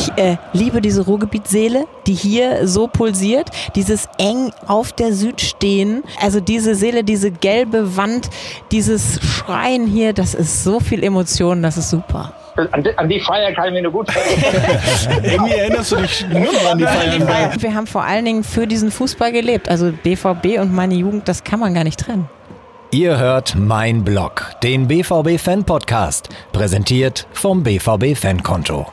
Ich 0.00 0.16
äh, 0.16 0.38
liebe 0.54 0.80
diese 0.80 1.04
Ruhrgebietseele, 1.04 1.86
die 2.06 2.14
hier 2.14 2.66
so 2.66 2.86
pulsiert, 2.88 3.50
dieses 3.74 4.08
eng 4.16 4.50
auf 4.66 4.92
der 4.92 5.12
Süd 5.12 5.42
stehen. 5.42 6.04
Also 6.22 6.40
diese 6.40 6.74
Seele, 6.74 7.04
diese 7.04 7.30
gelbe 7.30 7.98
Wand, 7.98 8.30
dieses 8.72 9.20
Schreien 9.22 9.86
hier, 9.86 10.14
das 10.14 10.32
ist 10.32 10.64
so 10.64 10.80
viel 10.80 11.04
Emotion, 11.04 11.62
das 11.62 11.76
ist 11.76 11.90
super. 11.90 12.32
An 12.72 12.82
die, 12.82 12.96
an 12.96 13.08
die 13.10 13.20
Feier 13.20 13.52
kann 13.52 13.68
ich 13.68 13.74
mich 13.74 13.82
nur 13.82 13.92
gut 13.92 14.08
erinnern. 14.08 15.22
Irgendwie 15.22 15.52
erinnerst 15.52 15.92
du 15.92 15.96
dich 15.96 16.26
nur 16.28 16.52
noch 16.52 16.70
an 16.70 16.78
die 16.78 16.84
Feiern. 16.84 17.62
Wir 17.62 17.74
haben 17.74 17.86
vor 17.86 18.02
allen 18.02 18.24
Dingen 18.24 18.42
für 18.42 18.66
diesen 18.66 18.90
Fußball 18.90 19.32
gelebt. 19.32 19.68
Also 19.68 19.92
BVB 19.92 20.60
und 20.60 20.72
meine 20.72 20.94
Jugend, 20.94 21.28
das 21.28 21.44
kann 21.44 21.60
man 21.60 21.74
gar 21.74 21.84
nicht 21.84 22.00
trennen. 22.00 22.26
Ihr 22.90 23.18
hört 23.18 23.54
Mein 23.54 24.02
Blog, 24.02 24.50
den 24.62 24.88
BVB 24.88 25.38
Fan 25.38 25.62
Podcast, 25.62 26.30
präsentiert 26.52 27.26
vom 27.32 27.62
BVB 27.62 28.16
Fankonto. 28.16 28.86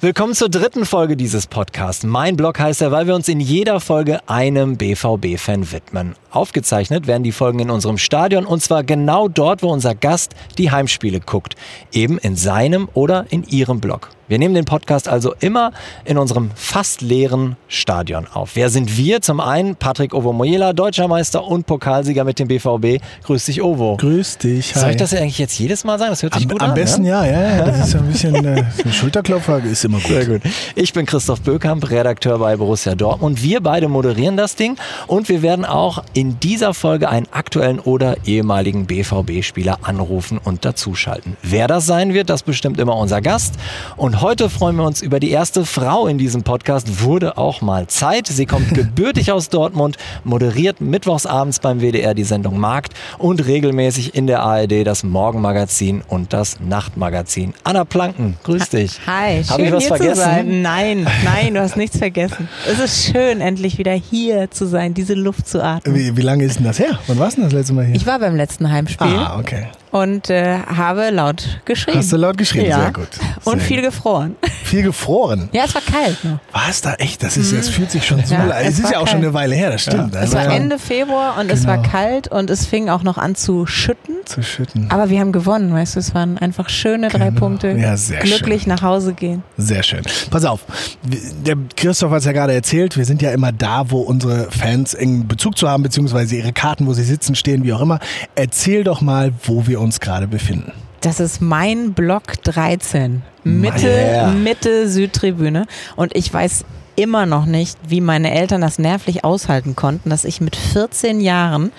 Willkommen 0.00 0.34
zur 0.34 0.48
dritten 0.48 0.86
Folge 0.86 1.16
dieses 1.16 1.46
Podcasts. 1.46 2.02
Mein 2.02 2.36
Blog 2.36 2.58
heißt 2.58 2.82
er, 2.82 2.90
weil 2.90 3.06
wir 3.06 3.14
uns 3.14 3.28
in 3.28 3.38
jeder 3.38 3.78
Folge 3.78 4.28
einem 4.28 4.76
BVB-Fan 4.76 5.70
widmen. 5.70 6.16
Aufgezeichnet 6.34 7.06
werden 7.06 7.22
die 7.22 7.32
Folgen 7.32 7.60
in 7.60 7.70
unserem 7.70 7.96
Stadion 7.96 8.44
und 8.44 8.60
zwar 8.60 8.82
genau 8.82 9.28
dort, 9.28 9.62
wo 9.62 9.68
unser 9.68 9.94
Gast 9.94 10.34
die 10.58 10.70
Heimspiele 10.70 11.20
guckt. 11.20 11.54
Eben 11.92 12.18
in 12.18 12.36
seinem 12.36 12.88
oder 12.94 13.26
in 13.30 13.44
ihrem 13.44 13.80
Blog. 13.80 14.10
Wir 14.26 14.38
nehmen 14.38 14.54
den 14.54 14.64
Podcast 14.64 15.06
also 15.06 15.34
immer 15.40 15.72
in 16.06 16.16
unserem 16.16 16.50
fast 16.54 17.02
leeren 17.02 17.56
Stadion 17.68 18.26
auf. 18.26 18.52
Wer 18.54 18.70
sind 18.70 18.96
wir? 18.96 19.20
Zum 19.20 19.38
einen 19.38 19.76
Patrick 19.76 20.14
Ovomoyela, 20.14 20.72
Deutscher 20.72 21.08
Meister 21.08 21.44
und 21.44 21.66
Pokalsieger 21.66 22.24
mit 22.24 22.38
dem 22.38 22.48
BVB. 22.48 23.02
Grüß 23.24 23.44
dich, 23.44 23.62
Ovo. 23.62 23.98
Grüß 23.98 24.38
dich. 24.38 24.74
Hi. 24.74 24.80
Soll 24.80 24.90
ich 24.92 24.96
das 24.96 25.12
eigentlich 25.12 25.38
jetzt 25.38 25.58
jedes 25.58 25.84
Mal 25.84 25.98
sagen? 25.98 26.10
Das 26.10 26.22
hört 26.22 26.34
sich 26.34 26.44
am, 26.44 26.48
gut 26.52 26.62
am 26.62 26.70
an. 26.70 26.74
besten 26.74 27.04
ja? 27.04 27.26
ja, 27.26 27.56
ja. 27.56 27.64
Das 27.66 27.88
ist 27.88 27.92
ja 27.92 28.00
ein 28.00 28.06
bisschen 28.06 28.34
äh, 28.46 28.64
ein 28.84 28.92
Schulterklopfer, 28.92 29.62
ist 29.62 29.84
immer 29.84 29.98
gut. 29.98 30.06
Sehr 30.06 30.26
gut. 30.26 30.40
Ich 30.74 30.94
bin 30.94 31.04
Christoph 31.04 31.42
Bökamp, 31.42 31.90
Redakteur 31.90 32.38
bei 32.38 32.56
Borussia 32.56 32.94
Dortmund. 32.94 33.42
Wir 33.42 33.60
beide 33.60 33.88
moderieren 33.88 34.38
das 34.38 34.56
Ding 34.56 34.78
und 35.06 35.28
wir 35.28 35.42
werden 35.42 35.66
auch 35.66 36.02
in 36.14 36.23
dieser 36.40 36.74
Folge 36.74 37.08
einen 37.08 37.26
aktuellen 37.30 37.78
oder 37.80 38.16
ehemaligen 38.24 38.86
BVB-Spieler 38.86 39.78
anrufen 39.82 40.38
und 40.42 40.64
dazuschalten. 40.64 41.36
Wer 41.42 41.66
das 41.66 41.86
sein 41.86 42.14
wird, 42.14 42.30
das 42.30 42.42
bestimmt 42.42 42.78
immer 42.80 42.96
unser 42.96 43.20
Gast. 43.20 43.54
Und 43.96 44.20
heute 44.20 44.50
freuen 44.50 44.76
wir 44.76 44.84
uns 44.84 45.02
über 45.02 45.20
die 45.20 45.30
erste 45.30 45.64
Frau 45.66 46.06
in 46.06 46.18
diesem 46.18 46.42
Podcast. 46.42 47.02
Wurde 47.02 47.36
auch 47.38 47.60
mal 47.60 47.86
Zeit. 47.86 48.26
Sie 48.26 48.46
kommt 48.46 48.68
gebürtig 48.74 49.32
aus 49.32 49.48
Dortmund, 49.48 49.96
moderiert 50.24 50.80
mittwochsabends 50.80 51.60
beim 51.60 51.80
WDR 51.80 52.14
die 52.14 52.24
Sendung 52.24 52.58
Markt 52.58 52.94
und 53.18 53.44
regelmäßig 53.46 54.14
in 54.14 54.26
der 54.26 54.40
ARD 54.42 54.86
das 54.86 55.04
Morgenmagazin 55.04 56.02
und 56.08 56.32
das 56.32 56.58
Nachtmagazin. 56.60 57.54
Anna 57.64 57.84
Planken, 57.84 58.36
grüß 58.42 58.68
dich. 58.70 58.98
Hi, 59.06 59.42
Hab 59.44 59.56
schön 59.56 59.66
ich 59.66 59.72
was 59.72 59.82
hier 59.82 59.88
vergessen? 59.96 60.14
zu 60.14 60.20
sein. 60.20 60.62
Nein, 60.62 61.06
nein, 61.24 61.54
du 61.54 61.60
hast 61.60 61.76
nichts 61.76 61.98
vergessen. 61.98 62.48
Es 62.70 62.78
ist 62.78 63.04
schön, 63.12 63.40
endlich 63.40 63.78
wieder 63.78 63.92
hier 63.92 64.50
zu 64.50 64.66
sein, 64.66 64.94
diese 64.94 65.14
Luft 65.14 65.48
zu 65.48 65.62
atmen. 65.62 65.94
Wie, 65.94 66.13
wie 66.16 66.22
lange 66.22 66.44
ist 66.44 66.58
denn 66.58 66.64
das 66.64 66.78
her? 66.78 66.98
Wann 67.06 67.18
warst 67.18 67.38
du 67.38 67.42
das 67.42 67.52
letzte 67.52 67.72
Mal 67.74 67.86
hier? 67.86 67.94
Ich 67.94 68.06
war 68.06 68.18
beim 68.18 68.36
letzten 68.36 68.70
Heimspiel 68.70 69.06
ah, 69.06 69.38
okay. 69.38 69.68
Und 69.94 70.28
äh, 70.28 70.58
habe 70.58 71.10
laut 71.10 71.60
geschrieben. 71.66 71.98
Hast 71.98 72.10
du 72.12 72.16
laut 72.16 72.36
geschrieben? 72.36 72.66
Ja. 72.66 72.80
Sehr 72.80 72.92
gut. 72.92 73.06
und 73.44 73.60
Sehr 73.60 73.68
viel 73.68 73.76
gut. 73.76 73.84
gefroren. 73.86 74.36
Viel 74.64 74.82
gefroren. 74.82 75.48
Ja, 75.52 75.64
es 75.66 75.74
war 75.74 75.82
kalt. 75.82 76.24
Ne? 76.24 76.40
War 76.50 76.62
es 76.68 76.80
da 76.80 76.94
echt? 76.94 77.22
Das 77.22 77.36
ist, 77.36 77.52
es 77.52 77.68
fühlt 77.68 77.92
sich 77.92 78.04
schon 78.04 78.24
so 78.24 78.34
Ja, 78.34 78.44
leid. 78.44 78.66
es 78.66 78.74
Es 78.80 78.84
ist 78.86 78.90
ja 78.90 78.98
auch 78.98 79.06
schon 79.06 79.20
kalt. 79.20 79.24
eine 79.26 79.34
Weile 79.34 79.54
her, 79.54 79.70
das 79.70 79.82
stimmt. 79.82 80.12
Es 80.14 80.20
Also, 80.20 80.34
war 80.34 80.44
ja, 80.46 80.50
Ende 80.52 80.80
Februar 80.80 81.38
und 81.38 81.48
es 81.48 81.64
war 81.66 81.76
Genau. 81.78 81.88
kalt 81.90 82.26
und 82.28 82.50
es 82.50 82.66
fing 82.66 82.88
auch 82.88 83.04
noch 83.04 83.18
an 83.18 83.36
zu 83.36 83.66
schütten. 83.66 84.16
Zu 84.24 84.42
schütten. 84.42 84.90
Aber 84.90 85.10
wir 85.10 85.20
haben 85.20 85.30
gewonnen, 85.30 85.72
weißt 85.72 85.94
du, 85.94 86.00
es 86.00 86.12
waren 86.12 86.38
einfach 86.38 86.68
schöne 86.70 87.08
drei 87.08 87.28
Genau. 87.28 87.38
Punkte. 87.38 87.68
Ja, 87.70 87.96
sehr 87.96 88.18
Glücklich 88.18 88.66
nach 88.66 88.82
Hause 88.82 89.12
gehen. 89.14 89.44
Sehr 89.56 89.84
schön. 89.84 90.02
Pass 90.30 90.44
auf, 90.44 90.60
der 91.04 91.56
Christoph 91.76 92.10
hat 92.10 92.18
es 92.20 92.24
ja 92.24 92.32
gerade 92.32 92.52
erzählt, 92.54 92.96
wir 92.96 93.04
sind 93.04 93.22
ja 93.22 93.30
immer 93.30 93.52
da, 93.52 93.90
wo 93.90 94.00
unsere 94.00 94.50
Fans 94.50 94.94
engen 94.94 95.28
Bezug 95.28 95.56
zu 95.56 95.68
haben, 95.68 95.84
beziehungsweise 95.84 96.34
ihre 96.36 96.52
Karten, 96.52 96.86
wo 96.88 96.94
sie 96.94 97.04
sitzen, 97.04 97.34
stehen, 97.36 97.62
wie 97.64 97.72
auch 97.72 97.80
immer. 97.80 98.00
Erzähl 98.34 98.82
doch 98.82 99.00
mal, 99.00 99.32
wo 99.44 99.66
wir 99.68 99.80
uns 99.84 100.00
gerade 100.00 100.26
befinden. 100.26 100.72
Das 101.00 101.20
ist 101.20 101.40
mein 101.42 101.92
Block 101.92 102.42
13. 102.42 103.22
Mitte, 103.44 103.86
Yeah. 103.86 104.30
Mitte 104.30 104.88
Südtribüne. 104.88 105.66
Und 105.96 106.16
ich 106.16 106.32
weiß 106.32 106.64
immer 106.96 107.26
noch 107.26 107.44
nicht, 107.44 107.78
wie 107.86 108.00
meine 108.00 108.32
Eltern 108.32 108.62
das 108.62 108.78
nervlich 108.78 109.22
aushalten 109.24 109.76
konnten, 109.76 110.10
dass 110.10 110.24
ich 110.24 110.40
mit 110.40 110.56
14 110.56 111.20
Jahren 111.20 111.72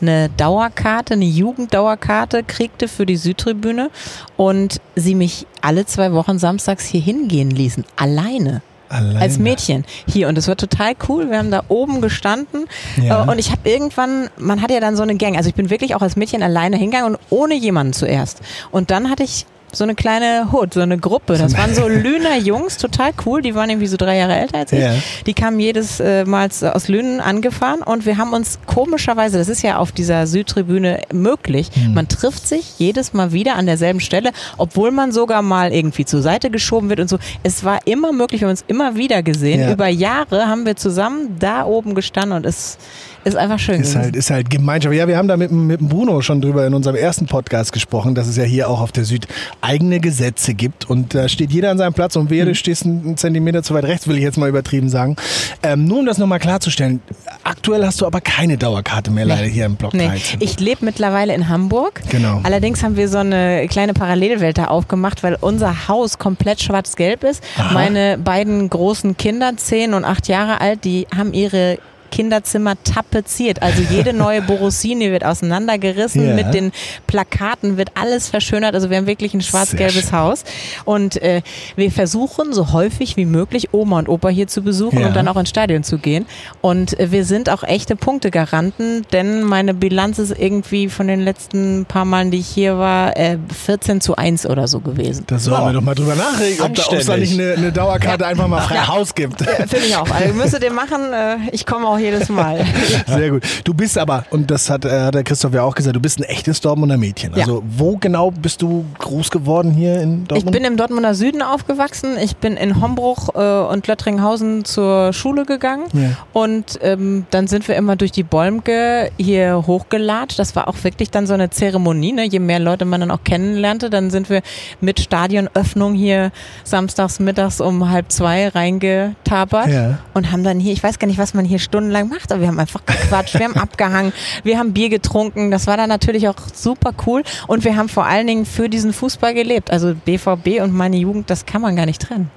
eine 0.00 0.28
Dauerkarte, 0.30 1.14
eine 1.14 1.26
Jugenddauerkarte 1.26 2.42
kriegte 2.42 2.88
für 2.88 3.06
die 3.06 3.16
Südtribüne 3.16 3.90
und 4.36 4.80
sie 4.96 5.14
mich 5.14 5.46
alle 5.60 5.86
zwei 5.86 6.12
Wochen 6.12 6.38
samstags 6.40 6.84
hier 6.84 7.00
hingehen 7.00 7.50
ließen. 7.50 7.84
Alleine. 7.96 8.62
Alleine. 8.92 9.20
Als 9.20 9.38
Mädchen 9.38 9.84
hier 10.06 10.28
und 10.28 10.36
es 10.38 10.48
war 10.48 10.56
total 10.56 10.92
cool. 11.08 11.30
Wir 11.30 11.38
haben 11.38 11.50
da 11.50 11.62
oben 11.68 12.00
gestanden 12.00 12.66
Ja. 13.02 13.24
äh, 13.24 13.30
und 13.30 13.38
ich 13.38 13.50
habe 13.50 13.68
irgendwann, 13.68 14.28
man 14.38 14.62
hat 14.62 14.70
ja 14.70 14.80
dann 14.80 14.96
so 14.96 15.02
eine 15.02 15.16
Gang, 15.16 15.36
also 15.36 15.48
ich 15.48 15.54
bin 15.54 15.70
wirklich 15.70 15.94
auch 15.94 16.02
als 16.02 16.16
Mädchen 16.16 16.42
alleine 16.42 16.76
hingegangen 16.76 17.14
und 17.14 17.20
ohne 17.30 17.54
jemanden 17.54 17.92
zuerst. 17.92 18.40
Und 18.70 18.90
dann 18.90 19.10
hatte 19.10 19.22
ich 19.22 19.46
so 19.72 19.84
eine 19.84 19.94
kleine 19.94 20.52
Hut, 20.52 20.74
so 20.74 20.80
eine 20.80 20.98
Gruppe. 20.98 21.38
Das 21.38 21.56
waren 21.56 21.74
so 21.74 21.88
Lüner 21.88 22.36
Jungs, 22.36 22.76
total 22.76 23.12
cool. 23.26 23.42
Die 23.42 23.54
waren 23.54 23.70
irgendwie 23.70 23.86
so 23.86 23.96
drei 23.96 24.18
Jahre 24.18 24.36
älter 24.36 24.58
als 24.58 24.72
ich. 24.72 24.80
Ja. 24.80 24.92
Die 25.26 25.34
kamen 25.34 25.58
jedes 25.58 25.98
äh, 26.00 26.24
Mal 26.24 26.48
aus 26.72 26.88
Lünen 26.88 27.20
angefahren 27.20 27.80
und 27.82 28.04
wir 28.06 28.18
haben 28.18 28.32
uns 28.32 28.58
komischerweise, 28.66 29.38
das 29.38 29.48
ist 29.48 29.62
ja 29.62 29.78
auf 29.78 29.92
dieser 29.92 30.26
Südtribüne 30.26 31.02
möglich, 31.12 31.70
Hm. 31.74 31.94
man 31.94 32.08
trifft 32.08 32.46
sich 32.46 32.78
jedes 32.78 33.12
Mal 33.14 33.32
wieder 33.32 33.56
an 33.56 33.66
derselben 33.66 34.00
Stelle, 34.00 34.32
obwohl 34.58 34.90
man 34.90 35.12
sogar 35.12 35.42
mal 35.42 35.72
irgendwie 35.72 36.04
zur 36.04 36.20
Seite 36.22 36.50
geschoben 36.50 36.88
wird 36.90 37.00
und 37.00 37.08
so. 37.08 37.18
Es 37.42 37.64
war 37.64 37.80
immer 37.86 38.12
möglich, 38.12 38.40
wir 38.40 38.48
haben 38.48 38.52
uns 38.52 38.64
immer 38.66 38.96
wieder 38.96 39.22
gesehen. 39.22 39.60
Ja. 39.60 39.72
Über 39.72 39.88
Jahre 39.88 40.46
haben 40.48 40.66
wir 40.66 40.76
zusammen 40.76 41.36
da 41.38 41.64
oben 41.64 41.94
gestanden 41.94 42.36
und 42.36 42.46
es 42.46 42.78
ist 43.24 43.36
einfach 43.36 43.58
schön 43.58 43.76
Ist 43.80 43.92
gewesen. 43.92 44.02
halt, 44.02 44.16
ist 44.16 44.30
halt 44.30 44.50
Gemeinschaft. 44.50 44.94
Ja, 44.94 45.06
wir 45.08 45.16
haben 45.16 45.28
da 45.28 45.36
mit, 45.36 45.50
mit 45.52 45.80
Bruno 45.80 46.20
schon 46.22 46.40
drüber 46.40 46.66
in 46.66 46.74
unserem 46.74 46.96
ersten 46.96 47.26
Podcast 47.26 47.72
gesprochen, 47.72 48.14
dass 48.14 48.26
es 48.26 48.36
ja 48.36 48.44
hier 48.44 48.68
auch 48.68 48.80
auf 48.80 48.92
der 48.92 49.04
Süd 49.04 49.26
eigene 49.60 50.00
Gesetze 50.00 50.54
gibt 50.54 50.88
und 50.90 51.14
da 51.14 51.28
steht 51.28 51.52
jeder 51.52 51.70
an 51.70 51.78
seinem 51.78 51.92
Platz 51.94 52.16
und 52.16 52.24
Mhm. 52.24 52.30
wer 52.30 52.44
du 52.46 52.54
stehst 52.54 52.84
einen 52.84 53.16
Zentimeter 53.16 53.62
zu 53.62 53.74
weit 53.74 53.84
rechts, 53.84 54.06
will 54.08 54.16
ich 54.16 54.22
jetzt 54.22 54.38
mal 54.38 54.48
übertrieben 54.48 54.88
sagen. 54.88 55.16
Ähm, 55.62 55.86
nur 55.86 56.00
um 56.00 56.06
das 56.06 56.18
nochmal 56.18 56.38
klarzustellen, 56.38 57.00
aktuell 57.44 57.84
hast 57.84 58.00
du 58.00 58.06
aber 58.06 58.20
keine 58.20 58.58
Dauerkarte 58.58 59.10
mehr 59.10 59.24
leider 59.24 59.44
hier 59.46 59.66
im 59.66 59.76
Block 59.76 59.94
Nee, 59.94 60.06
13. 60.06 60.40
ich 60.40 60.58
lebe 60.60 60.84
mittlerweile 60.84 61.34
in 61.34 61.48
Hamburg. 61.48 62.00
Genau. 62.10 62.40
Allerdings 62.42 62.82
haben 62.82 62.96
wir 62.96 63.08
so 63.08 63.18
eine 63.18 63.66
kleine 63.68 63.94
Parallelwelt 63.94 64.58
da 64.58 64.66
aufgemacht, 64.66 65.22
weil 65.22 65.36
unser 65.40 65.88
Haus 65.88 66.18
komplett 66.18 66.60
schwarz-gelb 66.62 67.24
ist. 67.24 67.42
Aha. 67.56 67.72
Meine 67.74 68.18
beiden 68.18 68.68
großen 68.68 69.16
Kinder, 69.16 69.52
zehn 69.56 69.94
und 69.94 70.04
acht 70.04 70.28
Jahre 70.28 70.60
alt, 70.60 70.84
die 70.84 71.06
haben 71.16 71.32
ihre 71.32 71.78
Kinderzimmer 72.12 72.74
tapeziert. 72.84 73.60
Also 73.62 73.82
jede 73.90 74.12
neue 74.26 74.40
Borosini 74.42 75.10
wird 75.10 75.24
auseinandergerissen. 75.24 76.28
Ja. 76.28 76.34
Mit 76.34 76.54
den 76.54 76.70
Plakaten 77.08 77.76
wird 77.76 77.90
alles 78.00 78.28
verschönert. 78.28 78.74
Also 78.76 78.88
wir 78.90 78.98
haben 78.98 79.06
wirklich 79.08 79.34
ein 79.34 79.40
schwarz-gelbes. 79.42 80.12
Haus. 80.12 80.44
Und 80.84 81.20
äh, 81.22 81.42
wir 81.74 81.90
versuchen 81.90 82.52
so 82.52 82.72
häufig 82.72 83.16
wie 83.16 83.24
möglich 83.24 83.72
Oma 83.72 83.98
und 83.98 84.08
Opa 84.08 84.28
hier 84.28 84.46
zu 84.46 84.62
besuchen 84.62 85.00
Ja. 85.00 85.06
und 85.08 85.16
dann 85.16 85.26
auch 85.26 85.36
ins 85.36 85.48
Stadion 85.48 85.82
zu 85.84 85.98
gehen. 85.98 86.26
Und 86.60 86.98
äh, 87.00 87.10
wir 87.10 87.24
sind 87.24 87.48
auch 87.50 87.62
echte 87.64 87.96
Punktegaranten, 87.96 89.06
denn 89.12 89.42
meine 89.42 89.72
Bilanz 89.74 90.18
ist 90.18 90.38
irgendwie 90.38 90.88
von 90.88 91.06
den 91.08 91.20
letzten 91.20 91.86
paar 91.86 92.04
Malen, 92.04 92.30
die 92.30 92.38
ich 92.38 92.46
hier 92.48 92.76
war, 92.78 93.16
äh, 93.16 93.38
14 93.64 94.00
zu 94.00 94.16
1 94.16 94.44
oder 94.46 94.68
so 94.68 94.80
gewesen. 94.80 95.24
Da 95.26 95.38
sollen 95.38 95.62
Oh. 95.62 95.66
wir 95.66 95.72
doch 95.72 95.80
mal 95.80 95.94
drüber 95.94 96.14
nachdenken, 96.14 96.62
ob 96.62 96.74
da- 96.74 97.16
nicht 97.16 97.32
eine, 97.38 97.52
eine 97.54 97.72
Dauerkarte 97.72 98.26
einfach 98.26 98.48
mal 98.48 98.60
frei 98.60 98.78
Haus 98.86 99.14
gibt. 99.14 99.42
Finde 99.42 99.86
ich 99.86 99.96
auch. 99.96 100.10
Also 100.10 100.34
müsstet 100.34 100.62
ihr 100.64 100.72
machen. 100.72 101.12
Äh, 101.12 101.36
ich 101.52 101.64
komme 101.64 101.86
auch 101.86 101.98
jedes 102.02 102.28
Mal. 102.28 102.64
Sehr 103.06 103.30
gut. 103.30 103.42
Du 103.64 103.72
bist 103.74 103.96
aber, 103.96 104.24
und 104.30 104.50
das 104.50 104.68
hat, 104.68 104.84
äh, 104.84 105.00
hat 105.04 105.14
der 105.14 105.24
Christoph 105.24 105.54
ja 105.54 105.62
auch 105.62 105.74
gesagt, 105.74 105.96
du 105.96 106.00
bist 106.00 106.18
ein 106.20 106.24
echtes 106.24 106.60
Dortmunder 106.60 106.96
Mädchen. 106.98 107.32
Ja. 107.34 107.38
Also 107.40 107.62
wo 107.66 107.96
genau 107.96 108.30
bist 108.30 108.60
du 108.62 108.84
groß 108.98 109.30
geworden 109.30 109.70
hier 109.70 110.00
in 110.00 110.22
Ich 110.22 110.28
Dortmund? 110.28 110.52
bin 110.56 110.64
im 110.64 110.76
Dortmunder 110.76 111.14
Süden 111.14 111.40
aufgewachsen. 111.42 112.16
Ich 112.22 112.36
bin 112.36 112.56
in 112.56 112.80
Hombruch 112.82 113.30
äh, 113.34 113.72
und 113.72 113.86
Löttringhausen 113.86 114.64
zur 114.64 115.12
Schule 115.12 115.44
gegangen. 115.46 115.84
Ja. 115.94 116.10
Und 116.32 116.78
ähm, 116.82 117.24
dann 117.30 117.46
sind 117.46 117.68
wir 117.68 117.76
immer 117.76 117.96
durch 117.96 118.12
die 118.12 118.22
Bäumke 118.24 119.10
hier 119.18 119.64
hochgelatscht. 119.66 120.38
Das 120.38 120.54
war 120.56 120.68
auch 120.68 120.76
wirklich 120.82 121.10
dann 121.10 121.26
so 121.26 121.34
eine 121.34 121.50
Zeremonie. 121.50 122.12
Ne? 122.12 122.24
Je 122.26 122.38
mehr 122.40 122.58
Leute 122.58 122.84
man 122.84 123.00
dann 123.00 123.10
auch 123.10 123.22
kennenlernte, 123.24 123.88
dann 123.90 124.10
sind 124.10 124.28
wir 124.28 124.42
mit 124.80 125.00
Stadionöffnung 125.00 125.94
hier 125.94 126.32
samstags 126.64 127.20
mittags 127.20 127.60
um 127.60 127.90
halb 127.90 128.10
zwei 128.10 128.48
reingetapert 128.48 129.68
Ja. 129.68 129.98
und 130.14 130.32
haben 130.32 130.44
dann 130.44 130.58
hier, 130.60 130.72
ich 130.72 130.82
weiß 130.82 130.98
gar 130.98 131.06
nicht, 131.06 131.18
was 131.18 131.34
man 131.34 131.44
hier 131.44 131.58
stundenlang 131.92 132.08
macht, 132.08 132.32
aber 132.32 132.40
wir 132.40 132.48
haben 132.48 132.58
einfach 132.58 132.84
gequatscht, 132.84 133.38
wir 133.38 133.46
haben 133.46 133.56
abgehangen, 133.56 134.12
wir 134.42 134.58
haben 134.58 134.72
Bier 134.72 134.88
getrunken. 134.88 135.50
Das 135.50 135.66
war 135.66 135.76
dann 135.76 135.88
natürlich 135.88 136.28
auch 136.28 136.36
super 136.52 136.92
cool. 137.06 137.22
Und 137.46 137.64
wir 137.64 137.76
haben 137.76 137.88
vor 137.88 138.06
allen 138.06 138.26
Dingen 138.26 138.46
für 138.46 138.68
diesen 138.68 138.92
Fußball 138.92 139.34
gelebt. 139.34 139.70
Also 139.70 139.94
BVB 139.94 140.62
und 140.62 140.72
meine 140.72 140.96
Jugend, 140.96 141.30
das 141.30 141.46
kann 141.46 141.62
man 141.62 141.76
gar 141.76 141.86
nicht 141.86 142.02
trennen. 142.02 142.30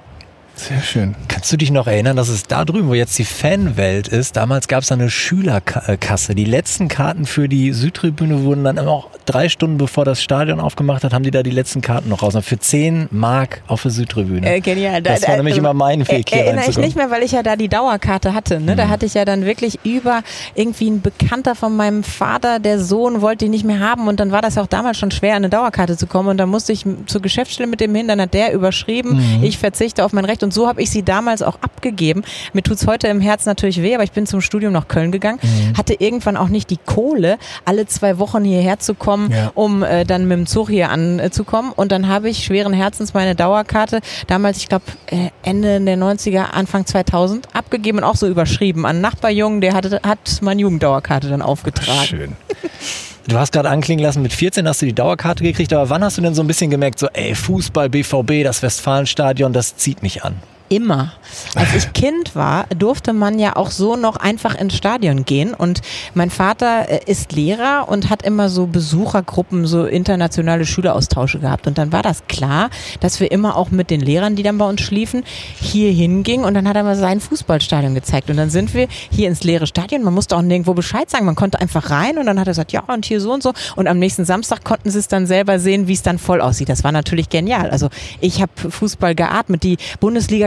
Sehr 0.56 0.80
schön. 0.80 1.14
Kannst 1.28 1.52
du 1.52 1.58
dich 1.58 1.70
noch 1.70 1.86
erinnern, 1.86 2.16
dass 2.16 2.28
es 2.28 2.44
da 2.44 2.64
drüben, 2.64 2.88
wo 2.88 2.94
jetzt 2.94 3.18
die 3.18 3.26
Fanwelt 3.26 4.08
ist, 4.08 4.36
damals 4.36 4.68
gab 4.68 4.82
es 4.82 4.90
eine 4.90 5.10
Schülerkasse. 5.10 6.34
Die 6.34 6.46
letzten 6.46 6.88
Karten 6.88 7.26
für 7.26 7.46
die 7.46 7.72
Südtribüne 7.72 8.42
wurden 8.42 8.64
dann 8.64 8.78
immer 8.78 8.90
auch 8.90 9.10
drei 9.26 9.50
Stunden 9.50 9.76
bevor 9.76 10.06
das 10.06 10.22
Stadion 10.22 10.58
aufgemacht 10.58 11.04
hat, 11.04 11.12
haben 11.12 11.24
die 11.24 11.30
da 11.30 11.42
die 11.42 11.50
letzten 11.50 11.82
Karten 11.82 12.08
noch 12.08 12.22
raus. 12.22 12.34
Und 12.34 12.42
für 12.42 12.58
10 12.58 13.08
Mark 13.10 13.62
auf 13.66 13.82
der 13.82 13.90
Südtribüne. 13.90 14.50
Äh, 14.50 14.60
genial. 14.60 15.02
Das 15.02 15.28
war 15.28 15.36
nämlich 15.36 15.58
immer 15.58 15.74
mein 15.74 16.08
Weg 16.08 16.30
hier 16.30 16.44
Erinnere 16.44 16.70
ich 16.70 16.78
nicht 16.78 16.96
mehr, 16.96 17.10
weil 17.10 17.22
ich 17.22 17.32
ja 17.32 17.42
da 17.42 17.56
die 17.56 17.68
Dauerkarte 17.68 18.32
hatte. 18.32 18.58
Ne? 18.58 18.76
Da 18.76 18.88
hatte 18.88 19.04
ich 19.04 19.12
ja 19.12 19.26
dann 19.26 19.44
wirklich 19.44 19.80
über 19.84 20.22
irgendwie 20.54 20.88
ein 20.88 21.02
Bekannter 21.02 21.54
von 21.54 21.76
meinem 21.76 22.02
Vater, 22.02 22.60
der 22.60 22.80
Sohn 22.80 23.20
wollte 23.20 23.44
die 23.44 23.50
nicht 23.50 23.64
mehr 23.64 23.80
haben 23.80 24.08
und 24.08 24.20
dann 24.20 24.32
war 24.32 24.40
das 24.40 24.54
ja 24.54 24.62
auch 24.62 24.66
damals 24.66 24.98
schon 24.98 25.10
schwer, 25.10 25.32
an 25.32 25.44
eine 25.44 25.50
Dauerkarte 25.50 25.98
zu 25.98 26.06
kommen 26.06 26.30
und 26.30 26.38
dann 26.38 26.48
musste 26.48 26.72
ich 26.72 26.86
zur 27.06 27.20
Geschäftsstelle 27.20 27.68
mit 27.68 27.80
dem 27.80 27.94
hin, 27.94 28.08
dann 28.08 28.20
hat 28.20 28.32
der 28.32 28.54
überschrieben, 28.54 29.20
ich 29.42 29.58
verzichte 29.58 30.04
auf 30.04 30.12
mein 30.12 30.24
Recht 30.24 30.42
und 30.46 30.54
so 30.54 30.68
habe 30.68 30.80
ich 30.80 30.90
sie 30.90 31.02
damals 31.02 31.42
auch 31.42 31.58
abgegeben. 31.60 32.22
Mir 32.52 32.62
tut's 32.62 32.86
heute 32.86 33.08
im 33.08 33.20
Herzen 33.20 33.48
natürlich 33.48 33.82
weh, 33.82 33.94
aber 33.96 34.04
ich 34.04 34.12
bin 34.12 34.26
zum 34.26 34.40
Studium 34.40 34.72
nach 34.72 34.86
Köln 34.86 35.10
gegangen, 35.10 35.40
hatte 35.76 35.94
irgendwann 35.98 36.36
auch 36.36 36.48
nicht 36.48 36.70
die 36.70 36.78
Kohle, 36.78 37.36
alle 37.64 37.86
zwei 37.86 38.18
Wochen 38.18 38.44
hierher 38.44 38.78
zu 38.78 38.94
kommen, 38.94 39.32
Ja. 39.32 39.50
um 39.54 39.82
äh, 39.82 40.04
dann 40.04 40.28
mit 40.28 40.38
dem 40.38 40.46
Zug 40.46 40.70
hier 40.70 40.90
anzukommen 40.90 41.72
und 41.72 41.90
dann 41.90 42.06
habe 42.08 42.28
ich 42.30 42.44
schweren 42.44 42.72
Herzens 42.72 43.12
meine 43.12 43.34
Dauerkarte 43.34 44.00
damals, 44.28 44.58
ich 44.58 44.68
glaube 44.68 44.84
äh, 45.08 45.30
Ende 45.42 45.80
der 45.80 45.98
90er, 45.98 46.52
Anfang 46.52 46.86
2000 46.86 47.48
abgegeben 47.54 47.98
und 47.98 48.04
auch 48.04 48.14
so 48.16 48.28
überschrieben 48.28 48.84
an 48.86 48.96
einen 48.96 49.00
Nachbarjungen, 49.02 49.60
der 49.60 49.74
hatte, 49.74 50.00
hat 50.06 50.38
meine 50.42 50.60
Jugenddauerkarte 50.62 51.28
dann 51.28 51.42
aufgetragen. 51.42 52.06
Schön. 52.06 52.32
Du 53.28 53.36
hast 53.36 53.52
gerade 53.52 53.68
anklingen 53.68 54.04
lassen, 54.04 54.22
mit 54.22 54.32
14 54.32 54.68
hast 54.68 54.82
du 54.82 54.86
die 54.86 54.94
Dauerkarte 54.94 55.42
gekriegt, 55.42 55.72
aber 55.72 55.90
wann 55.90 56.04
hast 56.04 56.16
du 56.16 56.22
denn 56.22 56.34
so 56.34 56.42
ein 56.42 56.46
bisschen 56.46 56.70
gemerkt, 56.70 57.00
so, 57.00 57.08
ey, 57.08 57.34
Fußball, 57.34 57.88
BVB, 57.88 58.44
das 58.44 58.62
Westfalenstadion, 58.62 59.52
das 59.52 59.76
zieht 59.76 60.02
mich 60.02 60.22
an? 60.22 60.36
Immer. 60.68 61.12
Als 61.54 61.74
ich 61.74 61.92
Kind 61.92 62.34
war, 62.34 62.66
durfte 62.76 63.12
man 63.12 63.38
ja 63.38 63.56
auch 63.56 63.70
so 63.70 63.96
noch 63.96 64.16
einfach 64.16 64.54
ins 64.56 64.74
Stadion 64.74 65.24
gehen. 65.24 65.54
Und 65.54 65.80
mein 66.14 66.30
Vater 66.30 66.88
äh, 66.88 67.00
ist 67.06 67.32
Lehrer 67.32 67.88
und 67.88 68.10
hat 68.10 68.22
immer 68.22 68.48
so 68.48 68.66
Besuchergruppen, 68.66 69.66
so 69.66 69.84
internationale 69.84 70.66
Schüleraustausche 70.66 71.38
gehabt. 71.38 71.66
Und 71.66 71.78
dann 71.78 71.92
war 71.92 72.02
das 72.02 72.26
klar, 72.26 72.70
dass 73.00 73.20
wir 73.20 73.30
immer 73.30 73.56
auch 73.56 73.70
mit 73.70 73.90
den 73.90 74.00
Lehrern, 74.00 74.34
die 74.34 74.42
dann 74.42 74.58
bei 74.58 74.68
uns 74.68 74.80
schliefen, 74.80 75.24
hier 75.60 75.92
hingingen. 75.92 76.44
Und 76.44 76.54
dann 76.54 76.68
hat 76.68 76.76
er 76.76 76.82
mal 76.82 76.96
sein 76.96 77.20
Fußballstadion 77.20 77.94
gezeigt. 77.94 78.28
Und 78.28 78.36
dann 78.36 78.50
sind 78.50 78.74
wir 78.74 78.88
hier 79.10 79.28
ins 79.28 79.44
leere 79.44 79.66
Stadion. 79.66 80.02
Man 80.02 80.14
musste 80.14 80.36
auch 80.36 80.42
nirgendwo 80.42 80.74
Bescheid 80.74 81.08
sagen. 81.08 81.26
Man 81.26 81.36
konnte 81.36 81.60
einfach 81.60 81.90
rein 81.90 82.18
und 82.18 82.26
dann 82.26 82.40
hat 82.40 82.46
er 82.46 82.52
gesagt, 82.52 82.72
ja, 82.72 82.82
und 82.86 83.04
hier 83.04 83.20
so 83.20 83.32
und 83.32 83.42
so. 83.42 83.52
Und 83.76 83.86
am 83.86 83.98
nächsten 83.98 84.24
Samstag 84.24 84.64
konnten 84.64 84.90
sie 84.90 84.98
es 84.98 85.08
dann 85.08 85.26
selber 85.26 85.60
sehen, 85.60 85.86
wie 85.86 85.92
es 85.92 86.02
dann 86.02 86.18
voll 86.18 86.40
aussieht. 86.40 86.68
Das 86.68 86.82
war 86.82 86.92
natürlich 86.92 87.28
genial. 87.28 87.70
Also 87.70 87.88
ich 88.20 88.42
habe 88.42 88.52
Fußball 88.56 89.14
geatmet. 89.14 89.62
Die 89.62 89.76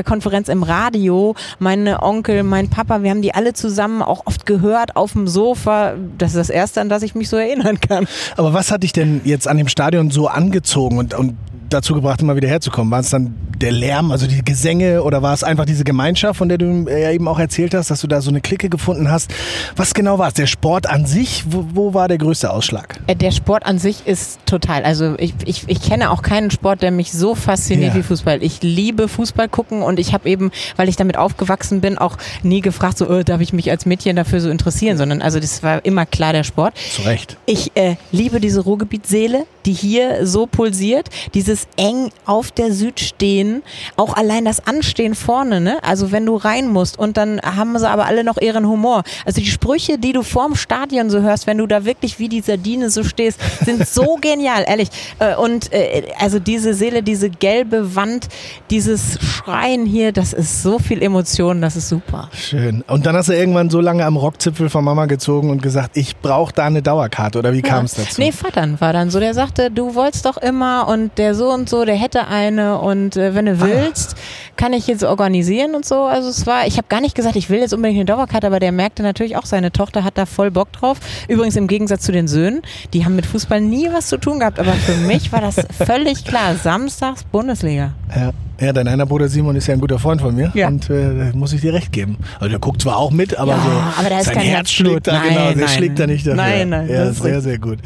Bundesliga-Konferenz 0.10 0.50
im 0.50 0.64
Radio, 0.64 1.36
meine 1.60 2.02
Onkel, 2.02 2.44
mein 2.44 2.70
Papa, 2.70 3.04
wir 3.04 3.12
haben 3.12 3.22
die 3.22 3.34
alle 3.34 3.54
zusammen 3.54 4.02
auch 4.02 4.26
oft 4.26 4.46
gehört 4.46 4.96
auf 4.96 5.14
dem 5.14 5.28
Sofa. 5.28 5.94
Das 6.18 6.32
ist 6.32 6.38
das 6.38 6.50
Erste, 6.50 6.82
an 6.82 6.90
das 6.90 7.04
ich 7.04 7.16
mich 7.16 7.30
so 7.30 7.38
erinnern 7.38 7.80
kann. 7.80 8.08
Aber 8.36 8.54
was 8.54 8.72
hat 8.72 8.84
dich 8.84 8.92
denn 8.92 9.22
jetzt 9.24 9.48
an 9.48 9.58
dem 9.58 9.68
Stadion 9.68 10.10
so 10.12 10.28
angezogen 10.28 10.98
und, 10.98 11.14
und 11.14 11.38
dazu 11.70 11.94
gebracht, 11.94 12.22
immer 12.22 12.36
wieder 12.36 12.48
herzukommen? 12.48 12.92
War 12.92 13.00
es 13.00 13.10
dann 13.10 13.36
der 13.60 13.72
Lärm, 13.72 14.12
also 14.12 14.26
die 14.28 14.44
Gesänge 14.44 15.04
oder 15.04 15.22
war 15.22 15.34
es 15.34 15.44
einfach 15.44 15.66
diese 15.66 15.84
Gemeinschaft, 15.84 16.38
von 16.38 16.50
der 16.50 16.58
du 16.58 16.86
äh, 16.88 17.02
ja 17.04 17.12
eben 17.12 17.28
auch 17.28 17.40
erzählt 17.40 17.74
hast, 17.74 17.92
dass 17.92 18.02
du 18.02 18.08
da 18.08 18.22
so 18.22 18.30
eine 18.30 18.42
Clique 18.42 18.70
gefunden 18.70 19.10
hast? 19.12 19.32
Was 19.76 19.94
genau 19.94 20.18
war 20.18 20.28
es? 20.30 20.34
Der 20.34 20.48
Sport 20.48 20.88
an 20.90 21.06
sich? 21.06 21.44
Wo, 21.50 21.66
wo 21.74 21.94
war 21.94 22.08
der 22.08 22.18
größte 22.18 22.52
Ausschlag? 22.52 23.00
Äh, 23.08 23.16
Der 23.16 23.32
Sport 23.32 23.66
an 23.66 23.80
sich 23.80 24.08
ist 24.08 24.40
total. 24.46 24.84
Also 24.84 25.16
ich, 25.20 25.34
ich, 25.46 25.64
ich 25.68 25.82
kenne 25.82 26.12
auch 26.12 26.22
keinen 26.22 26.52
Sport, 26.52 26.82
der 26.82 26.92
mich 26.92 27.12
so 27.12 27.36
fasziniert 27.36 27.94
Ja. 27.94 28.00
wie 28.00 28.04
Fußball. 28.04 28.42
Ich 28.44 28.62
liebe 28.62 29.08
Fußball 29.08 29.50
gucken 29.50 29.82
und 29.82 30.00
ich 30.00 30.14
habe 30.14 30.30
eben, 30.30 30.52
weil 30.78 30.90
ich 30.90 30.96
damit 30.96 31.18
aufgewachsen 31.18 31.82
bin, 31.82 31.98
auch 31.98 32.18
nie 32.44 32.62
gefragt, 32.62 32.98
so 32.98 33.08
äh, 33.10 33.24
darf 33.24 33.42
ich 33.42 33.54
mich 33.54 33.70
als 33.72 33.86
Mädchen 33.86 34.16
dafür 34.16 34.40
so 34.42 34.50
interessieren, 34.50 34.98
sondern 34.98 35.22
also 35.22 35.40
das 35.40 35.64
war 35.64 35.84
immer 35.86 36.06
klar 36.06 36.34
der 36.34 36.44
Sport. 36.44 36.76
Zu 36.96 37.02
Recht. 37.04 37.38
Ich 37.46 37.72
äh, 37.76 37.96
liebe 38.12 38.40
diese 38.40 38.62
Ruhrgebietsseele, 38.62 39.46
die 39.70 39.74
hier 39.74 40.26
so 40.26 40.48
pulsiert. 40.48 41.10
Dieses 41.36 41.68
eng 41.78 42.10
auf 42.26 42.50
der 42.52 42.74
Süd 42.74 43.00
stehen. 43.00 43.62
Auch 43.98 44.16
allein 44.16 44.46
das 44.46 44.66
Anstehen 44.66 45.14
vorne, 45.14 45.62
ne? 45.62 45.78
Also 45.84 46.12
wenn 46.12 46.26
du 46.26 46.36
rein 46.38 46.68
musst 46.70 46.98
und 46.98 47.18
dann 47.18 47.40
haben 47.42 47.78
sie 47.78 47.88
aber 47.88 48.08
alle 48.08 48.24
noch 48.24 48.38
ihren 48.42 48.68
Humor. 48.68 49.04
Also 49.26 49.42
die 49.42 49.48
Sprüche, 49.48 50.00
die 50.00 50.12
du 50.12 50.24
vorm 50.24 50.56
Stadion 50.56 51.10
so 51.12 51.22
hörst, 51.22 51.46
wenn 51.46 51.60
du 51.60 51.68
da 51.68 51.86
wirklich 51.86 52.18
wie 52.18 52.30
die 52.30 52.42
Sardine 52.42 52.90
so 52.90 53.04
stehst, 53.04 53.40
sind 53.64 53.88
so 53.88 54.16
genial, 54.22 54.66
ehrlich. 54.68 54.90
Äh, 55.20 55.36
Und 55.36 55.72
äh, 55.72 56.04
also 56.20 56.40
diese 56.40 56.74
Seele, 56.74 57.04
diese 57.04 57.30
gelbe 57.30 57.96
Wand, 57.96 58.28
dieses 58.72 59.20
Schreien 59.22 59.86
hier, 59.86 60.12
das 60.12 60.34
ist 60.34 60.64
so 60.64 60.80
viel 60.80 61.04
Emotion, 61.04 61.62
das 61.62 61.76
ist 61.76 61.90
super. 61.90 62.30
Schön. 62.34 62.84
Und 62.88 63.06
dann 63.06 63.16
hast 63.16 63.30
du 63.30 63.34
irgendwann 63.34 63.70
so 63.70 63.82
lange 63.82 64.04
am 64.06 64.18
Rockzipfel 64.18 64.70
von 64.70 64.84
Mama 64.84 65.06
gezogen 65.06 65.52
und 65.52 65.62
gesagt, 65.62 65.96
ich 65.96 66.18
brauche 66.18 66.54
da 66.54 66.66
eine 66.66 66.82
Dauerkarte. 66.82 67.38
Oder 67.38 67.54
wie 67.54 67.62
kam 67.62 67.86
es 67.86 67.94
dazu? 67.94 68.20
Nee, 68.20 68.32
Vater 68.32 68.68
war 68.80 68.94
dann 68.94 69.12
so, 69.12 69.20
der 69.20 69.34
sagte, 69.34 69.59
du 69.70 69.96
wolltest 69.96 70.26
doch 70.26 70.38
immer 70.38 70.88
und 70.88 71.18
der 71.18 71.36
so 71.36 71.50
und 71.50 71.70
so, 71.70 71.84
der 71.84 71.96
hätte 71.96 72.28
eine 72.28 72.80
und 72.80 73.18
äh, 73.18 73.36
wenn 73.36 73.46
du 73.46 73.60
willst, 73.60 74.16
kann 74.56 74.72
ich 74.72 74.88
jetzt 74.88 75.04
organisieren 75.04 75.76
und 75.76 75.86
so. 75.86 76.04
Also 76.04 76.30
es 76.30 76.48
war, 76.48 76.66
ich 76.66 76.78
habe 76.78 76.88
gar 76.88 77.02
nicht 77.02 77.16
gesagt, 77.16 77.36
ich 77.36 77.50
will 77.50 77.60
jetzt 77.60 77.74
unbedingt 77.74 77.98
eine 77.98 78.06
Dauerkarte, 78.06 78.48
aber 78.48 78.60
der 78.60 78.72
merkte 78.72 79.04
natürlich 79.04 79.36
auch, 79.36 79.46
seine 79.46 79.72
Tochter 79.72 80.04
hat 80.04 80.18
da 80.18 80.26
voll 80.26 80.52
Bock 80.52 80.72
drauf. 80.72 81.00
Übrigens 81.28 81.58
im 81.58 81.68
Gegensatz 81.68 82.04
zu 82.04 82.12
den 82.14 82.28
Söhnen, 82.28 82.62
die 82.94 83.04
haben 83.04 83.16
mit 83.16 83.26
Fußball 83.26 83.60
nie 83.60 83.90
was 83.92 84.08
zu 84.08 84.18
tun 84.18 84.40
gehabt, 84.40 84.60
aber 84.60 84.74
für 84.74 84.96
mich 84.96 85.32
war 85.32 85.42
das 85.42 85.58
völlig 85.86 86.24
klar. 86.24 86.56
Samstags 86.56 87.24
Bundesliga. 87.26 87.92
Ja. 88.16 88.32
Ja, 88.60 88.74
dein 88.74 88.88
einer 88.88 89.06
Bruder 89.06 89.28
Simon 89.30 89.56
ist 89.56 89.68
ja 89.68 89.74
ein 89.74 89.80
guter 89.80 90.00
Freund 90.00 90.22
von 90.22 90.36
mir. 90.36 90.52
Ja. 90.54 90.68
Und 90.68 90.90
äh, 90.90 91.32
da 91.32 91.38
muss 91.38 91.54
ich 91.54 91.62
dir 91.62 91.74
recht 91.74 91.92
geben. 91.92 92.18
Also 92.40 92.50
der 92.50 92.60
guckt 92.60 92.82
zwar 92.82 92.98
auch 92.98 93.12
mit, 93.12 93.38
aber 93.38 93.54
Ja, 93.54 93.64
so 93.64 94.06
aber 94.06 94.24
sein 94.24 94.34
kein 94.36 94.44
Herz 94.46 94.70
schlägt 94.72 95.08
da, 95.08 95.14
Nein, 95.14 95.30
genau, 95.30 95.48
der 95.48 95.56
nein, 95.58 95.68
schlägt 95.70 96.00
da 96.00 96.08
nicht 96.08 96.26
dafür. 96.28 96.36
nein, 96.36 96.70
nein, 96.70 96.90
Ja, 96.90 97.06
das 97.06 97.18
ist 97.18 97.24
sehr, 97.24 97.42
sehr 97.42 97.58
gut. 97.60 97.80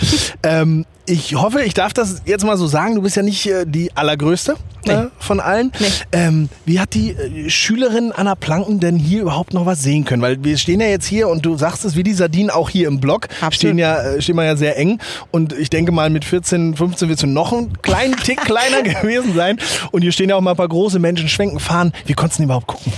ähm, 0.43 0.85
ich 1.05 1.35
hoffe, 1.35 1.61
ich 1.63 1.73
darf 1.73 1.93
das 1.93 2.21
jetzt 2.25 2.45
mal 2.45 2.57
so 2.57 2.65
sagen. 2.67 2.95
Du 2.95 3.01
bist 3.01 3.15
ja 3.17 3.23
nicht 3.23 3.45
äh, 3.45 3.65
die 3.67 3.91
allergrößte 3.95 4.55
Nee. 4.85 4.94
äh, 4.94 5.07
von 5.19 5.39
allen. 5.39 5.71
Nee. 5.80 5.88
Ähm, 6.12 6.50
wie 6.65 6.80
hat 6.80 6.94
die 6.94 7.12
äh, 7.12 7.50
Schülerin 7.50 8.12
Anna 8.12 8.35
Planken 8.35 8.80
denn 8.80 8.97
hier 8.97 9.21
überhaupt 9.21 9.53
noch 9.53 9.65
was 9.65 9.81
sehen 9.81 10.06
können? 10.06 10.21
Weil 10.21 10.44
wir 10.44 10.57
stehen 10.57 10.80
ja 10.80 10.88
jetzt 10.88 11.06
hier 11.06 11.27
und 11.30 11.45
du 11.45 11.57
sagst 11.57 11.85
es 11.85 11.95
wie 11.95 12.03
die 12.03 12.13
Sardinen 12.13 12.50
auch 12.50 12.69
hier 12.69 12.88
im 12.88 13.00
Block. 13.00 13.27
Absolut. 13.41 13.53
Stehen 13.53 13.77
ja, 13.77 14.01
äh, 14.01 14.21
stehen 14.21 14.35
wir 14.35 14.45
ja 14.45 14.56
sehr 14.56 14.77
eng. 14.77 15.00
Und 15.31 15.53
ich 15.53 15.69
denke 15.69 15.91
mal, 15.91 16.09
mit 16.09 16.25
14, 16.25 16.75
15 16.75 17.09
wirst 17.09 17.24
du 17.24 17.27
noch 17.27 17.53
einen 17.53 17.81
kleinen 17.81 18.15
Tick 18.18 18.41
kleiner 18.41 18.81
gewesen 18.83 19.33
sein. 19.35 19.57
Und 19.91 20.01
hier 20.01 20.12
stehen 20.12 20.30
ja 20.30 20.35
auch 20.35 20.41
mal 20.41 20.51
ein 20.51 20.57
paar 20.57 20.68
große 20.68 21.00
Menschen, 21.00 21.30
schwenken, 21.30 21.59
fahren. 21.59 21.94
Wie 22.06 22.13
konntest 22.13 22.39
du 22.39 22.41
denn 22.41 22.47
überhaupt 22.47 22.68
gucken? 22.68 22.94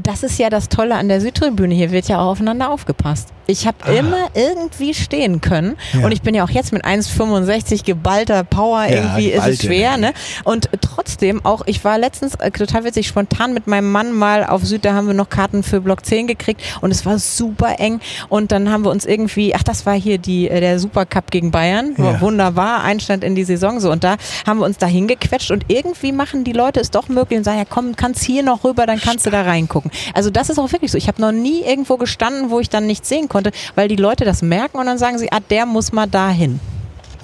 Das 0.00 0.22
ist 0.22 0.38
ja 0.38 0.48
das 0.48 0.70
Tolle 0.70 0.94
an 0.94 1.08
der 1.08 1.20
Südtribüne. 1.20 1.74
Hier 1.74 1.90
wird 1.90 2.08
ja 2.08 2.18
auch 2.18 2.32
aufeinander 2.32 2.70
aufgepasst. 2.70 3.28
Ich 3.46 3.66
habe 3.66 3.92
immer 3.92 4.28
irgendwie 4.34 4.94
stehen 4.94 5.40
können. 5.40 5.76
Ah. 5.92 5.98
Ja. 5.98 6.06
Und 6.06 6.12
ich 6.12 6.22
bin 6.22 6.34
ja 6.34 6.44
auch 6.44 6.50
jetzt 6.50 6.72
mit 6.72 6.84
1,65 6.84 7.84
geballter 7.84 8.44
Power. 8.44 8.84
Ja, 8.84 9.18
irgendwie 9.18 9.30
ist 9.30 9.46
es 9.46 9.62
schwer. 9.62 9.96
Ne? 9.96 10.14
Und 10.44 10.70
trotzdem 10.80 11.44
auch, 11.44 11.62
ich 11.66 11.84
war 11.84 11.98
letztens 11.98 12.36
äh, 12.36 12.50
total 12.50 12.84
witzig, 12.84 13.08
spontan 13.08 13.52
mit 13.52 13.66
meinem 13.66 13.90
Mann 13.90 14.12
mal 14.12 14.44
auf 14.44 14.64
Süd, 14.64 14.84
da 14.84 14.94
haben 14.94 15.08
wir 15.08 15.14
noch 15.14 15.28
Karten 15.28 15.62
für 15.62 15.80
Block 15.80 16.06
10 16.06 16.28
gekriegt. 16.28 16.62
Und 16.80 16.90
es 16.90 17.04
war 17.04 17.18
super 17.18 17.78
eng. 17.78 18.00
Und 18.28 18.52
dann 18.52 18.70
haben 18.70 18.84
wir 18.84 18.90
uns 18.90 19.04
irgendwie, 19.04 19.54
ach, 19.54 19.62
das 19.62 19.84
war 19.86 19.94
hier 19.94 20.18
die, 20.18 20.48
äh, 20.48 20.60
der 20.60 20.78
Supercup 20.78 21.30
gegen 21.30 21.50
Bayern. 21.50 21.94
Ja. 21.98 22.20
Wunderbar, 22.20 22.82
Einstand 22.84 23.24
in 23.24 23.34
die 23.34 23.44
Saison 23.44 23.80
so. 23.80 23.90
Und 23.90 24.04
da 24.04 24.16
haben 24.46 24.60
wir 24.60 24.66
uns 24.66 24.78
da 24.78 24.86
hingequetscht. 24.86 25.50
Und 25.50 25.64
irgendwie 25.68 26.12
machen 26.12 26.44
die 26.44 26.52
Leute 26.52 26.80
es 26.80 26.90
doch 26.90 27.08
möglich 27.08 27.38
und 27.38 27.44
sagen, 27.44 27.58
ja 27.58 27.64
komm, 27.68 27.96
kannst 27.96 28.22
hier 28.22 28.42
noch 28.42 28.64
rüber, 28.64 28.86
dann 28.86 29.00
kannst 29.00 29.26
du 29.26 29.30
da 29.30 29.42
reingucken. 29.42 29.81
Also 30.14 30.30
das 30.30 30.50
ist 30.50 30.58
auch 30.58 30.70
wirklich 30.72 30.92
so. 30.92 30.98
Ich 30.98 31.08
habe 31.08 31.20
noch 31.20 31.32
nie 31.32 31.62
irgendwo 31.62 31.96
gestanden, 31.96 32.50
wo 32.50 32.60
ich 32.60 32.68
dann 32.68 32.86
nichts 32.86 33.08
sehen 33.08 33.28
konnte, 33.28 33.50
weil 33.74 33.88
die 33.88 33.96
Leute 33.96 34.24
das 34.24 34.42
merken 34.42 34.78
und 34.78 34.86
dann 34.86 34.98
sagen 34.98 35.18
sie, 35.18 35.30
ah, 35.32 35.40
der 35.40 35.66
muss 35.66 35.92
mal 35.92 36.06
dahin. 36.06 36.60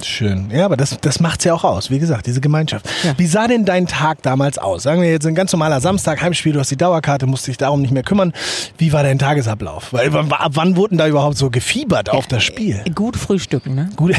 Schön. 0.04 0.50
Ja, 0.50 0.64
aber 0.64 0.76
das, 0.76 0.96
das 1.00 1.20
macht's 1.20 1.44
ja 1.44 1.54
auch 1.54 1.64
aus. 1.64 1.90
Wie 1.90 1.98
gesagt, 1.98 2.26
diese 2.26 2.40
Gemeinschaft. 2.40 2.86
Ja. 3.02 3.12
Wie 3.16 3.26
sah 3.26 3.46
denn 3.46 3.64
dein 3.64 3.86
Tag 3.86 4.22
damals 4.22 4.58
aus? 4.58 4.82
Sagen 4.82 5.02
wir 5.02 5.10
jetzt 5.10 5.26
ein 5.26 5.34
ganz 5.34 5.52
normaler 5.52 5.80
Samstag, 5.80 6.20
Heimspiel, 6.22 6.52
du 6.52 6.60
hast 6.60 6.70
die 6.70 6.76
Dauerkarte, 6.76 7.26
musst 7.26 7.46
dich 7.46 7.56
darum 7.56 7.80
nicht 7.82 7.90
mehr 7.90 8.02
kümmern. 8.02 8.32
Wie 8.76 8.92
war 8.92 9.02
dein 9.02 9.18
Tagesablauf? 9.18 9.92
Weil 9.92 10.14
ab 10.16 10.50
wann 10.54 10.76
wurden 10.76 10.98
da 10.98 11.06
überhaupt 11.08 11.36
so 11.36 11.50
gefiebert 11.50 12.10
auf 12.10 12.26
das 12.26 12.42
Spiel? 12.44 12.82
Gut 12.94 13.16
frühstücken, 13.16 13.74
ne? 13.74 13.90
Gut. 13.96 14.14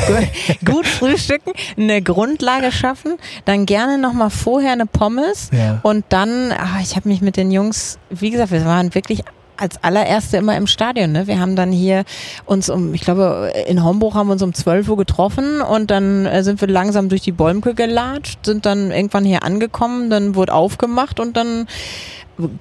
Gut 0.66 0.86
frühstücken, 0.88 1.52
eine 1.78 2.02
Grundlage 2.02 2.72
schaffen, 2.72 3.18
dann 3.46 3.66
gerne 3.66 3.98
nochmal 3.98 4.30
vorher 4.30 4.72
eine 4.74 4.86
Pommes 4.86 5.50
Ja. 5.52 5.80
und 5.84 6.06
dann, 6.10 6.52
ah, 6.52 6.80
ich 6.82 6.96
habe 6.96 7.08
mich 7.10 7.22
mit 7.22 7.38
den 7.38 7.52
Jungs, 7.52 7.98
wie 8.10 8.30
gesagt, 8.30 8.52
wir 8.52 8.66
waren 8.66 8.94
wirklich 8.96 9.22
als 9.60 9.84
allererste 9.84 10.38
immer 10.38 10.56
im 10.58 10.68
Stadion. 10.68 11.12
Ne? 11.12 11.28
Wir 11.28 11.40
haben 11.40 11.56
dann 11.56 11.72
hier 11.72 12.04
uns 12.46 12.70
um, 12.70 12.94
ich 12.94 13.02
glaube, 13.02 13.52
in 13.68 13.84
Homburg 13.84 14.16
haben 14.16 14.28
wir 14.28 14.34
uns 14.34 14.42
um 14.42 14.54
12 14.54 14.90
Uhr 14.90 14.98
getroffen 14.98 15.62
und 15.62 15.92
dann 15.92 16.26
äh, 16.26 16.44
sind 16.44 16.62
wir 16.62 16.68
langsam 16.68 17.10
durch 17.10 17.22
die 17.22 17.32
Bäumke 17.32 17.74
gelatscht, 17.74 18.46
sind 18.46 18.66
dann 18.66 18.92
irgendwann 18.92 19.26
hier 19.26 19.44
angekommen, 19.44 20.10
dann 20.10 20.36
wurde 20.36 20.54
aufgemacht 20.54 21.20
und 21.20 21.36
dann 21.36 21.68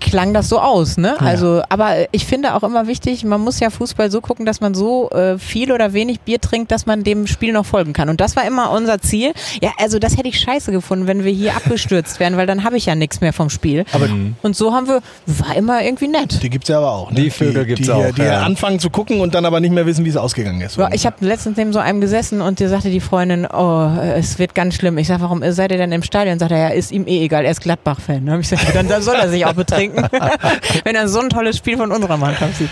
klang 0.01 0.35
das 0.35 0.49
so 0.49 0.59
aus, 0.61 0.97
ne? 0.97 1.21
Also, 1.21 1.63
aber 1.69 1.95
ich 2.13 2.27
finde 2.27 2.55
auch 2.55 2.63
immer 2.63 2.87
wichtig, 2.87 3.25
man 3.25 3.41
muss 3.41 3.61
ja 3.61 3.71
Fußball 3.71 4.11
so 4.11 4.21
gucken, 4.21 4.45
dass 4.47 4.61
man 4.61 4.75
so 4.75 5.11
äh, 5.11 5.39
viel 5.39 5.73
oder 5.73 5.93
wenig 5.93 6.21
Bier 6.21 6.41
trinkt, 6.41 6.71
dass 6.71 6.87
man 6.87 7.05
dem 7.05 7.27
Spiel 7.27 7.53
noch 7.53 7.67
folgen 7.67 7.93
kann. 7.93 8.09
Und 8.09 8.21
das 8.21 8.37
war 8.37 8.47
immer 8.47 8.71
unser 8.73 9.01
Ziel. 9.01 9.33
Ja, 9.63 9.71
also 9.79 9.99
das 9.99 10.17
hätte 10.17 10.29
ich 10.29 10.41
scheiße 10.41 10.73
gefunden, 10.73 11.07
wenn 11.07 11.25
wir 11.25 11.33
hier 11.33 11.55
abgestürzt 11.57 12.21
wären, 12.21 12.37
weil 12.37 12.47
dann 12.47 12.65
habe 12.65 12.77
ich 12.77 12.87
ja 12.87 12.95
nichts 12.95 13.21
mehr 13.21 13.33
vom 13.33 13.51
Spiel. 13.51 13.85
Aber 13.93 14.09
Und 14.43 14.57
so 14.57 14.73
haben 14.75 14.89
wir, 14.89 15.01
war 15.27 15.57
immer 15.57 15.83
irgendwie 15.83 16.09
nett. 16.09 16.43
die 16.43 16.51
gibt's 16.51 16.69
ja 16.69 16.79
aber 16.79 16.93
auch. 16.93 17.11
Ne? 17.11 17.21
Die 17.23 17.31
Vögel 17.31 17.65
gibt's 17.65 17.87
die, 17.87 17.93
auch, 17.93 18.11
Die 18.13 18.23
ja. 18.23 18.43
anfangen 18.43 18.79
zu 18.81 18.91
gucken 18.91 19.21
und 19.21 19.35
dann 19.35 19.45
aber 19.45 19.61
nicht 19.61 19.73
mehr 19.73 19.87
wissen, 19.87 20.05
wie 20.05 20.11
es 20.11 20.17
ausgegangen 20.17 20.61
ist. 20.61 20.77
Ja, 20.77 20.91
Ich 20.93 21.07
habe 21.07 21.17
letztens 21.25 21.57
neben 21.57 21.73
so 21.73 21.79
einem 21.79 22.01
gesessen 22.01 22.41
und 22.41 22.59
dir 22.61 22.69
sagte 22.69 22.91
die 22.91 23.01
Freundin, 23.01 23.47
oh, 23.47 23.89
es 24.17 24.39
wird 24.39 24.55
ganz 24.55 24.75
schlimm. 24.75 24.99
Ich 24.99 25.07
sag, 25.09 25.21
warum 25.21 25.43
seid 25.53 25.71
ihr 25.73 25.79
denn 25.79 25.93
im 25.93 26.03
Stadion? 26.03 26.39
Sagt 26.39 26.53
er, 26.53 26.59
ja, 26.59 26.69
ist 26.69 26.91
ihm 26.93 27.07
eh 27.07 27.25
egal, 27.25 27.45
er 27.45 27.51
ist 27.53 27.61
Gladbach-Fan. 27.61 28.25
Dann, 28.27 28.89
dann 28.89 29.03
soll 29.03 29.17
er 29.17 29.29
sich 29.29 29.45
auch 29.47 29.55
betrinken, 29.69 30.09
wenn 30.85 30.95
er 30.95 31.09
so 31.09 31.21
ein 31.21 31.29
tolles 31.29 31.57
Spiel 31.57 31.77
von 31.77 31.93
unserer 31.93 32.17
Mannschaft 32.17 32.57
sieht. 32.57 32.71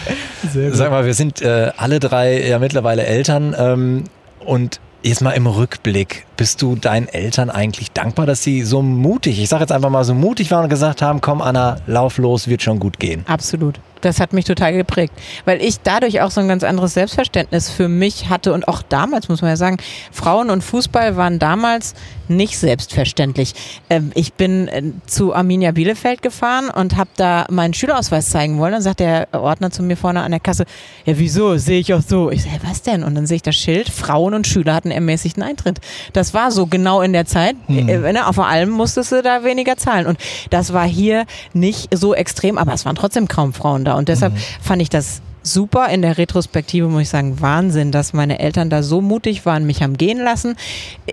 Sag 0.75 0.91
mal, 0.91 1.05
wir 1.05 1.15
sind 1.15 1.43
äh, 1.43 1.73
alle 1.77 2.01
drei 2.01 2.47
ja 2.47 2.59
mittlerweile 2.59 3.05
Eltern 3.05 3.55
ähm, 3.59 4.05
und 4.41 4.81
jetzt 5.03 5.23
mal 5.23 5.33
im 5.33 5.47
Rückblick, 5.47 6.27
bist 6.37 6.63
du 6.63 6.75
deinen 6.75 7.09
Eltern 7.09 7.51
eigentlich 7.51 7.93
dankbar, 7.93 8.27
dass 8.27 8.43
sie 8.43 8.63
so 8.63 8.83
mutig, 8.83 9.41
ich 9.41 9.49
sag 9.49 9.61
jetzt 9.61 9.73
einfach 9.73 9.91
mal 9.91 10.05
so 10.05 10.15
mutig 10.15 10.51
waren 10.51 10.65
und 10.65 10.71
gesagt 10.71 11.01
haben, 11.03 11.21
komm 11.21 11.41
Anna, 11.41 11.77
lauf 11.87 12.19
los, 12.19 12.49
wird 12.49 12.63
schon 12.63 12.81
gut 12.81 12.99
gehen. 12.99 13.25
Absolut. 13.29 13.79
Das 14.01 14.21
hat 14.21 14.33
mich 14.33 14.45
total 14.45 14.75
geprägt, 14.75 15.13
weil 15.45 15.63
ich 15.63 15.81
dadurch 15.81 16.21
auch 16.21 16.31
so 16.31 16.41
ein 16.41 16.49
ganz 16.49 16.65
anderes 16.65 16.95
Selbstverständnis 16.95 17.71
für 17.71 17.89
mich 17.89 18.29
hatte 18.29 18.53
und 18.53 18.69
auch 18.69 18.83
damals, 18.83 19.29
muss 19.29 19.43
man 19.43 19.51
ja 19.51 19.57
sagen, 19.57 19.79
Frauen 20.13 20.51
und 20.51 20.63
Fußball 20.63 21.17
waren 21.17 21.39
damals 21.39 21.95
nicht 22.29 22.59
selbstverständlich. 22.59 23.55
Ähm, 23.89 24.11
ich 24.15 24.35
bin 24.35 24.69
äh, 24.69 24.83
zu 25.07 25.35
Arminia 25.35 25.73
Bielefeld 25.73 26.23
gefahren 26.23 26.71
und 26.71 26.97
habe 26.97 27.11
da 27.17 27.47
meinen 27.51 27.75
Schülerausweis 27.75 28.31
zeigen 28.31 28.59
wollen. 28.59 28.73
Dann 28.73 28.83
sagt 28.83 29.01
der 29.01 29.29
Ordner 29.33 29.71
zu 29.71 29.83
mir 29.83 29.97
vorne 29.97 30.23
an 30.23 30.31
der 30.31 30.41
Kasse, 30.41 30.65
ja 31.05 31.19
wieso, 31.19 31.57
sehe 31.57 31.81
ich 31.81 31.95
auch 31.95 32.03
so. 32.03 32.31
Ich 32.31 32.43
sage, 32.43 32.61
was 32.63 32.83
denn? 32.83 33.05
Und 33.05 33.15
dann 33.15 33.27
sehe 33.27 33.37
ich 33.37 33.43
das 33.43 33.57
Schild, 33.57 33.89
Frauen 33.89 34.35
und 34.35 34.47
Schüler 34.47 34.75
hatten 34.75 34.91
ermäßigten 34.91 35.43
Eintritt. 35.43 35.81
Das 36.13 36.35
war 36.35 36.51
so 36.51 36.67
genau 36.67 37.01
in 37.01 37.13
der 37.13 37.27
Zeit. 37.27 37.57
Äh, 37.69 38.13
ne, 38.13 38.27
auf 38.27 38.39
allem 38.39 38.71
musstest 38.71 39.13
du 39.13 39.23
da 39.23 39.45
weniger 39.45 39.77
zahlen. 39.77 40.07
Und 40.07 40.19
das 40.51 40.73
war 40.73 40.87
hier 40.87 41.25
nicht 41.53 41.89
so 41.95 42.15
extrem, 42.15 42.59
aber 42.59 42.75
es 42.75 42.85
waren 42.85 42.97
trotzdem 42.97 43.29
kaum 43.29 43.53
Frauen 43.53 43.85
da. 43.87 43.95
Und 43.95 44.09
deshalb 44.09 44.33
fand 44.61 44.83
ich 44.83 44.91
das 44.91 45.23
super. 45.47 45.89
In 45.89 46.03
der 46.03 46.19
Retrospektive 46.19 46.89
muss 46.89 47.03
ich 47.03 47.09
sagen, 47.09 47.41
Wahnsinn, 47.41 47.93
dass 47.93 48.13
meine 48.13 48.39
Eltern 48.39 48.71
da 48.71 48.83
so 48.83 49.01
mutig 49.01 49.47
waren, 49.47 49.65
mich 49.65 49.83
haben 49.83 49.97
gehen 49.97 50.19
lassen. 50.19 50.57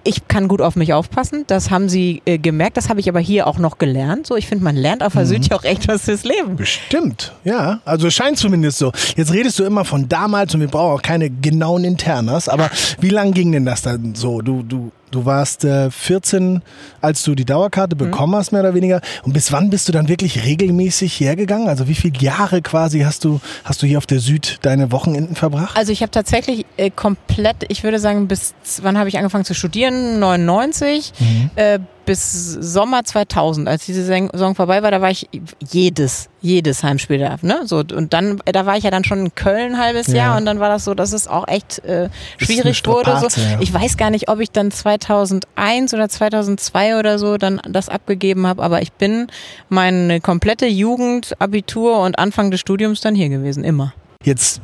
Ich 0.03 0.27
kann 0.27 0.47
gut 0.47 0.61
auf 0.61 0.75
mich 0.75 0.93
aufpassen. 0.93 1.45
Das 1.47 1.71
haben 1.71 1.89
sie 1.89 2.21
äh, 2.25 2.37
gemerkt. 2.37 2.77
Das 2.77 2.89
habe 2.89 2.99
ich 2.99 3.09
aber 3.09 3.19
hier 3.19 3.47
auch 3.47 3.59
noch 3.59 3.77
gelernt. 3.77 4.27
So, 4.27 4.35
ich 4.35 4.47
finde, 4.47 4.63
man 4.63 4.75
lernt 4.75 5.03
auf 5.03 5.13
der 5.13 5.25
Süd 5.25 5.47
ja 5.47 5.55
auch 5.55 5.63
echt 5.63 5.87
was 5.87 6.03
fürs 6.03 6.23
Leben. 6.23 6.55
Bestimmt, 6.55 7.33
ja. 7.43 7.79
Also 7.85 8.07
es 8.07 8.13
scheint 8.13 8.37
zumindest 8.37 8.77
so. 8.79 8.91
Jetzt 9.15 9.31
redest 9.31 9.59
du 9.59 9.63
immer 9.63 9.85
von 9.85 10.09
damals 10.09 10.53
und 10.53 10.61
wir 10.61 10.67
brauchen 10.67 10.97
auch 10.97 11.01
keine 11.01 11.29
genauen 11.29 11.83
Internas, 11.83 12.49
aber 12.49 12.69
wie 12.99 13.09
lang 13.09 13.33
ging 13.33 13.51
denn 13.51 13.65
das 13.65 13.81
dann 13.83 14.15
so? 14.15 14.41
Du, 14.41 14.63
du, 14.63 14.91
du 15.13 15.25
warst 15.25 15.63
äh, 15.63 15.91
14, 15.91 16.61
als 17.01 17.23
du 17.23 17.35
die 17.35 17.45
Dauerkarte 17.45 17.95
bekommen 17.95 18.35
hast, 18.35 18.51
mehr 18.51 18.61
oder 18.61 18.73
weniger. 18.73 19.01
Und 19.23 19.33
bis 19.33 19.51
wann 19.51 19.69
bist 19.69 19.87
du 19.87 19.91
dann 19.91 20.07
wirklich 20.07 20.43
regelmäßig 20.45 21.19
hergegangen? 21.19 21.67
Also 21.67 21.87
wie 21.87 21.95
viele 21.95 22.17
Jahre 22.19 22.61
quasi 22.61 23.01
hast 23.01 23.23
du, 23.23 23.39
hast 23.63 23.81
du 23.81 23.87
hier 23.87 23.97
auf 23.97 24.05
der 24.05 24.19
Süd 24.19 24.59
deine 24.63 24.91
Wochenenden 24.91 25.35
verbracht? 25.35 25.77
Also 25.77 25.91
ich 25.91 26.01
habe 26.01 26.11
tatsächlich 26.11 26.65
äh, 26.77 26.89
komplett, 26.89 27.57
ich 27.67 27.83
würde 27.83 27.99
sagen, 27.99 28.27
bis 28.27 28.53
wann 28.81 28.97
habe 28.97 29.09
ich 29.09 29.17
angefangen 29.17 29.45
zu 29.45 29.53
studieren? 29.53 30.19
99 30.19 31.13
äh, 31.55 31.79
bis 32.05 32.51
Sommer 32.53 33.03
2000, 33.03 33.67
als 33.67 33.85
diese 33.85 34.03
Saison 34.03 34.55
vorbei 34.55 34.83
war, 34.83 34.91
da 34.91 35.01
war 35.01 35.09
ich 35.09 35.29
jedes, 35.71 36.29
jedes 36.41 36.83
Heimspiel 36.83 37.19
da. 37.19 37.37
Ne? 37.41 37.61
So, 37.65 37.77
und 37.77 38.13
dann, 38.13 38.41
da 38.45 38.65
war 38.65 38.77
ich 38.77 38.83
ja 38.83 38.91
dann 38.91 39.03
schon 39.03 39.19
in 39.19 39.35
Köln 39.35 39.73
ein 39.73 39.79
halbes 39.79 40.07
Ja. 40.07 40.15
Jahr 40.15 40.37
und 40.37 40.45
dann 40.45 40.59
war 40.59 40.69
das 40.69 40.85
so, 40.85 40.93
dass 40.93 41.13
es 41.13 41.27
auch 41.27 41.47
echt 41.47 41.79
äh, 41.85 42.09
schwierig 42.37 42.85
wurde. 42.85 43.17
So. 43.19 43.27
Ich 43.59 43.73
weiß 43.73 43.97
gar 43.97 44.09
nicht, 44.09 44.29
ob 44.29 44.39
ich 44.39 44.51
dann 44.51 44.71
2001 44.71 45.93
oder 45.93 46.09
2002 46.09 46.97
oder 46.99 47.19
so 47.19 47.37
dann 47.37 47.61
das 47.67 47.89
abgegeben 47.89 48.47
habe, 48.47 48.61
aber 48.63 48.81
ich 48.81 48.91
bin 48.91 49.27
meine 49.69 50.21
komplette 50.21 50.65
Jugend, 50.67 51.33
Abitur 51.39 51.99
und 51.99 52.19
Anfang 52.19 52.51
des 52.51 52.59
Studiums 52.59 53.01
dann 53.01 53.15
hier 53.15 53.29
gewesen, 53.29 53.63
immer. 53.63 53.93
Jetzt 54.23 54.61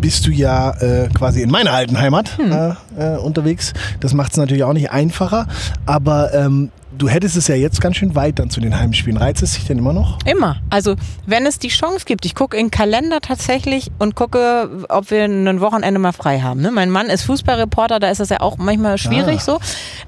bist 0.00 0.26
du 0.26 0.30
ja 0.30 0.70
äh, 0.80 1.08
quasi 1.08 1.42
in 1.42 1.50
meiner 1.50 1.72
alten 1.72 1.98
Heimat 1.98 2.36
Hm. 2.38 2.52
äh, 2.52 3.14
äh, 3.14 3.18
unterwegs. 3.18 3.72
Das 4.00 4.14
macht 4.14 4.32
es 4.32 4.36
natürlich 4.38 4.64
auch 4.64 4.72
nicht 4.72 4.90
einfacher, 4.90 5.46
aber 5.86 6.32
ähm, 6.34 6.70
du 6.98 7.08
hättest 7.08 7.36
es 7.36 7.48
ja 7.48 7.54
jetzt 7.54 7.80
ganz 7.80 7.96
schön 7.96 8.14
weit 8.14 8.38
dann 8.38 8.50
zu 8.50 8.60
den 8.60 8.78
Heimspielen. 8.78 9.16
Reizt 9.18 9.42
es 9.42 9.54
dich 9.54 9.64
denn 9.66 9.78
immer 9.78 9.92
noch? 9.92 10.18
Immer. 10.24 10.56
Also 10.70 10.96
wenn 11.26 11.46
es 11.46 11.58
die 11.58 11.68
Chance 11.68 12.04
gibt, 12.06 12.24
ich 12.24 12.34
gucke 12.34 12.56
in 12.56 12.66
den 12.66 12.70
Kalender 12.70 13.20
tatsächlich 13.20 13.90
und 13.98 14.14
gucke, 14.14 14.86
ob 14.88 15.10
wir 15.10 15.24
ein 15.24 15.60
Wochenende 15.60 15.98
mal 16.00 16.12
frei 16.12 16.40
haben. 16.40 16.60
Ne? 16.60 16.70
Mein 16.70 16.90
Mann 16.90 17.06
ist 17.06 17.22
Fußballreporter, 17.24 18.00
da 18.00 18.10
ist 18.10 18.20
das 18.20 18.30
ja 18.30 18.40
auch 18.40 18.56
manchmal 18.58 18.98
schwierig 18.98 19.38
Ah. 19.38 19.40
so. 19.40 19.58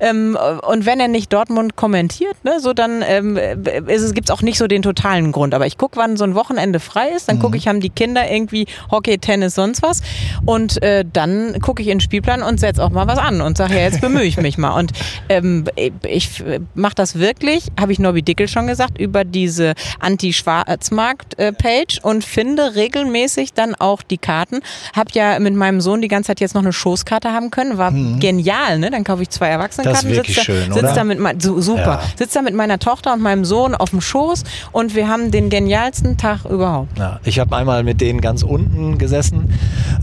Ähm, 0.00 0.36
und 0.68 0.86
wenn 0.86 1.00
er 1.00 1.08
nicht 1.08 1.32
Dortmund 1.32 1.76
kommentiert, 1.76 2.36
ne, 2.44 2.60
so 2.60 2.72
dann 2.72 3.02
ähm, 3.06 3.36
ist 3.36 4.02
es 4.02 4.14
gibt's 4.14 4.30
auch 4.30 4.42
nicht 4.42 4.58
so 4.58 4.66
den 4.66 4.82
totalen 4.82 5.32
Grund. 5.32 5.54
Aber 5.54 5.66
ich 5.66 5.76
gucke, 5.78 5.96
wann 5.96 6.16
so 6.16 6.24
ein 6.24 6.34
Wochenende 6.34 6.80
frei 6.80 7.08
ist, 7.16 7.28
dann 7.28 7.38
gucke 7.38 7.56
ich, 7.56 7.68
haben 7.68 7.80
die 7.80 7.90
Kinder 7.90 8.30
irgendwie 8.30 8.66
Hockey, 8.90 9.18
Tennis, 9.18 9.54
sonst 9.54 9.82
was. 9.82 10.00
Und 10.44 10.82
äh, 10.82 11.04
dann 11.12 11.60
gucke 11.60 11.82
ich 11.82 11.88
in 11.88 11.94
den 11.96 12.00
Spielplan 12.00 12.42
und 12.42 12.60
setz 12.60 12.78
auch 12.78 12.90
mal 12.90 13.06
was 13.06 13.18
an 13.18 13.40
und 13.40 13.56
sage, 13.56 13.74
ja, 13.74 13.80
jetzt 13.80 14.00
bemühe 14.00 14.22
ich 14.24 14.36
mich 14.36 14.58
mal. 14.58 14.78
Und 14.78 14.92
ähm, 15.28 15.64
ich 16.06 16.42
mache 16.78 16.94
das 16.94 17.18
wirklich, 17.18 17.68
habe 17.78 17.92
ich 17.92 17.98
Nobby 17.98 18.22
Dickel 18.22 18.48
schon 18.48 18.66
gesagt, 18.66 18.98
über 18.98 19.24
diese 19.24 19.74
Anti-Schwarzmarkt-Page 20.00 22.00
und 22.02 22.24
finde 22.24 22.74
regelmäßig 22.74 23.52
dann 23.52 23.74
auch 23.74 24.02
die 24.02 24.18
Karten. 24.18 24.60
Hab 24.94 25.12
ja 25.12 25.38
mit 25.38 25.54
meinem 25.54 25.80
Sohn 25.80 26.00
die 26.00 26.08
ganze 26.08 26.28
Zeit 26.28 26.40
jetzt 26.40 26.54
noch 26.54 26.62
eine 26.62 26.72
Schoßkarte 26.72 27.32
haben 27.32 27.50
können, 27.50 27.78
war 27.78 27.92
genial, 27.92 28.78
ne? 28.78 28.90
Dann 28.90 29.04
kaufe 29.04 29.22
ich 29.22 29.30
zwei 29.30 29.48
Erwachsenenkarten, 29.48 30.10
Das 30.10 30.10
ist 30.10 30.16
wirklich 30.16 30.36
sitz 30.36 30.46
da, 30.46 30.52
schön, 30.52 30.72
sitz 30.72 30.94
da 30.94 31.04
mit 31.04 31.18
mein, 31.18 31.40
so, 31.40 31.60
super, 31.60 31.82
Ja. 31.82 32.00
sitz 32.16 32.32
da 32.32 32.42
mit 32.42 32.54
meiner 32.54 32.78
Tochter 32.78 33.12
und 33.12 33.20
meinem 33.20 33.44
Sohn 33.44 33.74
auf 33.74 33.90
dem 33.90 34.00
Schoß 34.00 34.44
und 34.72 34.94
wir 34.94 35.08
haben 35.08 35.30
den 35.30 35.50
genialsten 35.50 36.16
Tag 36.16 36.44
überhaupt. 36.44 36.98
Ja, 36.98 37.20
ich 37.24 37.38
habe 37.38 37.56
einmal 37.56 37.84
mit 37.84 38.00
denen 38.00 38.20
ganz 38.20 38.42
unten 38.42 38.98
gesessen 38.98 39.52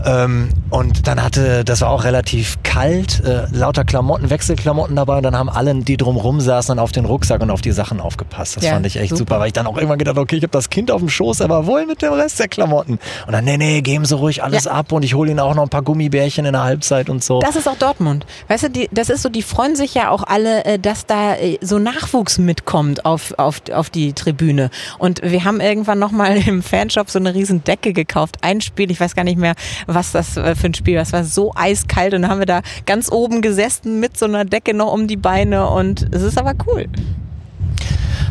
ähm, 0.04 0.48
und 0.70 1.06
dann 1.06 1.22
hatte, 1.22 1.64
das 1.64 1.80
war 1.80 1.90
auch 1.90 2.04
relativ 2.04 2.58
kalt, 2.62 3.22
äh, 3.24 3.46
lauter 3.52 3.84
Klamotten, 3.84 4.30
Wechselklamotten 4.30 4.96
dabei 4.96 5.18
und 5.18 5.22
dann 5.22 5.36
haben 5.36 5.48
alle, 5.48 5.74
die 5.74 5.96
drumrum 5.96 6.40
saßen, 6.40 6.65
dann 6.66 6.78
auf 6.78 6.92
den 6.92 7.04
Rucksack 7.04 7.40
und 7.42 7.50
auf 7.50 7.60
die 7.60 7.72
Sachen 7.72 8.00
aufgepasst. 8.00 8.56
Das 8.56 8.64
Ja, 8.64 8.72
fand 8.72 8.86
ich 8.86 8.96
echt 8.96 9.10
super. 9.10 9.18
super. 9.18 9.40
weil 9.40 9.46
ich 9.48 9.52
dann 9.52 9.66
auch 9.66 9.76
irgendwann 9.76 9.98
gedacht, 9.98 10.18
okay, 10.18 10.36
ich 10.36 10.42
habe 10.42 10.50
das 10.52 10.70
Kind 10.70 10.90
auf 10.90 11.00
dem 11.00 11.08
Schoß, 11.08 11.40
aber 11.40 11.66
wohl 11.66 11.86
mit 11.86 12.02
dem 12.02 12.12
Rest 12.12 12.38
der 12.40 12.48
Klamotten. 12.48 12.98
Und 13.26 13.32
dann, 13.32 13.44
nee, 13.44 13.56
nee, 13.56 13.80
geben 13.82 14.04
Sie 14.04 14.14
ruhig 14.14 14.42
alles 14.42 14.64
Ja. 14.64 14.72
ab 14.72 14.92
und 14.92 15.02
ich 15.04 15.14
hole 15.14 15.30
Ihnen 15.30 15.40
auch 15.40 15.54
noch 15.54 15.62
ein 15.62 15.68
paar 15.68 15.82
Gummibärchen 15.82 16.44
in 16.46 16.52
der 16.52 16.62
Halbzeit 16.64 17.08
und 17.08 17.22
so. 17.24 17.40
Das 17.40 17.56
ist 17.56 17.68
auch 17.68 17.76
Dortmund. 17.76 18.26
Weißt 18.48 18.64
du, 18.64 18.70
die, 18.70 18.88
das 18.92 19.08
ist 19.10 19.22
so, 19.22 19.28
die 19.28 19.42
freuen 19.42 19.76
sich 19.76 19.94
ja 19.94 20.10
auch 20.10 20.22
alle, 20.22 20.64
äh, 20.64 20.78
dass 20.78 21.06
da 21.06 21.34
äh, 21.36 21.58
so 21.60 21.78
Nachwuchs 21.78 22.38
mitkommt 22.38 23.04
auf, 23.04 23.34
auf, 23.38 23.60
auf 23.72 23.90
die 23.90 24.12
Tribüne. 24.12 24.70
Und 24.98 25.22
wir 25.22 25.44
haben 25.44 25.60
irgendwann 25.60 25.98
nochmal 25.98 26.36
im 26.48 26.62
Fanshop 26.62 27.10
so 27.10 27.18
eine 27.18 27.34
riesen 27.34 27.64
Decke 27.64 27.92
gekauft. 27.92 28.38
Ein 28.42 28.60
Spiel, 28.60 28.90
ich 28.90 29.00
weiß 29.00 29.14
gar 29.14 29.24
nicht 29.24 29.38
mehr, 29.38 29.54
was 29.86 30.12
das 30.12 30.36
äh, 30.36 30.54
für 30.54 30.66
ein 30.66 30.74
Spiel 30.74 30.96
war. 30.96 31.02
Es 31.02 31.12
war 31.12 31.24
so 31.24 31.52
eiskalt 31.54 32.14
und 32.14 32.22
dann 32.22 32.30
haben 32.30 32.38
wir 32.40 32.46
da 32.46 32.62
ganz 32.86 33.10
oben 33.10 33.42
gesessen 33.42 34.00
mit 34.00 34.16
so 34.18 34.24
einer 34.26 34.44
Decke 34.44 34.74
noch 34.74 34.92
um 34.92 35.06
die 35.06 35.16
Beine 35.16 35.68
und 35.68 36.06
es 36.14 36.22
ist 36.22 36.38
aber 36.38 36.54
cool. 36.66 36.86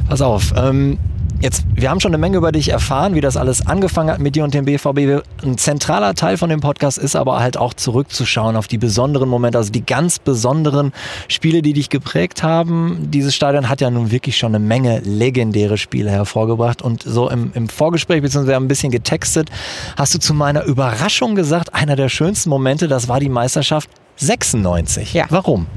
Pass 0.08 0.22
auf, 0.22 0.54
ähm, 0.56 0.98
jetzt, 1.42 1.64
wir 1.74 1.90
haben 1.90 2.00
schon 2.00 2.12
eine 2.12 2.18
Menge 2.18 2.38
über 2.38 2.52
dich 2.52 2.70
erfahren, 2.70 3.16
wie 3.16 3.22
das 3.22 3.38
alles 3.38 3.66
angefangen 3.66 4.10
hat 4.10 4.20
mit 4.20 4.36
dir 4.36 4.44
und 4.44 4.54
dem 4.54 4.66
BVB. 4.66 5.24
Ein 5.44 5.58
zentraler 5.58 6.14
Teil 6.14 6.38
von 6.38 6.50
dem 6.50 6.60
Podcast 6.60 6.98
ist 6.98 7.16
aber 7.16 7.40
halt 7.40 7.58
auch 7.58 7.74
zurückzuschauen 7.74 8.56
auf 8.56 8.68
die 8.68 8.78
besonderen 8.78 9.30
Momente, 9.30 9.58
also 9.58 9.72
die 9.72 9.86
ganz 9.86 10.20
besonderen 10.20 10.94
Spiele, 11.28 11.62
die 11.62 11.74
dich 11.74 11.90
geprägt 11.90 12.44
haben. 12.44 13.10
Dieses 13.12 13.36
Stadion 13.36 13.70
hat 13.70 13.82
ja 13.82 13.90
nun 13.90 14.12
wirklich 14.12 14.38
schon 14.38 14.56
eine 14.56 14.64
Menge 14.64 15.00
legendäre 15.00 15.78
Spiele 15.78 16.10
hervorgebracht 16.10 16.82
und 16.82 17.04
so 17.04 17.30
im, 17.30 17.52
im 17.54 17.70
Vorgespräch, 17.70 18.22
beziehungsweise 18.22 18.50
wir 18.50 18.56
haben 18.56 18.66
ein 18.66 18.70
bisschen 18.70 18.92
getextet, 18.92 19.50
hast 19.98 20.14
du 20.14 20.20
zu 20.20 20.34
meiner 20.34 20.64
Überraschung 20.64 21.36
gesagt, 21.36 21.74
einer 21.74 21.96
der 21.96 22.10
schönsten 22.10 22.50
Momente, 22.50 22.88
das 22.88 23.08
war 23.08 23.20
die 23.20 23.30
Meisterschaft 23.30 23.90
96. 24.18 25.14
Ja. 25.14 25.26
Warum? 25.30 25.68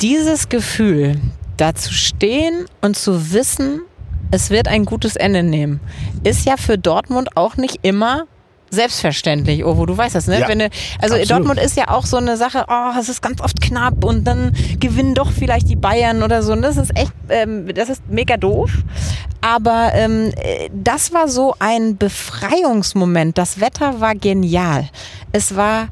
Dieses 0.00 0.48
Gefühl, 0.48 1.20
da 1.56 1.74
zu 1.74 1.92
stehen 1.92 2.66
und 2.80 2.96
zu 2.96 3.32
wissen, 3.32 3.82
es 4.30 4.50
wird 4.50 4.68
ein 4.68 4.84
gutes 4.84 5.16
Ende 5.16 5.42
nehmen, 5.42 5.80
ist 6.24 6.46
ja 6.46 6.56
für 6.56 6.78
Dortmund 6.78 7.36
auch 7.36 7.56
nicht 7.56 7.80
immer 7.82 8.24
selbstverständlich, 8.70 9.64
oh, 9.64 9.76
wo 9.76 9.84
du 9.84 9.96
weißt 9.96 10.14
das, 10.14 10.28
ne? 10.28 10.40
Ja, 10.40 10.48
Wenn 10.48 10.60
du, 10.60 10.70
also 11.00 11.16
absolut. 11.16 11.30
Dortmund 11.30 11.60
ist 11.60 11.76
ja 11.76 11.88
auch 11.88 12.06
so 12.06 12.16
eine 12.16 12.36
Sache, 12.36 12.66
oh, 12.68 12.98
es 12.98 13.08
ist 13.08 13.20
ganz 13.20 13.40
oft 13.40 13.60
knapp 13.60 14.04
und 14.04 14.24
dann 14.24 14.52
gewinnen 14.78 15.14
doch 15.14 15.32
vielleicht 15.32 15.68
die 15.68 15.76
Bayern 15.76 16.22
oder 16.22 16.42
so. 16.44 16.52
Und 16.52 16.62
das 16.62 16.76
ist 16.76 16.96
echt, 16.96 17.12
ähm, 17.28 17.74
das 17.74 17.88
ist 17.88 18.08
mega 18.08 18.36
doof. 18.36 18.70
Aber 19.40 19.90
ähm, 19.94 20.30
äh, 20.36 20.70
das 20.72 21.12
war 21.12 21.26
so 21.26 21.56
ein 21.58 21.96
Befreiungsmoment. 21.96 23.36
Das 23.36 23.60
Wetter 23.60 24.00
war 24.00 24.14
genial. 24.14 24.88
Es 25.32 25.56
war 25.56 25.88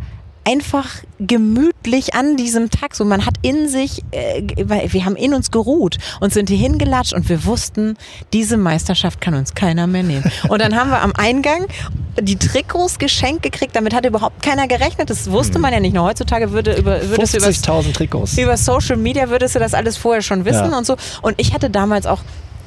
einfach 0.48 0.88
gemütlich 1.20 2.14
an 2.14 2.36
diesem 2.36 2.70
Tag. 2.70 2.94
So, 2.94 3.04
man 3.04 3.26
hat 3.26 3.34
in 3.42 3.68
sich, 3.68 4.02
äh, 4.12 4.42
wir 4.56 5.04
haben 5.04 5.16
in 5.16 5.34
uns 5.34 5.50
geruht 5.50 5.98
und 6.20 6.32
sind 6.32 6.48
hier 6.48 6.58
hingelatscht 6.58 7.12
und 7.12 7.28
wir 7.28 7.44
wussten, 7.44 7.96
diese 8.32 8.56
Meisterschaft 8.56 9.20
kann 9.20 9.34
uns 9.34 9.54
keiner 9.54 9.86
mehr 9.86 10.02
nehmen. 10.02 10.24
Und 10.48 10.62
dann 10.62 10.74
haben 10.74 10.90
wir 10.90 11.02
am 11.02 11.12
Eingang 11.16 11.66
die 12.20 12.36
Trikots 12.36 12.98
geschenkt 12.98 13.42
gekriegt. 13.42 13.76
Damit 13.76 13.94
hat 13.94 14.06
überhaupt 14.06 14.42
keiner 14.42 14.66
gerechnet. 14.66 15.10
Das 15.10 15.30
wusste 15.30 15.58
man 15.58 15.72
ja 15.72 15.80
nicht. 15.80 15.94
Nur 15.94 16.04
heutzutage 16.04 16.52
würde 16.52 16.74
über 16.76 17.00
würdest 17.08 17.34
du 17.34 17.38
über 17.38 17.48
50.000 17.48 17.92
Trikots. 17.92 18.38
über 18.38 18.56
Social 18.56 18.96
Media 18.96 19.28
würdest 19.28 19.54
du 19.54 19.58
das 19.58 19.74
alles 19.74 19.96
vorher 19.96 20.22
schon 20.22 20.44
wissen 20.44 20.70
Ja. 20.70 20.78
und 20.78 20.86
so. 20.86 20.96
Und 21.22 21.40
ich 21.40 21.52
hatte 21.52 21.68
damals 21.70 22.06
auch 22.06 22.20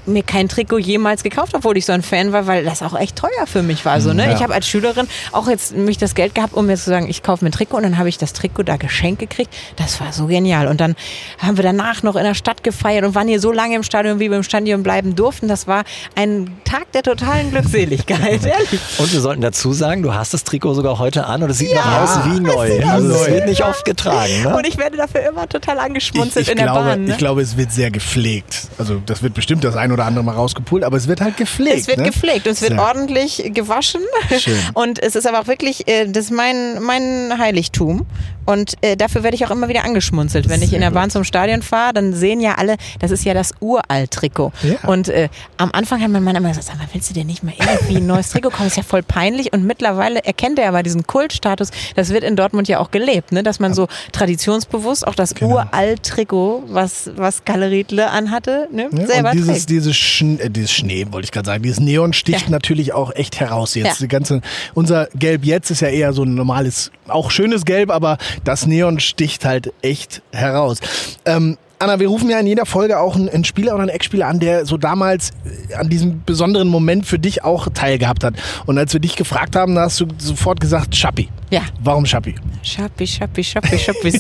mir 0.06 0.24
kein 0.24 0.50
Trikot 0.50 0.80
jemals 0.80 1.24
gekauft, 1.24 1.54
obwohl 1.56 1.78
ich 1.78 1.86
so 1.86 1.94
ein 1.94 2.02
Fan 2.02 2.32
war, 2.32 2.48
weil 2.48 2.64
das 2.64 2.82
auch 2.82 2.98
echt 2.98 3.16
teuer 3.16 3.46
für 3.46 3.62
mich 3.64 3.86
war. 3.86 4.02
So, 4.02 4.14
ne? 4.14 4.26
Ja. 4.26 4.34
Ich 4.36 4.44
habe 4.44 4.54
als 4.54 4.68
Schülerin 4.68 5.08
auch 5.32 5.48
jetzt 5.48 5.76
mich 5.76 5.98
das 5.98 6.16
Geld 6.16 6.36
gehabt, 6.36 6.54
um 6.54 6.66
mir 6.66 6.78
zu 6.78 6.90
sagen, 6.90 7.08
ich 7.10 7.24
kaufe 7.24 7.44
mir 7.44 7.50
ein 7.50 7.54
Trikot 7.54 7.78
und 7.78 7.84
dann 7.84 7.98
habe 7.98 8.10
ich 8.10 8.18
das 8.18 8.34
Trikot 8.34 8.64
da 8.64 8.78
geschenkt 8.78 9.20
gekriegt. 9.20 9.54
Das 9.76 10.00
war 10.00 10.14
so 10.14 10.28
genial. 10.28 10.68
Und 10.68 10.82
dann 10.82 10.96
haben 11.40 11.58
wir 11.58 11.64
danach 11.64 12.04
noch 12.04 12.16
in 12.16 12.24
der 12.24 12.34
Stadt 12.34 12.64
gefeiert 12.64 13.06
und 13.06 13.16
waren 13.16 13.28
hier 13.28 13.40
so 13.40 13.52
lange 13.52 13.76
im 13.76 13.84
Stadion, 13.84 14.20
wie 14.20 14.30
wir 14.30 14.38
im 14.38 14.44
Stadion 14.44 14.84
bleiben 14.84 15.16
durften. 15.16 15.48
Das 15.48 15.68
war 15.68 15.84
ein 16.16 16.58
Tag 16.64 16.92
der 16.94 17.04
totalen 17.04 17.52
Glückseligkeit, 17.52 18.46
ehrlich. 18.46 18.80
Und 18.98 19.14
wir 19.14 19.22
sollten 19.22 19.42
dazu 19.42 19.74
sagen, 19.74 20.04
du 20.04 20.14
hast 20.14 20.34
das 20.34 20.44
Trikot 20.44 20.74
sogar 20.74 21.00
heute 21.00 21.26
an 21.26 21.44
und 21.44 21.50
es 21.50 21.60
sieht 21.60 21.72
Ja, 21.72 21.86
noch 21.86 22.02
aus 22.02 22.26
wie 22.26 22.40
neu. 22.40 22.86
Also 22.86 23.10
es 23.10 23.28
wird 23.28 23.48
nicht 23.48 23.64
oft 23.64 23.86
getragen. 23.86 24.44
Ne? 24.44 24.56
Und 24.56 24.68
ich 24.68 24.78
werde 24.78 24.98
dafür 24.98 25.22
immer 25.22 25.48
total 25.48 25.78
Ich, 25.78 25.82
angeschmunzelt 25.82 26.46
ich, 26.46 26.52
in 26.52 26.58
der 26.58 26.68
glaube, 26.68 26.80
Bahn. 26.82 27.06
Ne? 27.06 27.12
ich 27.12 27.18
glaube, 27.18 27.42
es 27.42 27.58
wird 27.58 27.72
sehr 27.72 27.92
gepflegt. 27.92 28.68
Also 28.78 29.02
das 29.06 29.24
wird 29.24 29.34
bestimmt 29.34 29.64
das 29.64 29.76
ein 29.76 29.91
oder 29.92 30.06
andere 30.06 30.24
mal 30.24 30.36
rausgepult, 30.36 30.84
aber 30.84 30.98
es 30.98 31.08
wird 31.08 31.22
halt 31.22 31.38
gepflegt. 31.38 31.78
Es 31.78 31.88
wird 31.88 32.00
ne? 32.00 32.06
gepflegt 32.06 32.46
und 32.48 32.54
es 32.54 32.62
wird 32.62 32.74
Sehr. 32.74 32.82
ordentlich 32.82 33.52
gewaschen. 33.54 34.02
Schön. 34.38 34.58
Und 34.74 35.02
es 35.02 35.16
ist 35.16 35.28
aber 35.28 35.42
auch 35.42 35.48
wirklich, 35.48 35.88
äh, 35.88 36.08
das 36.08 36.26
ist 36.26 36.32
mein, 36.32 36.82
mein 36.82 37.38
Heiligtum. 37.38 38.06
Und 38.46 38.74
äh, 38.82 38.96
dafür 38.98 39.24
werde 39.24 39.36
ich 39.36 39.46
auch 39.46 39.52
immer 39.52 39.68
wieder 39.68 39.84
angeschmunzelt. 39.84 40.48
Wenn 40.50 40.62
ich 40.62 40.74
in 40.74 40.80
der. 40.82 40.92
Bahn 40.92 41.10
zum 41.10 41.24
Stadion 41.24 41.62
fahre, 41.62 41.94
dann 41.94 42.14
sehen 42.14 42.42
ja 42.42 42.56
alle, 42.56 42.76
das 43.00 43.12
ist 43.12 43.24
ja 43.24 43.34
das 43.34 43.54
Uralt-Trikot. 43.62 44.52
Ja. 44.64 44.90
Und 44.90 45.08
äh, 45.08 45.30
am 45.58 45.70
Anfang 45.72 46.02
hat 46.02 46.10
mein 46.10 46.22
Mann 46.24 46.36
immer 46.36 46.50
gesagt, 46.50 46.68
sag 46.68 46.78
mal, 46.78 46.88
willst 46.92 47.10
du 47.10 47.14
dir 47.14 47.24
nicht 47.24 47.44
mal 47.44 47.54
irgendwie 47.58 47.96
ein 47.98 48.08
neues 48.08 48.30
Trikot 48.30 48.50
kaufen? 48.50 48.64
Das 48.66 48.74
ist 48.74 48.78
ja 48.78 48.84
voll 48.84 49.04
peinlich. 49.04 49.54
Und 49.54 49.64
mittlerweile 49.66 50.24
erkennt 50.26 50.60
er 50.60 50.68
aber 50.68 50.84
diesen 50.84 51.08
Kultstatus. 51.08 51.70
Das 51.96 52.10
wird 52.10 52.26
in 52.26 52.36
Dortmund 52.36 52.68
ja 52.68 52.80
auch 52.80 52.92
gelebt, 52.92 53.32
ne? 53.32 53.42
dass 53.42 53.60
man 53.62 53.74
so 53.74 53.88
traditionsbewusst 54.12 55.08
auch 55.08 55.16
das 55.16 55.34
Genau. 55.36 55.54
Uralt-Trikot, 55.56 56.64
was, 56.68 57.10
was 57.16 57.46
Kalle 57.46 57.70
Riedle 57.72 58.10
anhatte, 58.10 58.68
ne? 58.72 58.90
Ja, 58.92 59.08
selber 59.08 59.30
und 59.32 59.38
dieses, 59.38 59.58
trägt. 59.66 59.70
dieses, 59.70 59.96
Schn 59.98 60.40
äh, 60.40 60.50
dieses 60.50 60.72
Schnee, 60.72 61.08
wollte 61.12 61.26
ich 61.26 61.32
gerade 61.32 61.46
sagen, 61.46 61.64
dieses 61.64 61.80
Neon 61.80 62.14
sticht 62.14 62.44
Ja. 62.46 62.50
natürlich 62.50 62.94
auch 62.94 63.14
echt 63.16 63.40
heraus 63.40 63.76
jetzt. 63.76 64.02
Die 64.02 64.08
ganze, 64.08 64.42
unser 64.74 65.08
Gelb 65.16 65.46
jetzt 65.46 65.72
ist 65.72 65.82
ja 65.82 65.88
eher 65.88 66.14
so 66.14 66.24
ein 66.24 66.36
normales, 66.36 66.92
auch 67.08 67.32
schönes 67.32 67.66
Gelb, 67.66 67.90
aber 67.92 68.18
das 68.44 68.66
Neon 68.66 69.00
sticht 69.00 69.46
halt 69.46 69.74
echt 69.82 70.22
heraus. 70.32 70.80
Ähm, 71.26 71.58
Anna, 71.82 72.00
wir 72.00 72.10
rufen 72.10 72.30
ja 72.30 72.40
in 72.40 72.46
jeder 72.46 72.68
Folge 72.68 73.00
auch 73.00 73.16
einen, 73.16 73.28
einen 73.28 73.44
Spieler 73.44 73.74
oder 73.74 73.82
einen 73.82 73.90
Ex-Spieler 73.90 74.28
an, 74.28 74.40
der 74.40 74.68
so 74.68 74.78
damals 74.78 75.32
äh, 75.70 75.74
an 75.74 75.90
diesem 75.90 76.22
besonderen 76.24 76.68
Moment 76.68 77.08
für 77.08 77.18
dich 77.18 77.44
auch 77.44 77.70
teilgehabt 77.74 78.24
hat. 78.24 78.36
Und 78.68 78.78
als 78.78 78.94
wir 78.94 79.00
dich 79.00 79.16
gefragt 79.16 79.56
haben, 79.56 79.74
da 79.74 79.82
hast 79.82 80.00
du 80.00 80.06
sofort 80.20 80.60
gesagt, 80.60 80.96
Schappi. 80.96 81.30
Ja. 81.52 81.62
Warum 81.84 82.06
Schappi? 82.06 82.34
Schappi, 82.64 83.06
Schappi, 83.06 83.44
Schappi, 83.44 83.78
Schappi. 83.78 84.12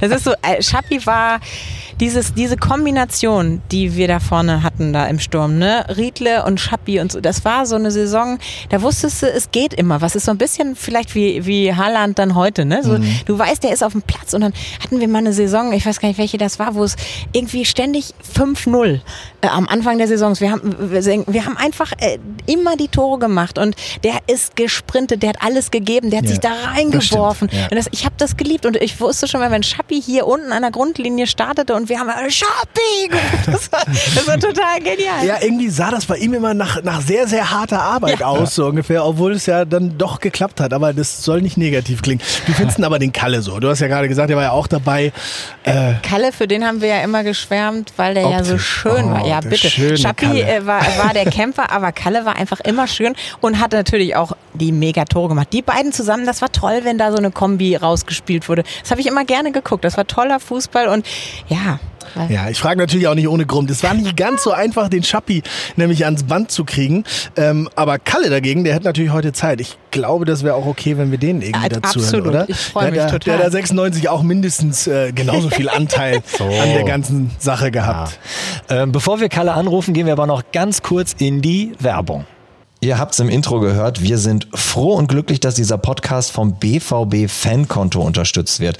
Das 0.00 0.10
ist 0.10 0.24
so, 0.24 0.32
äh, 0.42 0.62
Schappi 0.62 1.04
war 1.06 1.38
dieses, 2.00 2.34
diese 2.34 2.56
Kombination, 2.56 3.62
die 3.70 3.94
wir 3.94 4.08
da 4.08 4.18
vorne 4.18 4.62
hatten, 4.62 4.92
da 4.92 5.06
im 5.06 5.20
Sturm, 5.20 5.58
ne? 5.58 5.84
Riedle 5.96 6.44
und 6.44 6.58
Schappi 6.58 6.98
und 7.00 7.12
so. 7.12 7.20
Das 7.20 7.44
war 7.44 7.66
so 7.66 7.76
eine 7.76 7.90
Saison, 7.90 8.38
da 8.70 8.82
wusstest 8.82 9.22
du, 9.22 9.26
es 9.30 9.50
geht 9.52 9.74
immer. 9.74 10.00
Was 10.00 10.16
ist 10.16 10.24
so 10.24 10.30
ein 10.32 10.38
bisschen 10.38 10.74
vielleicht 10.74 11.14
wie, 11.14 11.46
wie 11.46 11.72
Haaland 11.74 12.18
dann 12.18 12.34
heute, 12.34 12.64
ne? 12.64 12.82
So, 12.82 12.98
Du 13.26 13.38
weißt, 13.38 13.62
der 13.62 13.72
ist 13.72 13.84
auf 13.84 13.92
dem 13.92 14.02
Platz 14.02 14.32
und 14.34 14.40
dann 14.40 14.52
hatten 14.82 14.98
wir 15.00 15.06
mal 15.08 15.18
eine 15.18 15.32
Saison, 15.32 15.72
ich 15.72 15.84
weiß 15.86 16.00
gar 16.00 16.08
nicht, 16.08 16.18
welche 16.18 16.38
das 16.38 16.58
war, 16.58 16.74
wo 16.74 16.82
es 16.82 16.96
irgendwie 17.32 17.64
ständig 17.64 18.14
5-0 18.36 19.00
äh, 19.42 19.46
am 19.48 19.68
Anfang 19.68 19.98
der 19.98 20.08
Saisons. 20.08 20.40
Wir 20.40 20.50
haben, 20.50 20.74
wir, 20.90 21.04
wir 21.26 21.44
haben 21.44 21.56
einfach 21.56 21.92
äh, 21.98 22.18
immer 22.46 22.76
die 22.76 22.88
Tore 22.88 23.18
gemacht 23.18 23.58
und 23.58 23.76
der 24.02 24.14
ist 24.26 24.56
gesprintet, 24.56 25.22
der 25.22 25.30
hat 25.30 25.42
alles 25.42 25.70
gegeben, 25.70 26.10
der 26.10 26.18
hat 26.20 26.24
Ja, 26.24 26.30
sich 26.30 26.40
da 26.40 26.53
das 26.62 26.76
reingeworfen. 26.76 27.48
stimmt, 27.48 27.70
ja. 27.70 27.76
Das, 27.76 27.86
ich 27.92 28.04
habe 28.04 28.14
das 28.18 28.36
geliebt 28.36 28.66
und 28.66 28.76
ich 28.76 29.00
wusste 29.00 29.26
schon 29.28 29.40
mal, 29.40 29.50
wenn 29.50 29.62
Schappi 29.62 30.00
hier 30.00 30.26
unten 30.26 30.52
an 30.52 30.62
der 30.62 30.70
Grundlinie 30.70 31.26
startete 31.26 31.74
und 31.74 31.88
wir 31.88 31.98
haben 31.98 32.08
äh, 32.08 32.30
Schappi, 32.30 33.10
das 33.46 33.70
war, 33.72 33.82
das 33.86 34.26
war 34.26 34.38
total 34.38 34.78
genial. 34.80 35.24
Ja, 35.24 35.36
irgendwie 35.40 35.68
sah 35.68 35.90
das 35.90 36.06
bei 36.06 36.16
ihm 36.16 36.34
immer 36.34 36.54
nach, 36.54 36.82
nach 36.82 37.00
sehr, 37.00 37.26
sehr 37.26 37.50
harter 37.50 37.82
Arbeit 37.82 38.20
Ja. 38.20 38.26
aus, 38.26 38.54
so 38.54 38.66
ungefähr, 38.66 39.04
obwohl 39.04 39.32
es 39.32 39.46
ja 39.46 39.64
dann 39.64 39.96
doch 39.98 40.20
geklappt 40.20 40.60
hat. 40.60 40.72
Aber 40.72 40.92
das 40.92 41.22
soll 41.24 41.40
nicht 41.42 41.56
negativ 41.56 42.02
klingen. 42.02 42.20
Wie 42.46 42.52
findest 42.54 42.78
du 42.78 42.82
denn 42.82 42.86
aber 42.86 42.98
den 42.98 43.12
Kalle 43.12 43.42
so? 43.42 43.58
Du 43.60 43.68
hast 43.68 43.80
ja 43.80 43.86
gerade 43.88 44.08
gesagt, 44.08 44.30
er 44.30 44.36
war 44.36 44.44
ja 44.44 44.50
auch 44.52 44.66
dabei. 44.66 45.12
Äh, 45.64 45.94
Kalle, 46.02 46.32
für 46.32 46.46
den 46.48 46.64
haben 46.64 46.80
wir 46.80 46.88
ja 46.88 47.00
immer 47.02 47.22
geschwärmt, 47.24 47.92
weil 47.96 48.14
der 48.14 48.28
ja 48.28 48.44
so 48.44 48.58
schön 48.58 49.10
war. 49.10 49.24
Oh, 49.24 49.28
Ja, 49.28 49.40
der 49.40 49.48
bitte. 49.48 49.96
Schappi 49.96 50.40
äh, 50.40 50.64
war, 50.66 50.80
war 50.98 51.12
der 51.14 51.26
Kämpfer, 51.26 51.70
aber 51.70 51.92
Kalle 51.92 52.24
war 52.24 52.36
einfach 52.36 52.60
immer 52.60 52.86
schön 52.86 53.14
und 53.40 53.60
hat 53.60 53.72
natürlich 53.72 54.16
auch 54.16 54.32
die 54.54 54.72
Megatore 54.72 55.28
gemacht. 55.28 55.48
Die 55.52 55.62
beiden 55.62 55.92
zusammen, 55.92 56.26
das 56.26 56.40
war 56.42 56.50
toll, 56.52 56.80
wenn 56.84 56.98
da 56.98 57.10
so 57.10 57.18
eine 57.18 57.30
Kombi 57.30 57.76
rausgespielt 57.76 58.48
wurde. 58.48 58.64
Das 58.82 58.90
habe 58.90 59.00
ich 59.00 59.06
immer 59.06 59.24
gerne 59.24 59.52
geguckt. 59.52 59.84
Das 59.84 59.96
war 59.96 60.06
toller 60.06 60.40
Fußball 60.40 60.88
und 60.88 61.06
ja. 61.48 61.80
ja, 62.28 62.48
ich 62.48 62.58
frage 62.58 62.78
natürlich 62.78 63.08
auch 63.08 63.14
nicht 63.14 63.28
ohne 63.28 63.46
Grund. 63.46 63.70
Es 63.70 63.82
war 63.82 63.94
nicht 63.94 64.16
ganz 64.16 64.44
so 64.44 64.52
einfach, 64.52 64.88
den 64.88 65.02
Schappi 65.02 65.42
nämlich 65.76 66.04
ans 66.04 66.24
Band 66.24 66.50
zu 66.50 66.64
kriegen. 66.64 67.04
Ähm, 67.36 67.68
aber 67.74 67.98
Kalle 67.98 68.30
dagegen, 68.30 68.64
der 68.64 68.74
hat 68.74 68.84
natürlich 68.84 69.12
heute 69.12 69.32
Zeit. 69.32 69.60
Ich 69.60 69.76
glaube, 69.90 70.24
das 70.24 70.44
wäre 70.44 70.54
auch 70.54 70.66
okay, 70.66 70.96
wenn 70.98 71.10
wir 71.10 71.18
den 71.18 71.42
irgendwie 71.42 71.62
Ja, 71.62 71.68
dazu 71.68 71.98
absolut. 72.00 72.26
hören, 72.26 72.34
oder? 72.34 72.48
Ich 72.48 72.56
freu 72.56 72.84
mich 72.84 72.94
der, 72.94 73.06
der, 73.06 73.18
total. 73.18 73.36
Der 73.38 73.46
hat 73.46 73.52
96 73.52 74.08
auch 74.08 74.22
mindestens 74.22 74.86
äh, 74.86 75.12
genauso 75.12 75.50
viel 75.50 75.68
Anteil 75.68 76.16
an 76.38 76.68
der 76.72 76.84
ganzen 76.84 77.30
Sache 77.38 77.70
gehabt. 77.70 78.18
Ähm, 78.68 78.92
bevor 78.92 79.20
wir 79.20 79.28
Kalle 79.28 79.52
anrufen, 79.52 79.94
gehen 79.94 80.06
wir 80.06 80.12
aber 80.12 80.26
noch 80.26 80.42
ganz 80.52 80.82
kurz 80.82 81.14
in 81.18 81.42
die 81.42 81.72
Werbung. 81.80 82.26
Ihr 82.84 82.98
habt's 82.98 83.18
im 83.18 83.30
Intro 83.30 83.60
gehört, 83.60 84.02
wir 84.02 84.18
sind 84.18 84.46
froh 84.52 84.92
und 84.92 85.08
glücklich, 85.08 85.40
dass 85.40 85.54
dieser 85.54 85.78
Podcast 85.78 86.30
vom 86.30 86.56
BVB 86.58 87.30
Fankonto 87.30 88.02
unterstützt 88.02 88.60
wird. 88.60 88.76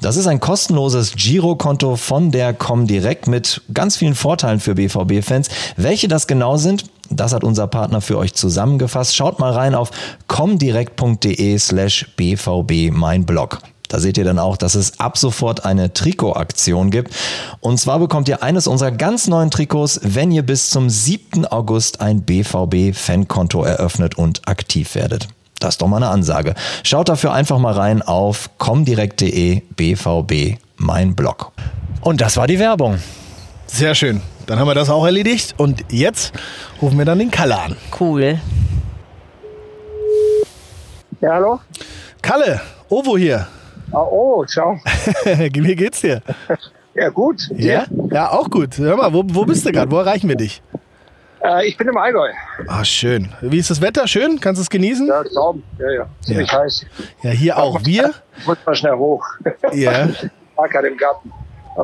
Das 0.00 0.16
ist 0.16 0.26
ein 0.26 0.40
kostenloses 0.40 1.14
Girokonto 1.14 1.94
von 1.94 2.32
der 2.32 2.52
Comdirect 2.52 3.28
mit 3.28 3.62
ganz 3.72 3.96
vielen 3.96 4.16
Vorteilen 4.16 4.58
für 4.58 4.74
BVB-Fans. 4.74 5.50
Welche 5.76 6.08
das 6.08 6.26
genau 6.26 6.56
sind, 6.56 6.86
das 7.10 7.32
hat 7.32 7.44
unser 7.44 7.68
Partner 7.68 8.00
für 8.00 8.18
euch 8.18 8.34
zusammengefasst. 8.34 9.14
Schaut 9.14 9.38
mal 9.38 9.52
rein 9.52 9.76
auf 9.76 9.92
comdirect.de 10.26 11.56
slash 11.56 12.06
bvb 12.16 12.90
mein 12.90 13.24
Blog. 13.24 13.60
Da 13.88 14.00
seht 14.00 14.18
ihr 14.18 14.24
dann 14.24 14.38
auch, 14.38 14.56
dass 14.56 14.74
es 14.74 14.98
ab 14.98 15.18
sofort 15.18 15.64
eine 15.64 15.92
Trikotaktion 15.92 16.90
gibt. 16.90 17.14
Und 17.60 17.78
zwar 17.78 17.98
bekommt 17.98 18.28
ihr 18.28 18.42
eines 18.42 18.66
unserer 18.66 18.90
ganz 18.90 19.28
neuen 19.28 19.50
Trikots, 19.50 20.00
wenn 20.02 20.30
ihr 20.30 20.42
bis 20.42 20.70
zum 20.70 20.88
7. 20.90 21.46
August 21.46 22.00
ein 22.00 22.22
BVB-Fankonto 22.22 23.62
eröffnet 23.62 24.16
und 24.16 24.48
aktiv 24.48 24.94
werdet. 24.94 25.28
Das 25.60 25.74
ist 25.74 25.82
doch 25.82 25.86
mal 25.86 25.98
eine 25.98 26.08
Ansage. 26.08 26.54
Schaut 26.82 27.08
dafür 27.08 27.32
einfach 27.32 27.58
mal 27.58 27.72
rein 27.72 28.02
auf 28.02 28.50
comdirect.de 28.58 29.62
BVB 29.76 30.58
mein 30.76 31.14
Blog. 31.14 31.52
Und 32.00 32.20
das 32.20 32.36
war 32.36 32.46
die 32.46 32.58
Werbung. 32.58 32.98
Sehr 33.66 33.94
schön. 33.94 34.20
Dann 34.46 34.58
haben 34.58 34.66
wir 34.66 34.74
das 34.74 34.90
auch 34.90 35.04
erledigt. 35.04 35.54
Und 35.56 35.84
jetzt 35.90 36.32
rufen 36.82 36.98
wir 36.98 37.04
dann 37.04 37.18
den 37.18 37.30
Kalle 37.30 37.58
an. 37.58 37.76
Cool. 37.98 38.38
Ja, 41.20 41.32
hallo? 41.32 41.60
Kalle, 42.20 42.60
Ovo 42.90 43.16
hier. 43.16 43.46
Ah, 43.94 44.02
oh, 44.10 44.44
ciao. 44.44 44.78
Wie 45.24 45.76
geht's 45.76 46.00
dir? 46.00 46.20
Ja, 46.94 47.08
gut. 47.10 47.48
Ja? 47.56 47.84
Ja, 48.10 48.30
auch 48.30 48.50
gut. 48.50 48.78
Hör 48.78 48.96
mal, 48.96 49.12
wo, 49.12 49.22
wo 49.26 49.44
bist 49.44 49.64
du 49.66 49.72
gerade? 49.72 49.90
Wo 49.90 49.98
erreichen 49.98 50.28
wir 50.28 50.36
dich? 50.36 50.62
Äh, 51.44 51.66
ich 51.68 51.76
bin 51.76 51.88
im 51.88 51.96
Allgäu. 51.96 52.28
Ah, 52.68 52.84
schön. 52.84 53.28
Wie 53.40 53.58
ist 53.58 53.70
das 53.70 53.80
Wetter? 53.80 54.06
Schön? 54.08 54.40
Kannst 54.40 54.58
du 54.58 54.62
es 54.62 54.70
genießen? 54.70 55.06
Ja, 55.06 55.22
Traum. 55.24 55.62
Ja, 55.78 55.90
ja. 55.90 56.06
Ziemlich 56.22 56.50
Ja. 56.50 56.58
heiß. 56.60 56.86
Ja, 57.22 57.30
hier 57.30 57.58
auch. 57.58 57.84
Wir? 57.84 58.14
Ich 58.38 58.46
muss 58.46 58.58
mal 58.64 58.74
schnell 58.74 58.94
hoch. 58.94 59.24
Ja. 59.72 60.08
War 60.56 60.68
gerade 60.68 60.88
im 60.88 60.96
Garten. 60.96 61.32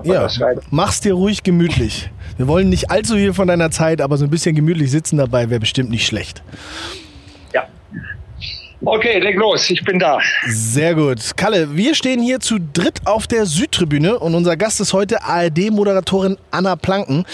Ja. 0.04 0.28
Mach's 0.70 1.00
dir 1.00 1.14
ruhig 1.14 1.42
gemütlich. 1.42 2.10
Wir 2.36 2.46
wollen 2.46 2.68
nicht 2.68 2.90
allzu 2.92 3.14
viel 3.14 3.34
von 3.34 3.48
deiner 3.48 3.72
Zeit, 3.72 4.00
aber 4.00 4.16
so 4.16 4.24
ein 4.24 4.30
bisschen 4.30 4.54
gemütlich 4.54 4.90
sitzen 4.90 5.16
dabei 5.18 5.50
wäre 5.50 5.58
bestimmt 5.60 5.90
nicht 5.90 6.06
schlecht. 6.06 6.42
Ja. 8.82 8.86
Okay, 8.92 9.18
leg 9.18 9.36
los. 9.36 9.68
Ich 9.70 9.84
bin 9.84 9.98
da. 9.98 10.18
Sehr 10.46 10.94
gut. 10.94 11.18
Kalle, 11.36 11.76
wir 11.76 11.94
stehen 11.94 12.22
hier 12.22 12.40
zu 12.40 12.58
dritt 12.72 13.00
auf 13.04 13.26
der 13.26 13.44
Südtribüne 13.44 14.18
und 14.18 14.34
unser 14.34 14.56
Gast 14.56 14.80
ist 14.80 14.92
heute 14.94 15.22
ARD-Moderatorin 15.22 16.38
Anna 16.50 16.76
Planken. 16.76 17.26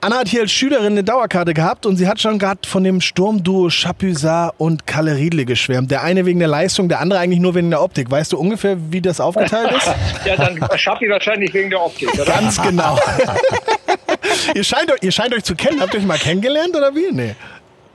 Anna 0.00 0.16
hat 0.20 0.28
hier 0.28 0.40
als 0.42 0.52
Schülerin 0.52 0.92
eine 0.92 1.04
Dauerkarte 1.04 1.52
gehabt 1.52 1.84
und 1.84 1.96
sie 1.96 2.08
hat 2.08 2.20
schon 2.20 2.38
gerade 2.38 2.60
von 2.66 2.84
dem 2.84 3.00
Sturmduo 3.02 3.68
Chapuisat 3.70 4.54
und 4.56 4.86
Kalle 4.86 5.16
Riedle 5.16 5.44
geschwärmt. 5.44 5.90
Der 5.90 6.02
eine 6.02 6.24
wegen 6.24 6.38
der 6.38 6.48
Leistung, 6.48 6.88
der 6.88 7.00
andere 7.00 7.18
eigentlich 7.20 7.40
nur 7.40 7.54
wegen 7.54 7.68
der 7.70 7.82
Optik. 7.82 8.10
Weißt 8.10 8.32
du 8.32 8.38
ungefähr, 8.38 8.76
wie 8.90 9.00
das 9.02 9.20
aufgeteilt 9.20 9.72
ist? 9.76 9.90
Ja, 10.24 10.36
dann 10.36 10.58
Schappi 10.78 11.08
wahrscheinlich 11.10 11.52
wegen 11.52 11.68
der 11.68 11.82
Optik, 11.84 12.12
oder? 12.14 12.24
Ganz 12.24 12.60
genau. 12.62 12.98
ihr, 14.54 14.64
scheint, 14.64 14.90
euch- 14.90 15.02
ihr 15.02 15.12
scheint 15.12 15.34
euch 15.34 15.44
zu 15.44 15.54
kennen. 15.54 15.80
Habt 15.82 15.92
ihr 15.92 16.00
euch 16.00 16.06
mal 16.06 16.16
kennengelernt 16.18 16.74
oder 16.74 16.94
wie? 16.94 17.12
Nee. 17.12 17.34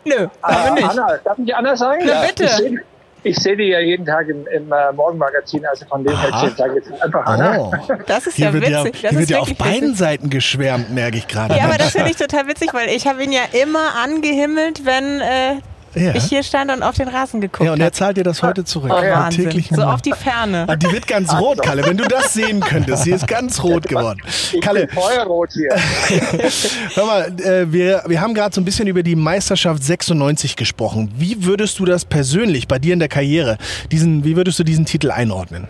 Nö, 0.05 0.27
aber 0.41 0.57
Ah, 0.65 0.71
nicht. 0.71 0.83
Anna, 0.89 1.17
darf 1.23 1.37
ich 1.43 1.55
Anna 1.55 1.75
sagen? 1.75 2.03
Na, 2.05 2.21
bitte. 2.27 2.81
Ich 3.23 3.35
sehe 3.37 3.57
die 3.57 3.65
ja 3.65 3.79
jeden 3.79 4.05
Tag 4.05 4.27
im, 4.29 4.47
im 4.47 4.71
äh, 4.71 4.93
Morgenmagazin, 4.93 5.65
also 5.65 5.85
von 5.85 6.03
dem 6.03 6.17
her 6.17 6.31
sage 6.55 6.79
ich 6.79 6.85
jetzt 6.87 7.01
einfach 7.01 7.25
an. 7.25 7.57
Oh. 7.59 7.71
Das 8.07 8.27
ist 8.27 8.35
Hier 8.35 8.51
ja 8.51 8.53
ja, 8.53 8.83
witzig. 8.85 9.01
hier 9.01 9.09
das 9.09 9.13
wird 9.13 9.23
ist 9.23 9.29
ja 9.29 9.39
auf 9.39 9.55
beiden 9.55 9.81
witzig. 9.89 9.97
Seiten 9.97 10.29
geschwärmt, 10.29 10.91
merke 10.91 11.17
ich 11.17 11.27
gerade. 11.27 11.55
Ja, 11.55 11.65
aber 11.65 11.77
das 11.77 11.91
finde 11.91 12.11
ich 12.11 12.17
total 12.17 12.47
witzig, 12.47 12.73
weil 12.73 12.89
ich 12.89 13.07
habe 13.07 13.23
ihn 13.23 13.31
ja 13.31 13.41
immer 13.61 13.95
angehimmelt, 14.03 14.85
wenn 14.85 15.19
äh, 15.19 15.55
Ja. 15.95 16.13
ich 16.13 16.25
hier 16.25 16.43
stand 16.43 16.71
und 16.71 16.83
auf 16.83 16.95
den 16.95 17.07
Rasen 17.07 17.41
geguckt 17.41 17.65
ja, 17.65 17.73
und 17.73 17.79
er 17.79 17.87
habe. 17.87 17.95
zahlt 17.95 18.17
dir 18.17 18.23
das 18.23 18.43
heute 18.43 18.63
zurück. 18.63 18.91
Oh, 18.93 19.01
Wahnsinn. 19.01 19.45
täglichen 19.45 19.75
So 19.75 19.83
auf 19.83 20.01
die 20.01 20.13
Ferne. 20.13 20.65
Ah, 20.67 20.75
die 20.75 20.91
wird 20.91 21.07
ganz 21.07 21.33
rot, 21.33 21.61
Kalle. 21.63 21.85
Wenn 21.85 21.97
du 21.97 22.05
das 22.05 22.33
sehen 22.33 22.59
könntest, 22.59 23.03
sie 23.03 23.11
ist 23.11 23.27
ganz 23.27 23.63
rot 23.63 23.87
geworden. 23.87 24.21
Ich 24.53 24.61
Kalle, 24.61 24.87
bin 24.87 24.95
feuerrot 24.95 25.49
hier. 25.53 25.75
hör 26.95 27.05
mal, 27.05 27.27
äh, 27.41 27.71
wir, 27.71 28.03
wir 28.07 28.21
haben 28.21 28.33
gerade 28.33 28.53
so 28.53 28.61
ein 28.61 28.65
bisschen 28.65 28.87
über 28.87 29.03
die 29.03 29.15
Meisterschaft 29.15 29.83
96 29.83 30.55
gesprochen. 30.55 31.11
Wie 31.15 31.45
würdest 31.45 31.79
du 31.79 31.85
das 31.85 32.05
persönlich 32.05 32.67
bei 32.67 32.79
dir 32.79 32.93
in 32.93 32.99
der 32.99 33.09
Karriere, 33.09 33.57
diesen, 33.91 34.23
wie 34.23 34.35
würdest 34.35 34.59
du 34.59 34.63
diesen 34.63 34.85
Titel 34.85 35.11
einordnen? 35.11 35.67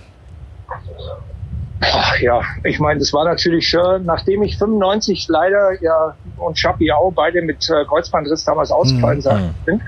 Ach 1.81 2.17
ja, 2.19 2.41
ich 2.65 2.79
meine, 2.79 2.99
das 2.99 3.13
war 3.13 3.23
natürlich 3.23 3.69
schon, 3.69 4.03
nachdem 4.03 4.43
ich 4.43 4.57
95 4.57 5.27
leider 5.29 5.81
ja 5.81 6.13
und 6.37 6.59
Schappi 6.59 6.91
auch 6.91 7.11
beide 7.11 7.41
mit 7.41 7.69
äh, 7.69 7.85
Kreuzbandriss 7.85 8.43
damals 8.43 8.69
ausgefallen 8.69 9.21
sind 9.21 9.81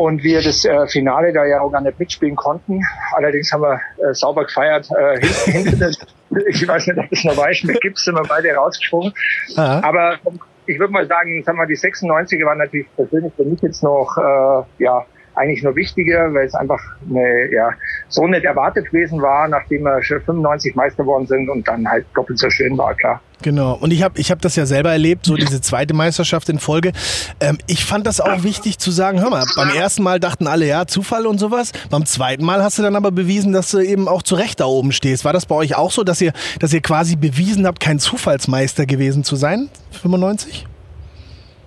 und 0.00 0.22
wir 0.22 0.40
das 0.42 0.64
äh, 0.64 0.86
Finale 0.86 1.30
da 1.32 1.44
ja 1.44 1.60
auch 1.60 1.70
gar 1.70 1.82
nicht 1.82 1.98
mitspielen 1.98 2.34
konnten. 2.34 2.80
Allerdings 3.12 3.52
haben 3.52 3.62
wir 3.62 3.80
äh, 3.98 4.14
sauber 4.14 4.44
gefeiert. 4.44 4.88
Äh, 4.96 5.20
hinten, 5.50 5.94
ich 6.48 6.66
weiß 6.66 6.86
nicht, 6.86 6.98
ob 6.98 7.10
das 7.10 7.24
noch 7.24 7.36
weiß, 7.36 7.64
mit 7.64 7.80
Gips 7.82 8.04
sind 8.04 8.14
wir 8.14 8.22
beide 8.22 8.54
rausgesprungen. 8.54 9.12
Ah. 9.56 9.80
Aber 9.84 10.16
ich 10.64 10.78
würde 10.78 10.92
mal 10.92 11.06
sagen, 11.06 11.42
sagen 11.44 11.58
wir, 11.58 11.66
die 11.66 11.76
96er 11.76 12.46
waren 12.46 12.58
natürlich 12.58 12.86
persönlich 12.96 13.32
für 13.36 13.44
mich 13.44 13.60
jetzt 13.60 13.82
noch, 13.82 14.16
äh, 14.16 14.82
ja, 14.82 15.04
eigentlich 15.40 15.62
nur 15.62 15.74
wichtiger, 15.74 16.32
weil 16.34 16.46
es 16.46 16.54
einfach 16.54 16.80
eine, 17.08 17.52
ja, 17.52 17.70
so 18.08 18.26
nicht 18.26 18.44
erwartet 18.44 18.86
gewesen 18.86 19.20
war, 19.22 19.48
nachdem 19.48 19.82
wir 19.82 20.02
schon 20.02 20.20
95 20.20 20.74
Meister 20.74 21.02
geworden 21.02 21.26
sind 21.26 21.48
und 21.48 21.66
dann 21.66 21.88
halt 21.88 22.04
doppelt 22.14 22.38
so 22.38 22.50
schön 22.50 22.76
war, 22.76 22.94
klar. 22.94 23.20
Genau. 23.42 23.72
Und 23.72 23.90
ich 23.90 24.02
habe 24.02 24.20
ich 24.20 24.30
hab 24.30 24.42
das 24.42 24.54
ja 24.56 24.66
selber 24.66 24.92
erlebt, 24.92 25.24
so 25.24 25.34
diese 25.34 25.62
zweite 25.62 25.94
Meisterschaft 25.94 26.50
in 26.50 26.58
Folge. 26.58 26.92
Ähm, 27.40 27.56
ich 27.66 27.86
fand 27.86 28.06
das 28.06 28.20
auch 28.20 28.42
wichtig 28.42 28.78
zu 28.78 28.90
sagen, 28.90 29.20
hör 29.20 29.30
mal, 29.30 29.46
beim 29.56 29.70
ersten 29.70 30.02
Mal 30.02 30.20
dachten 30.20 30.46
alle, 30.46 30.66
ja, 30.66 30.86
Zufall 30.86 31.26
und 31.26 31.38
sowas. 31.38 31.72
Beim 31.88 32.04
zweiten 32.04 32.44
Mal 32.44 32.62
hast 32.62 32.78
du 32.78 32.82
dann 32.82 32.96
aber 32.96 33.10
bewiesen, 33.10 33.52
dass 33.52 33.70
du 33.70 33.78
eben 33.78 34.08
auch 34.08 34.22
zu 34.22 34.34
Recht 34.34 34.60
da 34.60 34.66
oben 34.66 34.92
stehst. 34.92 35.24
War 35.24 35.32
das 35.32 35.46
bei 35.46 35.54
euch 35.54 35.74
auch 35.74 35.90
so, 35.90 36.04
dass 36.04 36.20
ihr, 36.20 36.34
dass 36.58 36.74
ihr 36.74 36.82
quasi 36.82 37.16
bewiesen 37.16 37.66
habt, 37.66 37.80
kein 37.80 37.98
Zufallsmeister 37.98 38.84
gewesen 38.84 39.24
zu 39.24 39.36
sein? 39.36 39.70
95? 40.02 40.66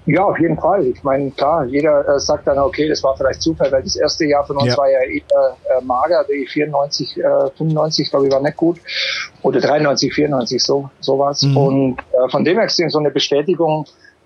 Ja, 0.05 0.25
auf 0.25 0.37
jeden 0.37 0.57
Fall. 0.57 0.85
Ich 0.87 1.01
meine, 1.03 1.31
klar, 1.31 1.65
jeder 1.65 2.07
äh, 2.07 2.19
sagt 2.19 2.45
dann, 2.47 2.59
okay, 2.59 2.89
das 2.89 3.03
war 3.03 3.15
vielleicht 3.15 3.41
Zufall, 3.41 3.71
weil 3.71 3.83
das 3.83 3.95
erste 3.95 4.25
Jahr 4.25 4.45
von 4.45 4.57
uns 4.57 4.67
Ja. 4.67 4.77
war 4.77 4.89
ja 4.89 4.99
eher 4.99 5.57
äh, 5.77 5.81
mager, 5.83 6.25
die 6.25 6.45
94, 6.45 7.17
äh, 7.17 7.21
95, 7.57 8.09
glaube 8.09 8.27
ich, 8.27 8.33
war 8.33 8.41
nicht 8.41 8.57
gut. 8.57 8.79
Oder 9.41 9.61
93, 9.61 10.13
94, 10.13 10.61
so, 10.61 10.89
sowas. 10.99 11.41
Mhm. 11.43 11.57
Und 11.57 11.99
äh, 11.99 12.29
von 12.29 12.43
dem 12.43 12.57
her 12.57 12.67
gesehen, 12.67 12.89
so 12.89 12.99
eine 12.99 13.11
Bestätigung 13.11 13.85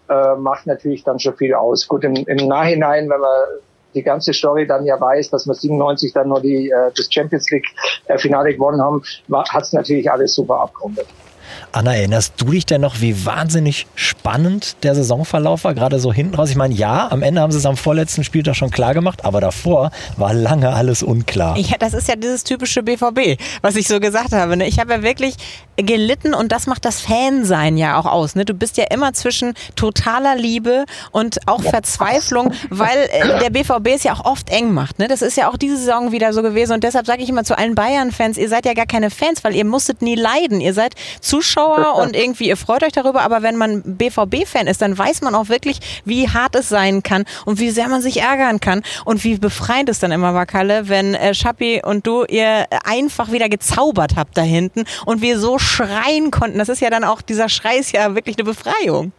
äh, 0.10 0.36
macht 0.36 0.66
natürlich 0.66 1.04
dann 1.04 1.20
schon 1.20 1.36
viel 1.36 1.54
aus. 1.54 1.88
Gut, 1.88 2.04
im, 2.04 2.16
im 2.16 2.48
Nachhinein, 2.48 3.10
wenn 3.10 3.20
man 3.20 3.46
die 3.94 4.04
ganze 4.04 4.34
Story 4.34 4.66
dann 4.68 4.86
ja 4.86 5.00
weiß, 5.00 5.30
dass 5.30 5.48
wir 5.48 5.54
97 5.54 6.14
dann 6.14 6.30
nur 6.30 6.42
die, 6.42 6.70
äh, 6.70 6.92
das 6.96 7.08
Champions 7.12 7.50
League 7.52 7.68
äh, 8.06 8.18
Finale 8.18 8.54
gewonnen 8.54 8.82
haben, 8.82 9.02
hat 9.50 9.64
es 9.64 9.74
natürlich 9.74 10.10
alles 10.10 10.34
super 10.34 10.60
abgerundet. 10.60 11.08
Anna, 11.72 11.96
erinnerst 11.96 12.34
du 12.38 12.52
dich 12.52 12.66
denn 12.66 12.82
noch, 12.82 13.02
wie 13.02 13.26
wahnsinnig 13.26 13.88
spannend 13.96 14.78
der 14.84 14.96
Saisonverlauf 14.96 15.64
war? 15.64 15.74
Gerade 15.74 16.00
so 16.00 16.12
hinten 16.14 16.36
raus. 16.36 16.50
Ich 16.50 16.56
meine, 16.56 16.74
ja, 16.74 17.12
am 17.12 17.24
Ende 17.24 17.42
haben 17.42 17.52
sie 17.52 17.58
es 17.58 17.66
am 17.66 17.78
vorletzten 17.78 18.24
Spieltag 18.24 18.56
schon 18.56 18.72
klar 18.72 18.94
gemacht, 18.94 19.26
aber 19.26 19.42
davor 19.42 19.92
war 20.16 20.34
lange 20.34 20.74
alles 20.74 21.04
unklar. 21.04 21.58
Ja, 21.58 21.78
das 21.80 21.94
ist 21.94 22.08
ja 22.08 22.16
dieses 22.16 22.44
typische 22.44 22.84
BVB, 22.84 23.40
was 23.62 23.76
ich 23.76 23.88
so 23.88 24.00
gesagt 24.00 24.32
habe. 24.32 24.58
Ne? 24.58 24.68
Ich 24.68 24.80
habe 24.80 24.94
ja 24.94 25.02
wirklich 25.04 25.36
gelitten 25.78 26.34
und 26.34 26.52
das 26.52 26.68
macht 26.68 26.86
das 26.86 27.02
Fansein 27.02 27.78
ja 27.78 28.00
auch 28.00 28.06
aus. 28.06 28.36
Ne? 28.36 28.46
Du 28.46 28.54
bist 28.54 28.78
ja 28.78 28.86
immer 28.86 29.14
zwischen 29.14 29.54
totaler 29.76 30.36
Liebe 30.36 30.86
und 31.12 31.48
auch 31.48 31.62
Verzweiflung, 31.62 32.54
weil 32.70 32.98
äh, 33.12 33.40
der 33.40 33.50
BVB 33.50 33.90
es 33.96 34.04
ja 34.04 34.14
auch 34.14 34.26
oft 34.26 34.50
eng 34.50 34.74
macht. 34.74 35.00
Ne? 35.00 35.08
Das 35.08 35.22
ist 35.22 35.38
ja 35.38 35.50
auch 35.50 35.58
diese 35.58 35.78
Saison 35.78 36.12
wieder 36.12 36.34
so 36.34 36.42
gewesen 36.42 36.74
und 36.74 36.84
deshalb 36.84 37.06
sage 37.06 37.22
ich 37.22 37.30
immer 37.30 37.44
zu 37.44 37.58
allen 37.58 37.76
Bayern-Fans, 37.76 38.38
ihr 38.38 38.50
seid 38.50 38.66
ja 38.66 38.74
gar 38.74 38.86
keine 38.86 39.10
Fans, 39.10 39.44
weil 39.44 39.56
ihr 39.56 39.66
musstet 39.66 40.02
nie 40.02 40.16
leiden. 40.16 40.62
Ihr 40.62 40.74
seid 40.74 40.96
Zuschauer 41.38 41.96
und 41.96 42.16
irgendwie, 42.16 42.48
ihr 42.48 42.58
freut 42.58 42.84
euch 42.84 42.94
darüber, 42.94 43.22
aber 43.22 43.44
wenn 43.44 43.58
man 43.58 43.84
BVB-Fan 43.84 44.68
ist, 44.68 44.82
dann 44.82 44.98
weiß 44.98 45.22
man 45.22 45.36
auch 45.36 45.50
wirklich, 45.50 46.02
wie 46.04 46.28
hart 46.30 46.56
es 46.56 46.70
sein 46.70 47.04
kann 47.04 47.26
und 47.46 47.60
wie 47.60 47.70
sehr 47.70 47.88
man 47.90 48.02
sich 48.02 48.22
ärgern 48.22 48.60
kann 48.60 48.82
und 49.06 49.24
wie 49.24 49.38
befreiend 49.38 49.90
es 49.90 50.00
dann 50.00 50.12
immer 50.12 50.34
war, 50.34 50.46
Kalle, 50.46 50.90
wenn 50.90 51.14
äh, 51.14 51.34
Schappi 51.34 51.82
und 51.84 52.08
du 52.08 52.24
ihr 52.26 52.66
einfach 52.84 53.32
wieder 53.32 53.50
gezaubert 53.50 54.16
habt 54.16 54.38
da 54.38 54.42
hinten 54.42 54.86
und 55.06 55.22
wir 55.22 55.40
so 55.40 55.60
schreien 55.60 56.32
konnten. 56.32 56.58
Das 56.58 56.70
ist 56.70 56.82
ja 56.82 56.90
dann 56.90 57.04
auch, 57.04 57.22
dieser 57.22 57.50
Schrei 57.50 57.78
ist 57.78 57.92
ja 57.92 58.16
wirklich 58.16 58.38
eine 58.38 58.46
Befreiung. 58.46 59.12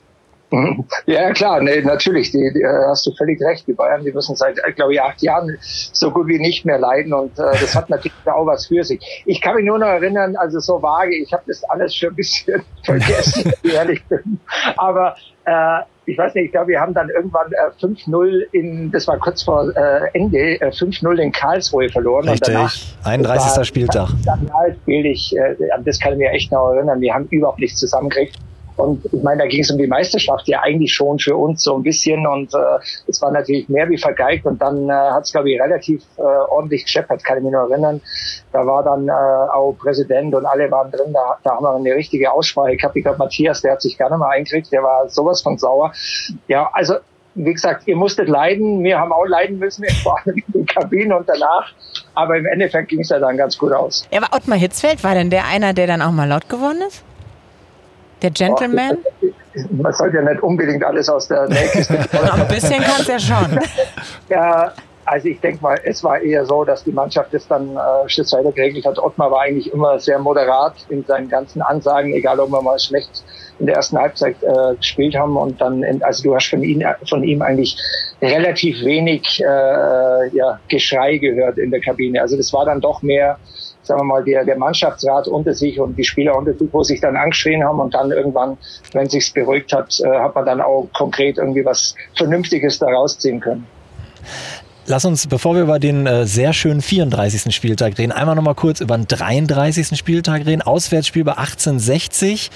Ja, 1.07 1.31
klar, 1.33 1.61
nee, 1.61 1.81
natürlich, 1.83 2.31
die, 2.31 2.51
die, 2.55 2.63
äh, 2.63 2.85
hast 2.89 3.07
du 3.07 3.13
völlig 3.17 3.41
recht. 3.41 3.67
Die 3.67 3.73
Bayern, 3.73 4.05
die 4.05 4.13
müssen 4.13 4.35
seit, 4.37 4.59
äh, 4.59 4.73
glaube 4.73 4.95
ich, 4.95 5.03
acht 5.03 5.23
Jahren 5.23 5.57
so 5.61 6.11
gut 6.11 6.27
wie 6.29 6.39
nicht 6.39 6.65
mehr 6.65 6.79
leiden 6.79 7.13
und 7.13 7.39
äh, 7.39 7.43
das 7.53 7.75
hat 7.75 7.91
natürlich 7.91 8.13
auch 8.27 8.47
was 8.47 8.67
für 8.67 8.85
sich. 8.85 9.23
Ich 9.27 9.41
kann 9.41 9.57
mich 9.57 9.65
nur 9.65 9.79
noch 9.79 9.87
erinnern, 9.89 10.37
also 10.37 10.61
so 10.61 10.83
vage, 10.83 11.15
ich 11.17 11.33
habe 11.33 11.43
das 11.47 11.63
alles 11.65 11.95
schon 11.95 12.11
ein 12.11 12.17
bisschen 12.17 12.63
vergessen, 12.85 13.45
wenn 13.63 13.71
ich 13.71 13.75
ehrlich 13.75 14.05
bin. 14.07 14.41
Aber 14.77 15.17
äh, 15.45 15.81
ich 16.07 16.17
weiß 16.17 16.35
nicht, 16.35 16.47
ich 16.47 16.53
glaube, 16.53 16.69
wir 16.69 16.81
haben 16.81 16.95
dann 16.95 17.11
irgendwann 17.11 17.53
äh, 17.53 17.85
5-0 17.85 18.47
in, 18.53 18.91
das 18.91 19.07
war 19.07 19.19
kurz 19.19 19.43
vor 19.43 19.71
äh, 19.77 20.09
Ende, 20.15 20.61
äh, 20.61 20.71
5-0 20.71 21.19
in 21.19 21.33
Karlsruhe 21.33 21.91
verloren. 21.91 22.29
Und 22.29 22.47
danach, 22.49 22.73
Richtig. 22.73 22.97
31. 23.05 23.57
war- 23.57 23.65
Spieltag. 23.65 24.09
Dann 24.25 24.49
ich, 24.87 25.37
äh, 25.37 25.71
an 25.71 25.85
das 25.85 26.01
kann 26.01 26.13
ich 26.15 26.19
mir 26.19 26.31
echt 26.31 26.51
noch 26.51 26.73
erinnern, 26.73 27.01
wir 27.01 27.13
haben 27.13 27.27
überhaupt 27.29 27.59
nichts 27.59 27.79
zusammengekriegt. 27.79 28.37
Und 28.79 29.05
ich 29.13 29.23
meine, 29.23 29.43
da 29.43 29.49
ging 29.49 29.63
es 29.63 29.71
um 29.71 29.79
die 29.79 29.87
Meisterschaft 29.87 30.47
ja 30.47 30.61
eigentlich 30.61 30.95
schon 30.95 31.19
für 31.19 31.37
uns 31.37 31.63
so 31.63 31.77
ein 31.77 31.83
bisschen 31.83 32.27
und 32.27 32.55
äh, 32.55 32.59
es 33.09 33.21
war 33.21 33.33
natürlich 33.33 33.69
mehr 33.69 33.89
wie 33.91 33.99
vergeigt 33.99 34.47
und 34.47 34.63
dann 34.63 34.89
äh, 34.89 34.93
hat 34.93 35.25
es, 35.25 35.33
glaube 35.33 35.51
ich, 35.51 35.61
relativ 35.61 36.03
äh, 36.17 36.23
ordentlich 36.23 36.85
gescheppert, 36.85 37.25
kann 37.25 37.39
ich 37.39 37.45
mich 37.45 37.53
noch 37.53 37.69
erinnern. 37.69 38.01
Da 38.53 38.65
war 38.65 38.85
dann 38.85 39.09
äh, 39.09 39.13
auch 39.13 39.73
Präsident 39.73 40.35
und 40.35 40.47
alle 40.47 40.71
waren 40.71 40.91
drin, 40.91 41.13
da, 41.13 41.39
da 41.43 41.57
haben 41.57 41.65
wir 41.65 41.75
eine 41.75 41.95
richtige 41.95 42.31
Aussprache 42.33 42.77
gehabt. 42.77 42.97
Ich 42.97 43.03
glaube, 43.03 43.19
Matthias, 43.19 43.63
der 43.63 43.73
hat 43.73 43.83
sich 43.83 43.99
gerne 43.99 44.17
mal 44.17 44.31
eingekriegt, 44.31 44.71
der 44.71 44.83
war 44.83 45.09
sowas 45.09 45.43
von 45.43 45.59
sauer. 45.59 45.93
Ja, 46.47 46.71
also 46.73 46.95
wie 47.35 47.53
gesagt, 47.53 47.87
ihr 47.87 47.97
musstet 47.97 48.29
leiden, 48.29 48.83
wir 48.83 48.99
haben 48.99 49.13
auch 49.13 49.27
leiden 49.27 49.59
müssen, 49.59 49.85
vor 50.03 50.19
allem 50.19 50.37
in 50.37 50.53
den 50.53 50.67
Kabinen 50.67 51.13
und 51.13 51.29
danach. 51.29 51.73
Aber 52.15 52.37
im 52.37 52.47
Endeffekt 52.47 52.89
ging 52.89 53.01
es 53.01 53.11
ja 53.11 53.19
dann 53.19 53.37
ganz 53.37 53.57
gut 53.57 53.73
aus. 53.73 54.07
Ja, 54.11 54.21
aber 54.23 54.37
Ottmar 54.37 54.59
Hitzfeld, 54.59 55.05
war 55.05 55.15
denn 55.15 55.31
der 55.31 55.47
einer, 55.47 55.73
der 55.73 55.87
dann 55.87 56.03
auch 56.03 56.11
mal 56.11 56.29
laut 56.29 56.49
gewonnen 56.49 56.83
ist? 56.87 57.05
Der 58.23 58.31
Gentleman? 58.31 58.99
Man 59.71 59.93
sollte 59.93 60.19
ja 60.19 60.23
nicht 60.23 60.43
unbedingt 60.43 60.85
alles 60.85 61.09
aus 61.09 61.29
der 61.29 61.49
Nähkiste 61.49 61.99
Ein 62.33 62.49
bisschen 62.49 62.83
kann 62.83 63.01
es 63.01 63.07
ja 63.09 63.19
schon. 63.19 63.61
Ja, 64.29 64.73
also 65.05 65.29
ich 65.29 65.41
denke 65.41 65.63
mal, 65.63 65.81
es 65.85 66.05
war 66.05 66.21
eher 66.21 66.45
so, 66.45 66.65
dass 66.65 66.85
die 66.85 66.93
Mannschaft 66.93 67.33
das 67.33 67.49
dann 67.49 67.77
äh, 67.77 68.09
Schritt 68.09 68.31
weiter 68.33 68.53
geregelt 68.53 68.85
hat. 68.85 68.99
Ottmar 68.99 69.31
war 69.31 69.41
eigentlich 69.41 69.73
immer 69.73 69.99
sehr 69.99 70.19
moderat 70.19 70.75
in 70.91 71.03
seinen 71.05 71.29
ganzen 71.29 71.63
Ansagen, 71.63 72.13
egal 72.13 72.39
ob 72.41 72.51
wir 72.51 72.61
mal 72.61 72.79
schlecht 72.79 73.25
in 73.59 73.67
der 73.67 73.77
ersten 73.77 73.99
Halbzeit 73.99 74.37
äh, 74.43 74.77
gespielt 74.77 75.17
haben 75.17 75.37
und 75.37 75.61
dann, 75.61 75.83
also 76.03 76.23
du 76.23 76.35
hast 76.35 76.49
von 76.49 76.63
ihm, 76.63 76.85
von 77.09 77.25
ihm 77.25 77.43
eigentlich 77.43 77.77
relativ 78.21 78.85
wenig 78.85 79.41
äh, 79.41 80.37
ja, 80.37 80.61
Geschrei 80.69 81.17
gehört 81.17 81.59
in 81.59 81.71
der 81.71 81.81
Kabine. 81.81 82.21
Also 82.21 82.37
das 82.37 82.53
war 82.53 82.67
dann 82.67 82.81
doch 82.81 83.03
mehr, 83.03 83.39
sagen 83.89 84.01
wir 84.01 84.05
mal, 84.05 84.25
der, 84.25 84.45
der 84.45 84.57
Mannschaftsrat 84.57 85.27
unter 85.27 85.55
sich 85.55 85.81
und 85.81 85.97
die 85.99 86.05
Spieler 86.05 86.37
unter 86.37 86.55
sich, 86.55 86.69
wo 86.73 86.83
sich 86.83 87.01
dann 87.01 87.17
angeschrien 87.17 87.65
haben 87.65 87.81
und 87.81 87.95
dann 87.95 88.11
irgendwann, 88.11 88.57
wenn 88.93 89.09
sich's 89.09 89.31
beruhigt 89.31 89.73
hat, 89.73 90.01
äh, 90.01 90.09
hat 90.09 90.35
man 90.35 90.47
dann 90.47 90.61
auch 90.61 90.89
konkret 90.95 91.39
irgendwie 91.39 91.65
was 91.65 91.95
Vernünftiges 92.17 92.79
da 92.79 92.87
rausziehen 92.87 93.41
können. 93.41 93.67
Lass 94.91 95.05
uns, 95.05 95.27
bevor 95.27 95.55
wir 95.55 95.63
über 95.63 95.79
den 95.79 96.07
äh, 96.07 96.27
sehr 96.27 96.55
schönen 96.55 96.81
34. 96.81 97.55
Spieltag 97.55 97.99
reden, 97.99 98.11
einmal 98.11 98.35
nochmal 98.35 98.55
kurz 98.55 98.81
über 98.81 98.97
den 98.97 99.07
33. 99.07 99.99
Spieltag 99.99 100.47
reden. 100.47 100.63
Auswärtsspiel 100.63 101.25
bei 101.25 101.33
1860. 101.33 102.51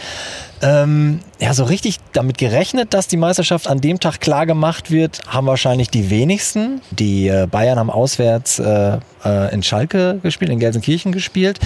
Ähm, 0.62 1.20
ja, 1.42 1.52
so 1.54 1.64
richtig 1.64 1.98
damit 2.12 2.38
gerechnet, 2.38 2.94
dass 2.94 3.08
die 3.08 3.16
Meisterschaft 3.16 3.66
an 3.66 3.80
dem 3.80 3.98
Tag 3.98 4.20
klar 4.20 4.46
gemacht 4.46 4.92
wird, 4.92 5.22
haben 5.26 5.48
wahrscheinlich 5.48 5.90
die 5.90 6.08
wenigsten. 6.08 6.80
Die 6.92 7.26
äh, 7.26 7.48
Bayern 7.50 7.80
haben 7.80 7.90
auswärts 7.90 8.60
äh, 8.60 8.98
äh, 9.24 9.52
in 9.52 9.64
Schalke 9.64 10.20
gespielt, 10.22 10.52
in 10.52 10.60
Gelsenkirchen 10.60 11.10
gespielt. 11.10 11.58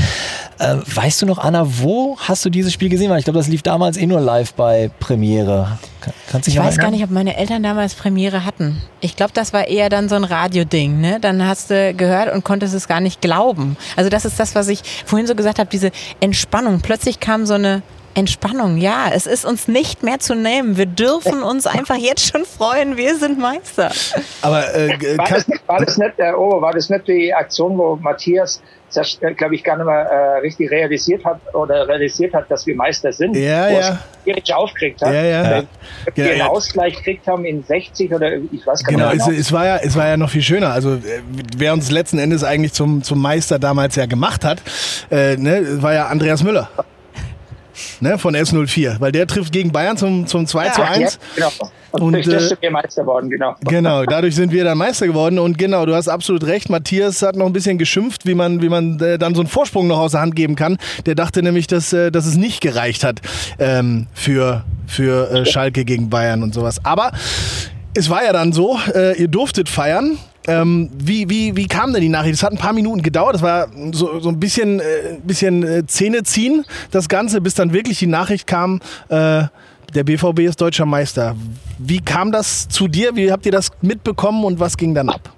Äh, 0.58 0.76
weißt 0.86 1.20
du 1.20 1.26
noch, 1.26 1.36
Anna, 1.36 1.66
wo 1.82 2.16
hast 2.18 2.42
du 2.46 2.48
dieses 2.48 2.72
Spiel 2.72 2.88
gesehen? 2.88 3.10
Weil 3.10 3.18
ich 3.18 3.24
glaube, 3.24 3.38
das 3.38 3.48
lief 3.48 3.60
damals 3.60 3.98
eh 3.98 4.06
nur 4.06 4.18
live 4.18 4.54
bei 4.54 4.90
Premiere. 4.98 5.76
Kann, 6.00 6.14
kannst 6.30 6.48
Ich 6.48 6.58
weiß 6.58 6.78
gar 6.78 6.90
nicht, 6.90 7.04
ob 7.04 7.10
meine 7.10 7.36
Eltern 7.36 7.62
damals 7.62 7.94
Premiere 7.94 8.46
hatten. 8.46 8.80
Ich 9.00 9.14
glaube, 9.14 9.32
das 9.34 9.52
war 9.52 9.68
eher 9.68 9.90
dann 9.90 10.08
so 10.08 10.14
ein 10.14 10.24
Radioding. 10.24 11.02
Ne? 11.02 11.18
Dann 11.20 11.46
hast 11.46 11.68
du 11.68 11.92
gehört 11.92 12.32
und 12.32 12.44
konntest 12.44 12.72
es 12.72 12.88
gar 12.88 13.00
nicht 13.00 13.20
glauben. 13.20 13.76
Also 13.94 14.08
das 14.08 14.24
ist 14.24 14.40
das, 14.40 14.54
was 14.54 14.68
ich 14.68 14.80
vorhin 15.04 15.26
so 15.26 15.34
gesagt 15.34 15.58
habe, 15.58 15.68
diese 15.68 15.90
Entspannung. 16.20 16.80
Plötzlich 16.80 17.20
kam 17.20 17.44
so 17.44 17.52
eine 17.52 17.82
Entspannung, 18.16 18.78
ja. 18.78 19.10
Es 19.12 19.26
ist 19.26 19.44
uns 19.44 19.68
nicht 19.68 20.02
mehr 20.02 20.18
zu 20.18 20.34
nehmen. 20.34 20.78
Wir 20.78 20.86
dürfen 20.86 21.42
uns 21.42 21.66
einfach 21.66 21.96
jetzt 21.96 22.26
schon 22.32 22.46
freuen. 22.46 22.96
Wir 22.96 23.14
sind 23.18 23.38
Meister. 23.38 23.90
Aber 24.40 24.74
äh, 24.74 24.88
War 25.18 25.28
das, 25.28 25.46
nicht- 25.46 25.68
war 25.68 25.84
das 25.84 25.98
nicht, 25.98 26.14
äh, 26.18 26.32
oh, 26.32 26.60
war 26.62 26.72
das 26.72 26.88
nicht 26.88 27.06
die 27.06 27.32
Aktion, 27.34 27.76
wo 27.76 27.96
Matthias, 27.96 28.62
glaube 29.36 29.54
ich, 29.54 29.62
gar 29.62 29.76
nicht 29.76 29.84
mehr 29.84 29.94
äh, 30.10 30.38
richtig 30.38 30.70
realisiert 30.70 31.22
hat 31.26 31.40
oder 31.54 31.86
realisiert 31.86 32.32
hat, 32.32 32.50
dass 32.50 32.66
wir 32.66 32.74
Meister 32.74 33.12
sind? 33.12 33.36
Ja, 33.36 33.66
wo 33.68 33.72
ja. 33.74 33.78
er 33.80 33.98
tierisch 34.24 34.50
aufgeregt 34.54 35.02
hat. 35.02 35.12
Ja, 35.12 35.22
ja. 35.22 35.42
Ja. 35.42 35.50
wir 35.60 35.66
Genau, 36.14 36.28
einen 36.30 36.38
ja. 36.38 36.46
Ausgleich 36.46 36.96
gekriegt 36.96 37.26
haben 37.28 37.44
in 37.44 37.62
60 37.64 38.14
oder 38.14 38.32
ich 38.34 38.66
weiß 38.66 38.82
gar 38.82 38.94
Genau, 38.96 39.12
nicht 39.12 39.28
es, 39.28 39.38
es, 39.48 39.52
war 39.52 39.66
ja, 39.66 39.76
es 39.76 39.94
war 39.94 40.06
ja 40.08 40.16
noch 40.16 40.30
viel 40.30 40.40
schöner. 40.42 40.72
Also 40.72 40.94
äh, 40.94 41.20
wer 41.54 41.74
uns 41.74 41.90
letzten 41.90 42.18
Endes 42.18 42.42
eigentlich 42.44 42.72
zum, 42.72 43.02
zum 43.02 43.20
Meister 43.20 43.58
damals 43.58 43.94
ja 43.96 44.06
gemacht 44.06 44.42
hat, 44.42 44.62
äh, 45.10 45.36
ne, 45.36 45.82
war 45.82 45.92
ja 45.92 46.06
Andreas 46.06 46.42
Müller. 46.42 46.70
Ne, 48.00 48.18
von 48.18 48.34
S04, 48.34 49.00
weil 49.00 49.12
der 49.12 49.26
trifft 49.26 49.52
gegen 49.52 49.72
Bayern 49.72 49.96
zum, 49.96 50.26
zum 50.26 50.46
2 50.46 50.68
zu 50.70 50.80
Ja, 50.80 50.86
1. 50.88 51.18
genau. 51.34 51.50
Und, 51.92 52.02
Und, 52.02 52.12
durch 52.14 52.26
das 52.26 52.44
äh, 52.44 52.48
sind 52.48 52.62
wir 52.62 52.70
Meister 52.70 53.02
geworden, 53.02 53.30
genau. 53.30 53.54
Genau, 53.62 54.04
dadurch 54.06 54.34
sind 54.34 54.52
wir 54.52 54.64
dann 54.64 54.76
Meister 54.76 55.06
geworden 55.06 55.38
und 55.38 55.56
genau, 55.56 55.86
du 55.86 55.94
hast 55.94 56.08
absolut 56.08 56.44
recht. 56.44 56.68
Matthias 56.68 57.22
hat 57.22 57.36
noch 57.36 57.46
ein 57.46 57.52
bisschen 57.52 57.78
geschimpft, 57.78 58.26
wie 58.26 58.34
man, 58.34 58.60
wie 58.60 58.68
man 58.68 59.00
äh, 59.00 59.18
dann 59.18 59.34
so 59.34 59.40
einen 59.40 59.48
Vorsprung 59.48 59.86
noch 59.86 59.98
aus 59.98 60.12
der 60.12 60.20
Hand 60.20 60.36
geben 60.36 60.56
kann. 60.56 60.78
Der 61.06 61.14
dachte 61.14 61.42
nämlich, 61.42 61.66
dass, 61.66 61.92
äh, 61.92 62.10
dass 62.10 62.26
es 62.26 62.36
nicht 62.36 62.60
gereicht 62.60 63.04
hat 63.04 63.20
ähm, 63.58 64.06
für, 64.12 64.64
für 64.86 65.30
äh, 65.30 65.46
Schalke 65.46 65.84
gegen 65.84 66.10
Bayern 66.10 66.42
und 66.42 66.54
sowas. 66.54 66.84
Aber 66.84 67.12
es 67.94 68.10
war 68.10 68.24
ja 68.24 68.32
dann 68.32 68.52
so, 68.52 68.78
äh, 68.94 69.18
ihr 69.18 69.28
durftet 69.28 69.68
feiern. 69.68 70.18
Ähm, 70.46 70.90
wie, 70.96 71.28
wie, 71.28 71.56
wie 71.56 71.66
kam 71.66 71.92
denn 71.92 72.02
die 72.02 72.08
Nachricht? 72.08 72.34
Es 72.34 72.42
hat 72.42 72.52
ein 72.52 72.58
paar 72.58 72.72
Minuten 72.72 73.02
gedauert. 73.02 73.34
Das 73.34 73.42
war 73.42 73.68
so, 73.92 74.20
so 74.20 74.28
ein 74.28 74.38
bisschen, 74.38 74.80
äh, 74.80 75.18
bisschen 75.22 75.62
äh, 75.62 75.86
Zähne 75.86 76.22
ziehen, 76.22 76.64
das 76.90 77.08
Ganze, 77.08 77.40
bis 77.40 77.54
dann 77.54 77.72
wirklich 77.72 77.98
die 77.98 78.06
Nachricht 78.06 78.46
kam, 78.46 78.80
äh, 79.08 79.44
der 79.94 80.04
BVB 80.04 80.40
ist 80.40 80.60
deutscher 80.60 80.86
Meister. 80.86 81.36
Wie 81.78 82.00
kam 82.00 82.32
das 82.32 82.68
zu 82.68 82.88
dir? 82.88 83.16
Wie 83.16 83.30
habt 83.32 83.46
ihr 83.46 83.52
das 83.52 83.70
mitbekommen 83.82 84.44
und 84.44 84.60
was 84.60 84.76
ging 84.76 84.94
dann 84.94 85.08
ab? 85.08 85.32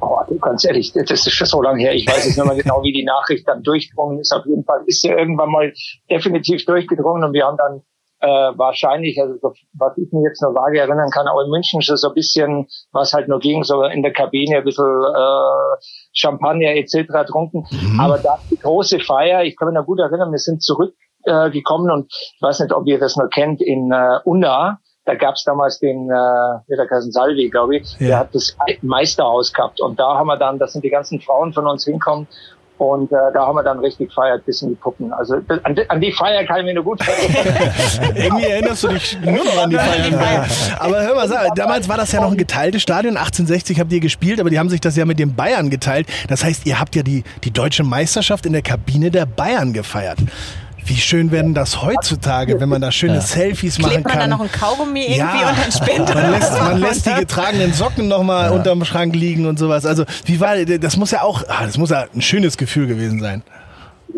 Oh, 0.00 0.16
ganz 0.40 0.64
ehrlich, 0.64 0.92
das 0.92 1.10
ist 1.10 1.32
schon 1.32 1.46
so 1.46 1.60
lange 1.60 1.82
her. 1.82 1.94
Ich 1.94 2.06
weiß 2.08 2.26
nicht 2.26 2.36
mehr 2.36 2.54
genau, 2.54 2.82
wie 2.82 2.92
die 2.92 3.04
Nachricht 3.04 3.46
dann 3.46 3.62
durchgedrungen 3.62 4.18
ist. 4.18 4.32
Auf 4.32 4.46
jeden 4.46 4.64
Fall 4.64 4.80
ist 4.86 5.02
sie 5.02 5.08
irgendwann 5.08 5.50
mal 5.50 5.72
definitiv 6.10 6.64
durchgedrungen 6.64 7.22
und 7.22 7.34
wir 7.34 7.44
haben 7.44 7.58
dann 7.58 7.82
äh, 8.20 8.26
wahrscheinlich, 8.56 9.20
also 9.20 9.34
so, 9.40 9.52
was 9.74 9.96
ich 9.96 10.12
mir 10.12 10.22
jetzt 10.28 10.42
noch 10.42 10.54
vage 10.54 10.78
erinnern 10.78 11.10
kann, 11.10 11.26
auch 11.28 11.40
in 11.40 11.50
München 11.50 11.82
schon 11.82 11.96
so 11.96 12.08
ein 12.08 12.14
bisschen, 12.14 12.66
was 12.92 13.12
halt 13.12 13.28
nur 13.28 13.38
ging, 13.40 13.64
so 13.64 13.82
in 13.84 14.02
der 14.02 14.12
Kabine 14.12 14.58
ein 14.58 14.64
bisschen 14.64 14.84
äh, 14.84 15.76
Champagner 16.12 16.74
etc. 16.76 17.26
trunken. 17.26 17.64
Aber 17.98 18.18
da 18.18 18.38
die 18.50 18.58
große 18.58 19.00
Feier, 19.00 19.42
ich 19.44 19.56
kann 19.56 19.68
mich 19.68 19.74
noch 19.74 19.86
gut 19.86 19.98
erinnern, 20.00 20.30
wir 20.30 20.38
sind 20.38 20.62
zurückgekommen 20.62 21.88
äh, 21.88 21.92
und 21.92 22.06
ich 22.12 22.38
weiß 22.42 22.60
nicht, 22.60 22.72
ob 22.72 22.86
ihr 22.86 22.98
das 22.98 23.16
noch 23.16 23.30
kennt, 23.30 23.62
in 23.62 23.90
äh, 23.92 24.18
Unna. 24.24 24.78
Da 25.06 25.14
gab's 25.14 25.44
damals 25.44 25.78
den, 25.78 26.10
äh, 26.10 26.76
der 26.76 26.88
heißt, 26.90 27.12
Salvi, 27.12 27.48
glaube 27.48 27.78
ich, 27.78 27.96
Ja. 27.98 28.06
der 28.08 28.18
hat 28.18 28.34
das 28.34 28.56
Meisterhaus 28.82 29.52
gehabt. 29.52 29.80
Und 29.80 29.98
da 29.98 30.18
haben 30.18 30.26
wir 30.26 30.36
dann, 30.36 30.58
das 30.58 30.72
sind 30.72 30.84
die 30.84 30.90
ganzen 30.90 31.20
Frauen 31.20 31.52
von 31.54 31.66
uns 31.66 31.84
hinkommen. 31.86 32.28
Und 32.80 33.12
äh, 33.12 33.16
da 33.34 33.46
haben 33.46 33.56
wir 33.56 33.62
dann 33.62 33.78
richtig 33.80 34.08
gefeiert 34.08 34.44
bis 34.46 34.62
in 34.62 34.70
die 34.70 34.74
Puppen. 34.74 35.12
Also 35.12 35.34
an, 35.64 35.74
die- 35.74 35.88
an 35.90 36.00
die 36.00 36.12
Feier 36.12 36.44
kann 36.46 36.60
ich 36.60 36.64
mich 36.64 36.74
nur 36.74 36.84
gut 36.84 37.00
erinnern. 37.06 37.72
Irgendwie 38.16 38.44
erinnerst 38.46 38.84
du 38.84 38.88
dich 38.88 39.18
nur 39.22 39.44
noch 39.44 39.62
an 39.62 39.68
die 39.68 39.76
Feiern. 39.76 40.46
Aber 40.78 41.02
hör 41.02 41.14
mal, 41.14 41.28
sag, 41.28 41.54
damals 41.56 41.88
war 41.90 41.98
das 41.98 42.10
ja 42.12 42.22
noch 42.22 42.30
ein 42.30 42.38
geteiltes 42.38 42.80
Stadion. 42.80 43.18
1860 43.18 43.78
habt 43.80 43.92
ihr 43.92 44.00
gespielt, 44.00 44.40
aber 44.40 44.48
die 44.48 44.58
haben 44.58 44.70
sich 44.70 44.80
das 44.80 44.96
ja 44.96 45.04
mit 45.04 45.18
den 45.18 45.34
Bayern 45.34 45.68
geteilt. 45.68 46.06
Das 46.28 46.42
heißt, 46.42 46.66
ihr 46.66 46.80
habt 46.80 46.96
ja 46.96 47.02
die, 47.02 47.22
die 47.44 47.50
deutsche 47.50 47.84
Meisterschaft 47.84 48.46
in 48.46 48.54
der 48.54 48.62
Kabine 48.62 49.10
der 49.10 49.26
Bayern 49.26 49.74
gefeiert. 49.74 50.18
Wie 50.86 50.96
schön 50.96 51.30
werden 51.30 51.54
das 51.54 51.82
heutzutage, 51.82 52.60
wenn 52.60 52.68
man 52.68 52.80
da 52.80 52.90
schöne 52.90 53.20
Selfies 53.20 53.78
machen 53.78 53.92
Klebt 53.92 54.04
man 54.04 54.12
kann. 54.18 54.30
da 54.30 54.36
noch 54.36 54.40
ein 54.42 54.50
Kaugummi 54.50 55.00
irgendwie 55.02 55.18
Ja. 55.18 55.50
und 55.50 55.58
dann 55.58 55.72
später. 55.72 56.14
Man 56.14 56.30
lässt, 56.32 56.52
man 56.60 56.80
lässt 56.80 57.06
die 57.06 57.14
getragenen 57.14 57.72
Socken 57.72 58.08
nochmal 58.08 58.50
unterm 58.50 58.84
Schrank 58.84 59.14
liegen 59.14 59.46
und 59.46 59.58
sowas. 59.58 59.86
Also, 59.86 60.04
wie 60.24 60.40
war, 60.40 60.56
das 60.64 60.96
muss 60.96 61.10
ja 61.12 61.22
auch, 61.22 61.44
ah, 61.48 61.64
das 61.66 61.78
muss 61.78 61.90
ja 61.90 62.06
ein 62.14 62.22
schönes 62.22 62.56
Gefühl 62.56 62.86
gewesen 62.86 63.20
sein. 63.20 63.42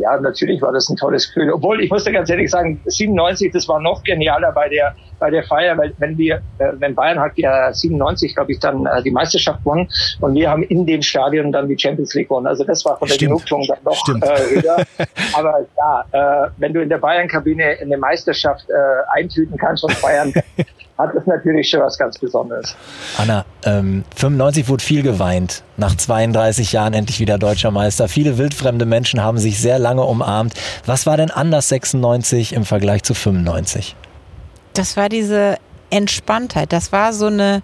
Ja, 0.03 0.19
natürlich 0.21 0.61
war 0.61 0.73
das 0.73 0.89
ein 0.89 0.97
tolles 0.97 1.29
Gefühl. 1.29 1.53
Obwohl, 1.53 1.81
ich 1.81 1.91
muss 1.91 2.03
dir 2.03 2.13
ganz 2.13 2.29
ehrlich 2.29 2.51
sagen, 2.51 2.81
97, 2.87 3.53
das 3.53 3.69
war 3.69 3.81
noch 3.81 4.03
genialer 4.03 4.51
bei 4.51 4.69
der, 4.69 4.97
bei 5.21 5.31
der 5.31 5.45
Feier, 5.45 5.79
weil 5.79 5.95
wenn 5.99 6.19
wir, 6.19 6.43
äh, 6.59 6.73
wenn 6.79 6.95
Bayern 6.95 7.21
hat 7.21 7.33
ja 7.37 7.73
97, 7.73 8.35
glaube 8.35 8.53
ich, 8.53 8.59
dann 8.59 8.85
äh, 8.87 9.03
die 9.03 9.13
Meisterschaft 9.13 9.61
gewonnen 9.63 9.89
und 10.21 10.35
wir 10.35 10.51
haben 10.51 10.65
in 10.65 10.87
dem 10.87 11.03
Stadion 11.03 11.53
dann 11.53 11.69
die 11.69 11.79
Champions 11.79 12.15
League 12.15 12.29
gewonnen. 12.29 12.49
Also 12.49 12.65
das 12.65 12.85
war 12.85 12.99
von 12.99 13.07
der 13.07 13.15
Stimmt. 13.15 13.31
Genugtuung 13.31 13.67
dann 13.69 13.79
noch 13.85 13.95
Stimmt. 13.95 14.25
äh, 14.25 14.61
höher. 14.61 14.77
Aber 15.35 15.67
ja, 15.77 16.47
äh, 16.47 16.51
wenn 16.57 16.73
du 16.73 16.83
in 16.83 16.89
der 16.89 16.99
Bayern-Kabine 16.99 17.77
eine 17.81 17.97
Meisterschaft 17.97 18.69
äh, 18.69 19.19
eintüten 19.19 19.57
kannst 19.57 19.85
und 19.85 19.93
feiern, 19.93 20.33
hat 20.99 21.15
das 21.15 21.27
natürlich 21.27 21.69
schon 21.69 21.81
was 21.81 21.99
ganz 21.99 22.19
Besonderes. 22.19 22.77
Anna, 23.19 23.45
ähm, 23.65 24.05
95 24.17 24.69
wurde 24.69 24.83
viel 24.83 25.03
geweint. 25.03 25.63
Nach 25.77 25.97
32 25.97 26.73
Jahren 26.73 26.93
endlich 26.93 27.19
wieder 27.19 27.39
deutscher 27.39 27.71
Meister. 27.71 28.09
Viele 28.09 28.37
wildfremde 28.37 28.85
Menschen 28.85 29.23
haben 29.23 29.39
sich 29.39 29.59
sehr 29.59 29.79
lange 29.79 30.03
umarmt. 30.03 30.55
Was 30.85 31.07
war 31.07 31.17
denn 31.17 31.31
anders 31.31 31.69
96 31.71 32.53
im 32.53 32.65
Vergleich 32.65 33.03
zu 33.03 33.15
95? 33.15 33.97
Das 34.75 34.97
war 34.97 35.09
diese 35.09 35.57
Entspanntheit. 35.91 36.73
Das 36.73 36.93
war 36.93 37.13
so 37.13 37.27
eine 37.27 37.63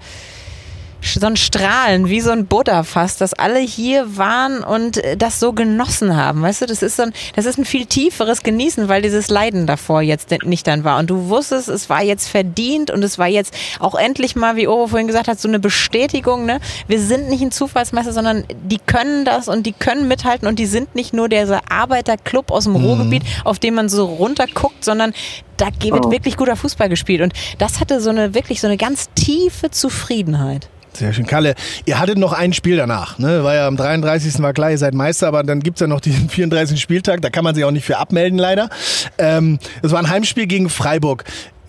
so 1.00 1.26
ein 1.26 1.36
Strahlen, 1.36 2.08
wie 2.08 2.20
so 2.20 2.30
ein 2.30 2.46
Buddha 2.46 2.82
fast, 2.82 3.20
dass 3.20 3.32
alle 3.32 3.60
hier 3.60 4.16
waren 4.16 4.62
und 4.62 4.98
äh, 4.98 5.16
das 5.16 5.40
so 5.40 5.52
genossen 5.52 6.16
haben. 6.16 6.42
Weißt 6.42 6.62
du, 6.62 6.66
das 6.66 6.82
ist 6.82 6.96
so 6.96 7.04
ein, 7.04 7.12
das 7.36 7.46
ist 7.46 7.58
ein 7.58 7.64
viel 7.64 7.86
tieferes 7.86 8.42
Genießen, 8.42 8.88
weil 8.88 9.02
dieses 9.02 9.28
Leiden 9.28 9.66
davor 9.66 10.02
jetzt 10.02 10.30
nicht 10.44 10.66
dann 10.66 10.84
war. 10.84 10.98
Und 10.98 11.08
du 11.10 11.28
wusstest, 11.28 11.68
es 11.68 11.88
war 11.88 12.02
jetzt 12.02 12.28
verdient 12.28 12.90
und 12.90 13.02
es 13.02 13.18
war 13.18 13.28
jetzt 13.28 13.54
auch 13.80 13.94
endlich 13.94 14.36
mal, 14.36 14.56
wie 14.56 14.68
Oro 14.68 14.88
vorhin 14.88 15.06
gesagt 15.06 15.28
hat, 15.28 15.40
so 15.40 15.48
eine 15.48 15.58
Bestätigung, 15.58 16.44
ne? 16.46 16.60
Wir 16.86 17.00
sind 17.00 17.28
nicht 17.28 17.42
ein 17.42 17.52
Zufallsmeister, 17.52 18.12
sondern 18.12 18.44
die 18.62 18.78
können 18.78 19.24
das 19.24 19.48
und 19.48 19.66
die 19.66 19.72
können 19.72 20.08
mithalten 20.08 20.48
und 20.48 20.58
die 20.58 20.66
sind 20.66 20.94
nicht 20.94 21.12
nur 21.12 21.28
dieser 21.28 21.60
Arbeiterclub 21.70 22.50
aus 22.50 22.64
dem 22.64 22.76
Ruhrgebiet, 22.76 23.22
auf 23.44 23.58
den 23.58 23.74
man 23.74 23.88
so 23.88 24.06
runterguckt, 24.06 24.84
sondern 24.84 25.12
da 25.56 25.66
wird 25.80 26.10
wirklich 26.10 26.36
guter 26.36 26.56
Fußball 26.56 26.88
gespielt. 26.88 27.20
Und 27.20 27.32
das 27.58 27.80
hatte 27.80 28.00
so 28.00 28.10
eine, 28.10 28.34
wirklich 28.34 28.60
so 28.60 28.66
eine 28.66 28.76
ganz 28.76 29.08
tiefe 29.14 29.70
Zufriedenheit. 29.70 30.68
Sehr 30.98 31.12
schön. 31.12 31.26
Kalle, 31.26 31.54
ihr 31.86 32.00
hattet 32.00 32.18
noch 32.18 32.32
ein 32.32 32.52
Spiel 32.52 32.76
danach. 32.76 33.20
Ne? 33.20 33.44
War 33.44 33.54
ja 33.54 33.68
am 33.68 33.76
33. 33.76 34.42
war 34.42 34.52
klar, 34.52 34.72
ihr 34.72 34.78
seid 34.78 34.94
Meister, 34.94 35.28
aber 35.28 35.44
dann 35.44 35.60
gibt's 35.60 35.80
ja 35.80 35.86
noch 35.86 36.00
diesen 36.00 36.28
34. 36.28 36.80
Spieltag, 36.80 37.22
da 37.22 37.30
kann 37.30 37.44
man 37.44 37.54
sich 37.54 37.64
auch 37.64 37.70
nicht 37.70 37.84
für 37.84 37.98
abmelden, 37.98 38.36
leider. 38.36 38.68
Ähm, 39.16 39.60
es 39.80 39.92
war 39.92 40.00
ein 40.00 40.08
Heimspiel 40.10 40.48
gegen 40.48 40.68
Freiburg. 40.68 41.22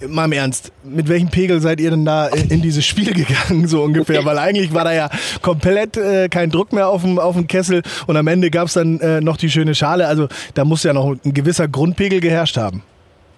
Mal 0.07 0.25
im 0.25 0.31
Ernst, 0.31 0.71
mit 0.83 1.09
welchem 1.09 1.27
Pegel 1.27 1.61
seid 1.61 1.79
ihr 1.79 1.91
denn 1.91 2.05
da 2.05 2.27
in 2.27 2.61
dieses 2.63 2.85
Spiel 2.85 3.13
gegangen, 3.25 3.67
so 3.67 3.83
ungefähr? 3.83 4.25
Weil 4.25 4.39
eigentlich 4.39 4.73
war 4.73 4.85
da 4.85 4.93
ja 4.93 5.09
komplett 5.43 5.95
äh, 5.97 6.27
kein 6.29 6.49
Druck 6.49 6.73
mehr 6.73 6.87
auf 6.87 7.03
dem, 7.03 7.19
auf 7.19 7.35
dem 7.35 7.45
Kessel 7.45 7.83
und 8.07 8.17
am 8.17 8.25
Ende 8.25 8.49
gab's 8.49 8.73
dann 8.73 8.99
äh, 9.01 9.21
noch 9.21 9.37
die 9.37 9.51
schöne 9.51 9.75
Schale. 9.75 10.07
Also 10.07 10.27
da 10.55 10.65
muss 10.65 10.81
ja 10.81 10.93
noch 10.93 11.17
ein 11.23 11.33
gewisser 11.35 11.67
Grundpegel 11.67 12.19
geherrscht 12.19 12.57
haben. 12.57 12.81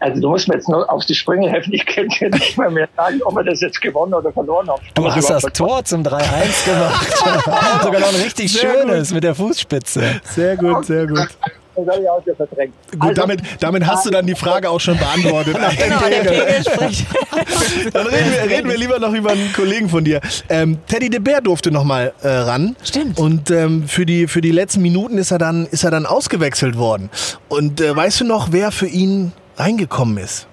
Also 0.01 0.19
du 0.19 0.29
musst 0.29 0.47
mir 0.47 0.55
jetzt 0.55 0.67
nur 0.67 0.91
auf 0.91 1.05
die 1.05 1.13
Sprünge 1.13 1.49
helfen. 1.49 1.73
Ich 1.73 1.85
kann 1.85 2.07
dir 2.07 2.29
nicht 2.31 2.57
mal 2.57 2.71
mehr 2.71 2.89
sagen, 2.97 3.21
ob 3.23 3.35
wir 3.35 3.43
das 3.43 3.61
jetzt 3.61 3.79
gewonnen 3.81 4.15
oder 4.15 4.31
verloren 4.33 4.67
haben. 4.67 4.81
Du 4.95 5.09
hast 5.09 5.29
das 5.29 5.43
Tor 5.53 5.83
zum 5.85 6.01
3-1 6.01 6.65
gemacht. 6.65 7.17
Sogar 7.83 8.01
noch 8.01 8.09
ein 8.09 8.21
richtig 8.21 8.51
Sehr 8.51 8.71
schönes 8.71 9.13
mit 9.13 9.23
der 9.23 9.35
Fußspitze. 9.35 10.21
Sehr 10.23 10.57
gut, 10.57 10.85
sehr 10.87 11.05
gut. 11.05 11.27
Das 11.75 11.87
habe 11.87 12.01
ich 12.01 12.09
auch 12.09 12.25
wieder 12.25 12.35
verdrängt. 12.35 12.73
Gut, 12.91 13.01
Also, 13.01 13.13
damit, 13.13 13.41
damit 13.59 13.87
hast 13.87 14.05
du 14.05 14.09
dann 14.09 14.25
die 14.25 14.35
Frage 14.35 14.69
auch 14.69 14.79
schon 14.79 14.97
beantwortet. 14.97 15.53
Genau, 15.53 15.99
der 16.09 16.29
Pegel 16.29 16.63
spricht. 16.69 17.05
Dann 17.93 18.07
reden 18.07 18.31
wir, 18.31 18.57
reden 18.57 18.69
wir 18.69 18.77
lieber 18.77 18.99
noch 18.99 19.13
über 19.13 19.31
einen 19.31 19.53
Kollegen 19.53 19.87
von 19.87 20.03
dir. 20.03 20.19
Ähm, 20.49 20.79
Teddy 20.87 21.09
de 21.09 21.19
Beer 21.19 21.41
durfte 21.41 21.71
noch 21.71 21.85
mal 21.85 22.13
äh, 22.23 22.27
ran. 22.27 22.75
Stimmt. 22.83 23.17
Und 23.19 23.51
ähm, 23.51 23.87
für, 23.87 24.05
die, 24.05 24.27
für 24.27 24.41
die 24.41 24.51
letzten 24.51 24.81
Minuten 24.81 25.17
ist 25.17 25.31
er 25.31 25.37
dann, 25.37 25.65
ist 25.67 25.83
er 25.85 25.91
dann 25.91 26.05
ausgewechselt 26.05 26.77
worden. 26.77 27.09
Und 27.47 27.79
äh, 27.79 27.95
weißt 27.95 28.21
du 28.21 28.25
noch, 28.25 28.49
wer 28.51 28.71
für 28.71 28.87
ihn 28.87 29.31
reingekommen 29.61 30.17
ist? 30.17 30.47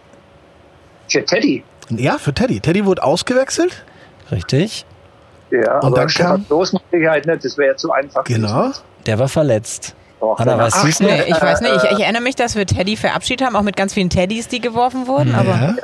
Für 1.08 1.24
Teddy. 1.24 1.64
Ja, 1.90 2.18
für 2.18 2.32
Teddy. 2.34 2.60
Teddy 2.60 2.84
wurde 2.84 3.02
ausgewechselt. 3.02 3.84
Richtig? 4.30 4.84
Ja, 5.50 5.78
Und 5.78 5.86
aber 5.86 5.96
dann 5.96 6.08
kam- 6.08 6.44
Bloß 6.44 6.74
mit 6.74 6.82
Sicherheit 6.92 7.26
nicht. 7.26 7.44
Das 7.44 7.56
wäre 7.56 7.70
ja 7.72 7.76
zu 7.76 7.90
einfach. 7.92 8.24
Genau. 8.24 8.70
Der 9.06 9.18
war 9.18 9.28
verletzt. 9.28 9.94
Doch, 10.20 10.38
Anna, 10.38 10.52
genau. 10.52 10.64
du 10.82 10.88
es 10.88 11.00
noch? 11.00 11.08
Nee, 11.08 11.22
ich 11.28 11.40
weiß 11.40 11.60
nicht. 11.62 11.76
Ich, 11.76 11.82
ich 11.92 12.00
erinnere 12.00 12.22
mich, 12.22 12.34
dass 12.36 12.56
wir 12.56 12.66
Teddy 12.66 12.96
verabschiedet 12.96 13.46
haben, 13.46 13.56
auch 13.56 13.62
mit 13.62 13.76
ganz 13.76 13.94
vielen 13.94 14.10
Teddys, 14.10 14.48
die 14.48 14.60
geworfen 14.60 15.06
wurden. 15.06 15.34
Aber 15.34 15.48
Ja. 15.50 15.74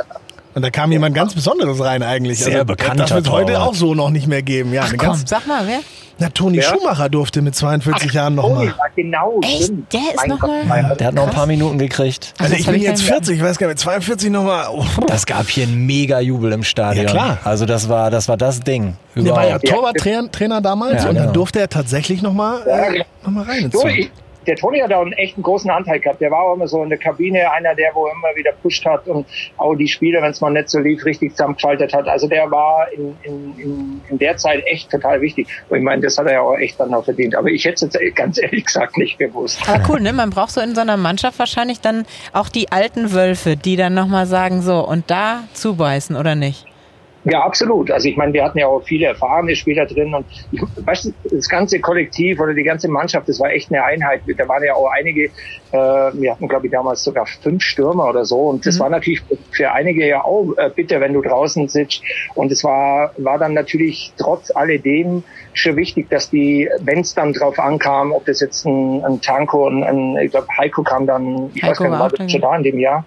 Und 0.54 0.62
da 0.62 0.70
kam 0.70 0.92
jemand 0.92 1.14
ganz 1.16 1.34
Besonderes 1.34 1.80
rein 1.80 2.02
eigentlich. 2.02 2.38
Also, 2.38 2.50
Sehr 2.50 2.64
bekannter 2.64 3.04
Das 3.04 3.14
wird 3.14 3.30
heute 3.30 3.60
auch 3.60 3.74
so 3.74 3.94
noch 3.94 4.10
nicht 4.10 4.26
mehr 4.28 4.42
geben. 4.42 4.72
Ja, 4.72 4.82
eine 4.84 4.96
komm, 4.96 5.08
ganz, 5.08 5.28
sag 5.28 5.46
mal, 5.48 5.66
wer? 5.66 5.80
na, 6.18 6.28
Toni 6.28 6.58
Ja? 6.58 6.62
Schumacher 6.62 7.08
durfte 7.08 7.42
mit 7.42 7.56
42 7.56 8.12
Jahren 8.12 8.36
noch 8.36 8.44
Toni, 8.44 8.66
mal. 8.66 8.74
ja, 8.78 8.84
genau. 8.94 9.40
Echt? 9.42 9.72
Der 9.92 10.00
ist 10.00 10.16
Mein 10.16 10.28
noch 10.28 10.38
Gott, 10.38 10.50
mal- 10.50 10.64
mein- 10.82 10.96
Der 10.96 11.06
hat 11.08 11.14
noch 11.14 11.26
ein 11.26 11.32
paar 11.32 11.46
Minuten 11.46 11.76
gekriegt. 11.78 12.34
Also 12.38 12.52
das 12.52 12.60
ich 12.60 12.66
bin 12.66 12.76
ich 12.76 12.82
jetzt 12.82 13.00
dann- 13.00 13.14
40, 13.14 13.36
ich 13.38 13.42
weiß 13.42 13.58
gar 13.58 13.66
nicht, 13.66 13.72
mit 13.74 13.78
42 13.80 14.30
nochmal. 14.30 14.66
Oh. 14.70 14.84
Das 15.08 15.26
gab 15.26 15.48
hier 15.48 15.64
einen 15.66 15.86
mega 15.86 16.20
Jubel 16.20 16.52
im 16.52 16.62
Stadion. 16.62 17.06
Ja, 17.06 17.10
klar. 17.10 17.38
Also 17.42 17.66
das 17.66 17.88
war 17.88 18.12
das, 18.12 18.28
war 18.28 18.36
das 18.36 18.60
Ding. 18.60 18.96
Der 19.16 19.34
war 19.34 19.48
ja. 19.48 19.58
Torwarttrainer 19.58 20.30
Trainer 20.30 20.60
damals 20.60 21.02
Ja, 21.02 21.08
und 21.08 21.14
dann 21.16 21.22
genau. 21.24 21.32
durfte 21.32 21.58
er 21.58 21.68
tatsächlich 21.68 22.22
nochmal 22.22 22.60
äh, 22.66 23.02
noch 23.24 23.30
mal 23.32 23.42
rein. 23.44 23.64
ins 23.64 23.72
So, 23.74 23.84
ich, 23.88 24.10
der 24.46 24.56
Toni 24.56 24.80
hat 24.80 24.92
auch 24.92 25.02
einen 25.02 25.12
echt 25.12 25.36
einen 25.36 25.42
großen 25.42 25.70
Anteil 25.70 26.00
gehabt. 26.00 26.20
Der 26.20 26.30
war 26.30 26.42
auch 26.42 26.54
immer 26.54 26.68
so 26.68 26.82
in 26.82 26.88
der 26.88 26.98
Kabine 26.98 27.50
einer, 27.50 27.74
der 27.74 27.94
wo 27.94 28.06
immer 28.06 28.34
wieder 28.34 28.52
pusht 28.52 28.84
hat 28.84 29.06
und 29.06 29.26
auch 29.56 29.74
die 29.74 29.88
Spieler, 29.88 30.22
wenn 30.22 30.30
es 30.30 30.40
mal 30.40 30.50
nicht 30.50 30.68
so 30.68 30.78
lief, 30.78 31.04
richtig 31.04 31.32
zusammengeschaltet 31.32 31.92
hat. 31.92 32.08
Also 32.08 32.28
der 32.28 32.50
war 32.50 32.90
in, 32.92 33.16
in, 33.22 34.00
in, 34.08 34.18
der 34.18 34.36
Zeit 34.36 34.62
echt 34.66 34.90
total 34.90 35.20
wichtig. 35.20 35.48
Und 35.68 35.78
ich 35.78 35.84
meine, 35.84 36.02
das 36.02 36.18
hat 36.18 36.26
er 36.26 36.34
ja 36.34 36.40
auch 36.40 36.56
echt 36.56 36.78
dann 36.78 36.92
auch 36.94 37.04
verdient. 37.04 37.34
Aber 37.34 37.48
ich 37.48 37.64
hätte 37.64 37.86
es 37.86 37.94
jetzt 37.94 38.16
ganz 38.16 38.40
ehrlich 38.40 38.66
gesagt 38.66 38.96
nicht 38.98 39.18
gewusst. 39.18 39.60
Aber 39.68 39.82
cool, 39.88 40.00
ne? 40.00 40.12
Man 40.12 40.30
braucht 40.30 40.50
so 40.50 40.60
in 40.60 40.74
so 40.74 40.80
einer 40.80 40.96
Mannschaft 40.96 41.38
wahrscheinlich 41.38 41.80
dann 41.80 42.06
auch 42.32 42.48
die 42.48 42.70
alten 42.72 43.12
Wölfe, 43.12 43.56
die 43.56 43.76
dann 43.76 43.94
nochmal 43.94 44.26
sagen, 44.26 44.62
so, 44.62 44.86
und 44.86 45.10
da 45.10 45.44
zubeißen, 45.52 46.16
oder 46.16 46.34
nicht? 46.34 46.66
Ja, 47.24 47.40
absolut. 47.40 47.90
Also 47.90 48.08
ich 48.08 48.16
meine, 48.16 48.34
wir 48.34 48.44
hatten 48.44 48.58
ja 48.58 48.66
auch 48.66 48.82
viele 48.82 49.06
erfahrene 49.06 49.56
Spieler 49.56 49.86
drin 49.86 50.14
und 50.14 50.26
ich, 50.52 50.60
weißt 50.84 51.06
du, 51.06 51.14
das 51.30 51.48
ganze 51.48 51.80
Kollektiv 51.80 52.38
oder 52.38 52.52
die 52.52 52.62
ganze 52.62 52.88
Mannschaft, 52.88 53.28
das 53.28 53.40
war 53.40 53.50
echt 53.50 53.72
eine 53.72 53.82
Einheit. 53.82 54.20
Da 54.36 54.46
waren 54.46 54.62
ja 54.62 54.74
auch 54.74 54.90
einige, 54.90 55.24
äh, 55.24 55.30
wir 55.72 56.32
hatten 56.32 56.48
glaube 56.48 56.66
ich 56.66 56.72
damals 56.72 57.02
sogar 57.02 57.26
fünf 57.26 57.62
Stürmer 57.62 58.10
oder 58.10 58.26
so 58.26 58.40
und 58.48 58.66
das 58.66 58.76
mhm. 58.76 58.80
war 58.80 58.90
natürlich 58.90 59.22
für 59.52 59.72
einige 59.72 60.06
ja 60.06 60.22
auch 60.22 60.52
äh, 60.58 60.70
bitter, 60.74 61.00
wenn 61.00 61.14
du 61.14 61.22
draußen 61.22 61.66
sitzt 61.68 62.02
und 62.34 62.52
es 62.52 62.62
war, 62.62 63.12
war 63.16 63.38
dann 63.38 63.54
natürlich 63.54 64.12
trotz 64.18 64.54
alledem 64.54 65.24
schon 65.54 65.76
wichtig, 65.76 66.10
dass 66.10 66.28
die, 66.28 66.68
wenn 66.80 67.00
es 67.00 67.14
dann 67.14 67.32
drauf 67.32 67.58
ankam, 67.58 68.12
ob 68.12 68.26
das 68.26 68.40
jetzt 68.40 68.66
ein, 68.66 69.02
ein 69.02 69.20
Tanko, 69.22 69.66
ein, 69.66 69.82
ein 69.82 70.16
ich 70.18 70.30
glaube 70.30 70.48
Heiko 70.58 70.82
kam 70.82 71.06
dann, 71.06 71.50
ich 71.54 71.62
Heiko 71.62 71.70
weiß 71.70 71.78
gar 71.78 71.90
nicht, 71.90 72.00
war 72.00 72.10
das 72.10 72.32
schon 72.32 72.40
da 72.42 72.56
in 72.56 72.62
dem 72.64 72.78
Jahr. 72.78 73.06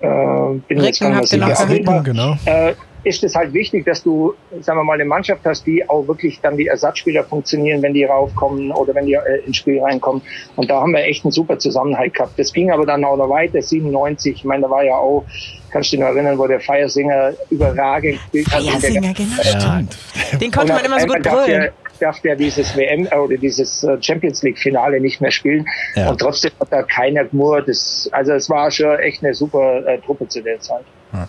Äh, 0.00 0.06
bin 0.06 0.80
Ricken 0.80 0.84
jetzt 0.84 1.00
gar 1.00 1.20
nicht 1.20 1.28
sicher. 1.28 2.02
Genau. 2.02 2.36
Äh, 2.46 2.74
ist 3.04 3.24
es 3.24 3.34
halt 3.34 3.52
wichtig, 3.52 3.84
dass 3.84 4.02
du, 4.02 4.34
sagen 4.60 4.78
wir 4.78 4.84
mal, 4.84 4.94
eine 4.94 5.04
Mannschaft 5.04 5.44
hast, 5.44 5.66
die 5.66 5.88
auch 5.88 6.06
wirklich 6.06 6.40
dann 6.40 6.56
die 6.56 6.66
Ersatzspieler 6.66 7.24
funktionieren, 7.24 7.82
wenn 7.82 7.94
die 7.94 8.04
raufkommen 8.04 8.70
oder 8.72 8.94
wenn 8.94 9.06
die 9.06 9.14
äh, 9.14 9.44
ins 9.46 9.56
Spiel 9.56 9.80
reinkommen. 9.82 10.22
Und 10.56 10.70
da 10.70 10.80
haben 10.80 10.92
wir 10.92 11.04
echt 11.04 11.24
einen 11.24 11.32
super 11.32 11.58
Zusammenhalt 11.58 12.14
gehabt. 12.14 12.38
Das 12.38 12.52
ging 12.52 12.70
aber 12.70 12.86
dann 12.86 13.04
auch 13.04 13.16
noch 13.16 13.28
weiter, 13.28 13.60
97. 13.60 14.36
Ich 14.36 14.44
meine, 14.44 14.62
da 14.62 14.70
war 14.70 14.84
ja 14.84 14.94
auch, 14.94 15.24
kannst 15.70 15.92
du 15.92 15.96
dich 15.96 16.04
noch 16.04 16.12
erinnern, 16.12 16.38
wo 16.38 16.46
der 16.46 16.60
Feiersinger 16.60 17.32
überragend 17.50 18.20
gespielt 18.32 18.52
hat. 18.52 18.62
Feiersinger, 18.62 19.14
genau, 19.14 19.42
stimmt. 19.42 19.98
Den 20.40 20.50
konnte 20.50 20.72
man 20.72 20.84
immer 20.84 21.00
so 21.00 21.06
gut 21.06 21.22
brüllen 21.22 21.70
darf 22.02 22.20
der 22.20 22.36
dieses 22.36 22.76
WM 22.76 23.06
äh, 23.10 23.16
oder 23.16 23.36
dieses 23.36 23.84
äh, 23.84 23.96
Champions 24.00 24.42
League 24.42 24.58
Finale 24.58 25.00
nicht 25.00 25.20
mehr 25.20 25.30
spielen. 25.30 25.64
Ja. 25.94 26.10
Und 26.10 26.20
trotzdem 26.20 26.50
hat 26.60 26.72
da 26.72 26.82
keiner 26.82 27.24
gemurrt. 27.24 27.68
also 27.68 28.32
es 28.32 28.50
war 28.50 28.70
schon 28.70 28.98
echt 28.98 29.22
eine 29.22 29.32
super 29.34 29.86
äh, 29.86 29.98
Truppe 30.00 30.28
zu 30.28 30.42
der 30.42 30.60
Zeit. 30.60 30.84
Ja. 31.12 31.28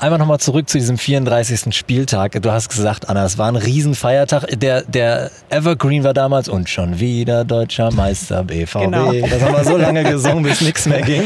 Einmal 0.00 0.18
nochmal 0.18 0.40
zurück 0.40 0.66
zu 0.66 0.78
diesem 0.78 0.96
34. 0.96 1.76
Spieltag. 1.76 2.40
Du 2.40 2.50
hast 2.50 2.70
gesagt, 2.70 3.10
Anna, 3.10 3.22
es 3.26 3.36
war 3.36 3.48
ein 3.48 3.56
Riesenfeiertag. 3.56 4.46
Der, 4.58 4.80
der 4.80 5.30
Evergreen 5.50 6.04
war 6.04 6.14
damals 6.14 6.48
und 6.48 6.70
schon 6.70 7.00
wieder 7.00 7.44
deutscher 7.44 7.92
Meister 7.92 8.42
BVB. 8.44 8.78
Genau. 8.80 9.12
Das 9.12 9.42
haben 9.42 9.52
wir 9.52 9.64
so 9.64 9.76
lange 9.76 10.02
gesungen, 10.04 10.42
bis 10.42 10.62
nichts 10.62 10.86
mehr 10.86 11.02
ging. 11.02 11.24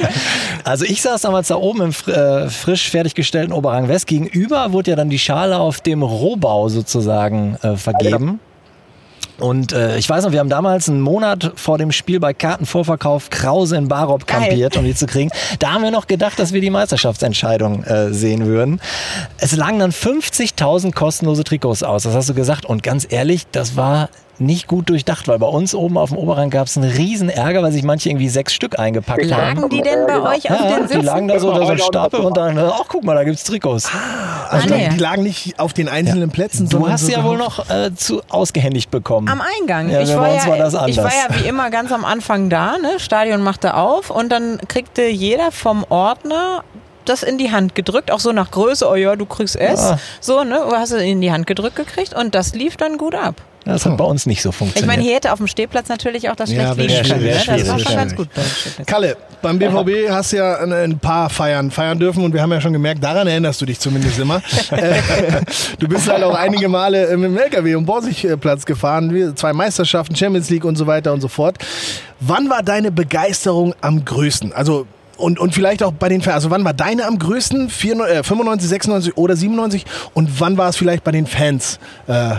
Also 0.64 0.86
ich 0.86 1.02
saß 1.02 1.20
damals 1.20 1.48
da 1.48 1.56
oben 1.56 1.82
im 1.82 2.12
äh, 2.12 2.48
frisch 2.48 2.90
fertiggestellten 2.90 3.52
Oberrang 3.52 3.86
West. 3.86 4.08
Gegenüber 4.08 4.72
wurde 4.72 4.90
ja 4.90 4.96
dann 4.96 5.08
die 5.08 5.20
Schale 5.20 5.58
auf 5.58 5.80
dem 5.80 6.02
Rohbau 6.02 6.68
sozusagen 6.68 7.56
äh, 7.62 7.76
vergeben. 7.76 8.40
Und 9.38 9.72
äh, 9.72 9.98
ich 9.98 10.08
weiß 10.08 10.24
noch, 10.24 10.32
wir 10.32 10.38
haben 10.38 10.48
damals 10.48 10.88
einen 10.88 11.00
Monat 11.00 11.52
vor 11.56 11.78
dem 11.78 11.92
Spiel 11.92 12.20
bei 12.20 12.32
Kartenvorverkauf 12.32 13.30
Krause 13.30 13.76
in 13.76 13.88
Barop 13.88 14.26
kampiert, 14.26 14.76
um 14.76 14.84
die 14.84 14.94
zu 14.94 15.06
kriegen. 15.06 15.30
Da 15.58 15.72
haben 15.72 15.82
wir 15.82 15.90
noch 15.90 16.06
gedacht, 16.06 16.38
dass 16.38 16.52
wir 16.52 16.60
die 16.60 16.70
Meisterschaftsentscheidung 16.70 17.82
äh, 17.84 18.12
sehen 18.12 18.46
würden. 18.46 18.80
Es 19.38 19.54
lagen 19.56 19.80
dann 19.80 19.90
50.000 19.90 20.94
kostenlose 20.94 21.42
Trikots 21.42 21.82
aus, 21.82 22.04
das 22.04 22.14
hast 22.14 22.28
du 22.28 22.34
gesagt. 22.34 22.64
Und 22.64 22.82
ganz 22.82 23.06
ehrlich, 23.08 23.46
das 23.50 23.76
war 23.76 24.08
nicht 24.38 24.66
gut 24.66 24.88
durchdacht, 24.88 25.28
weil 25.28 25.38
bei 25.38 25.46
uns 25.46 25.74
oben 25.74 25.96
auf 25.96 26.10
dem 26.10 26.18
Oberrang 26.18 26.50
gab 26.50 26.66
es 26.66 26.76
einen 26.76 26.90
riesen 26.90 27.28
Ärger, 27.28 27.62
weil 27.62 27.72
sich 27.72 27.82
manche 27.82 28.08
irgendwie 28.08 28.28
sechs 28.28 28.52
Stück 28.52 28.78
eingepackt 28.78 29.24
lagen 29.24 29.42
haben. 29.42 29.56
Lagen 29.56 29.70
die 29.70 29.82
denn 29.82 30.06
bei 30.06 30.20
euch 30.20 30.50
auf 30.50 30.60
ja, 30.60 30.76
den 30.76 30.88
Sitzen? 30.88 31.00
Die 31.00 31.06
lagen 31.06 31.28
da 31.28 31.38
so, 31.38 31.52
da 31.52 31.64
so 31.64 31.72
ein 31.72 31.78
Stapel 31.78 32.20
und 32.20 32.36
dann, 32.36 32.58
ach 32.58 32.84
guck 32.88 33.04
mal, 33.04 33.14
da 33.14 33.24
gibt's 33.24 33.44
Trikots. 33.44 33.90
Ah, 33.94 34.48
also 34.50 34.74
ah, 34.74 34.78
die 34.92 34.98
lagen 34.98 35.22
nicht 35.22 35.58
auf 35.58 35.72
den 35.72 35.88
einzelnen 35.88 36.28
ja. 36.28 36.34
Plätzen, 36.34 36.68
Du 36.68 36.88
hast 36.88 37.06
sie 37.06 37.12
ja 37.12 37.24
wohl 37.24 37.38
noch 37.38 37.68
äh, 37.70 37.94
zu 37.94 38.22
ausgehändigt 38.28 38.90
bekommen. 38.90 39.28
Am 39.28 39.40
Eingang. 39.40 39.90
Ja, 39.90 40.00
ich, 40.00 40.14
war 40.16 40.34
ja, 40.34 40.46
war 40.46 40.58
das 40.58 40.74
anders. 40.74 40.90
ich 40.90 40.96
war 40.98 41.10
ja 41.10 41.42
wie 41.42 41.46
immer 41.46 41.70
ganz 41.70 41.92
am 41.92 42.04
Anfang 42.04 42.50
da, 42.50 42.78
ne? 42.78 42.98
Stadion 42.98 43.42
machte 43.42 43.74
auf 43.74 44.10
und 44.10 44.30
dann 44.30 44.58
kriegte 44.68 45.02
jeder 45.02 45.52
vom 45.52 45.84
Ordner 45.88 46.64
das 47.04 47.22
in 47.22 47.38
die 47.38 47.52
Hand 47.52 47.74
gedrückt, 47.74 48.10
auch 48.10 48.20
so 48.20 48.32
nach 48.32 48.50
Größe, 48.50 48.88
oh 48.88 48.94
ja, 48.94 49.16
du 49.16 49.26
kriegst 49.26 49.56
es. 49.56 49.80
Ja. 49.80 49.98
So, 50.20 50.44
ne? 50.44 50.62
Du 50.68 50.74
hast 50.74 50.90
es 50.90 51.02
in 51.02 51.20
die 51.20 51.32
Hand 51.32 51.46
gedrückt 51.46 51.76
gekriegt 51.76 52.14
und 52.14 52.34
das 52.34 52.54
lief 52.54 52.76
dann 52.76 52.98
gut 52.98 53.14
ab. 53.14 53.36
Das 53.64 53.86
hat 53.86 53.96
bei 53.96 54.04
uns 54.04 54.26
nicht 54.26 54.42
so 54.42 54.52
funktioniert. 54.52 54.82
Ich 54.82 54.86
meine, 54.86 55.02
hier 55.02 55.16
hätte 55.16 55.32
auf 55.32 55.38
dem 55.38 55.46
Stehplatz 55.46 55.88
natürlich 55.88 56.28
auch 56.28 56.36
das 56.36 56.50
schlecht 56.50 56.62
ja, 56.62 56.72
liegen 56.72 57.08
können. 57.08 57.24
Ne? 57.24 57.42
Das 57.46 57.68
war 57.68 57.78
schon 57.78 57.94
ganz 57.94 58.14
gut. 58.14 58.28
Kalle, 58.86 59.16
beim 59.40 59.58
BVB 59.58 60.10
hast 60.10 60.32
du 60.32 60.36
ja 60.36 60.56
ein 60.58 60.98
paar 60.98 61.30
Feiern 61.30 61.70
feiern 61.70 61.98
dürfen 61.98 62.24
und 62.24 62.34
wir 62.34 62.42
haben 62.42 62.52
ja 62.52 62.60
schon 62.60 62.74
gemerkt, 62.74 63.02
daran 63.02 63.26
erinnerst 63.26 63.60
du 63.62 63.66
dich 63.66 63.80
zumindest 63.80 64.18
immer. 64.18 64.42
du 65.78 65.88
bist 65.88 66.10
halt 66.10 66.22
auch 66.22 66.34
einige 66.34 66.68
Male 66.68 67.16
mit 67.16 67.30
dem 67.30 67.38
LKW 67.38 67.74
um 67.74 67.86
Borsigplatz 67.86 68.66
gefahren, 68.66 69.34
zwei 69.34 69.52
Meisterschaften, 69.52 70.14
Champions 70.14 70.50
League 70.50 70.64
und 70.64 70.76
so 70.76 70.86
weiter 70.86 71.12
und 71.12 71.22
so 71.22 71.28
fort. 71.28 71.56
Wann 72.20 72.50
war 72.50 72.62
deine 72.62 72.92
Begeisterung 72.92 73.74
am 73.80 74.04
größten? 74.04 74.52
Also 74.52 74.86
und, 75.16 75.38
und 75.38 75.54
vielleicht 75.54 75.82
auch 75.82 75.92
bei 75.92 76.08
den 76.08 76.22
Fans, 76.22 76.34
also 76.34 76.50
wann 76.50 76.64
war 76.64 76.74
deine 76.74 77.06
am 77.06 77.18
größten? 77.18 77.70
95, 77.70 78.68
96 78.68 79.16
oder 79.16 79.36
97? 79.36 79.84
Und 80.12 80.40
wann 80.40 80.58
war 80.58 80.68
es 80.68 80.76
vielleicht 80.76 81.04
bei 81.04 81.12
den 81.12 81.26
Fans 81.26 81.78
äh, 82.08 82.36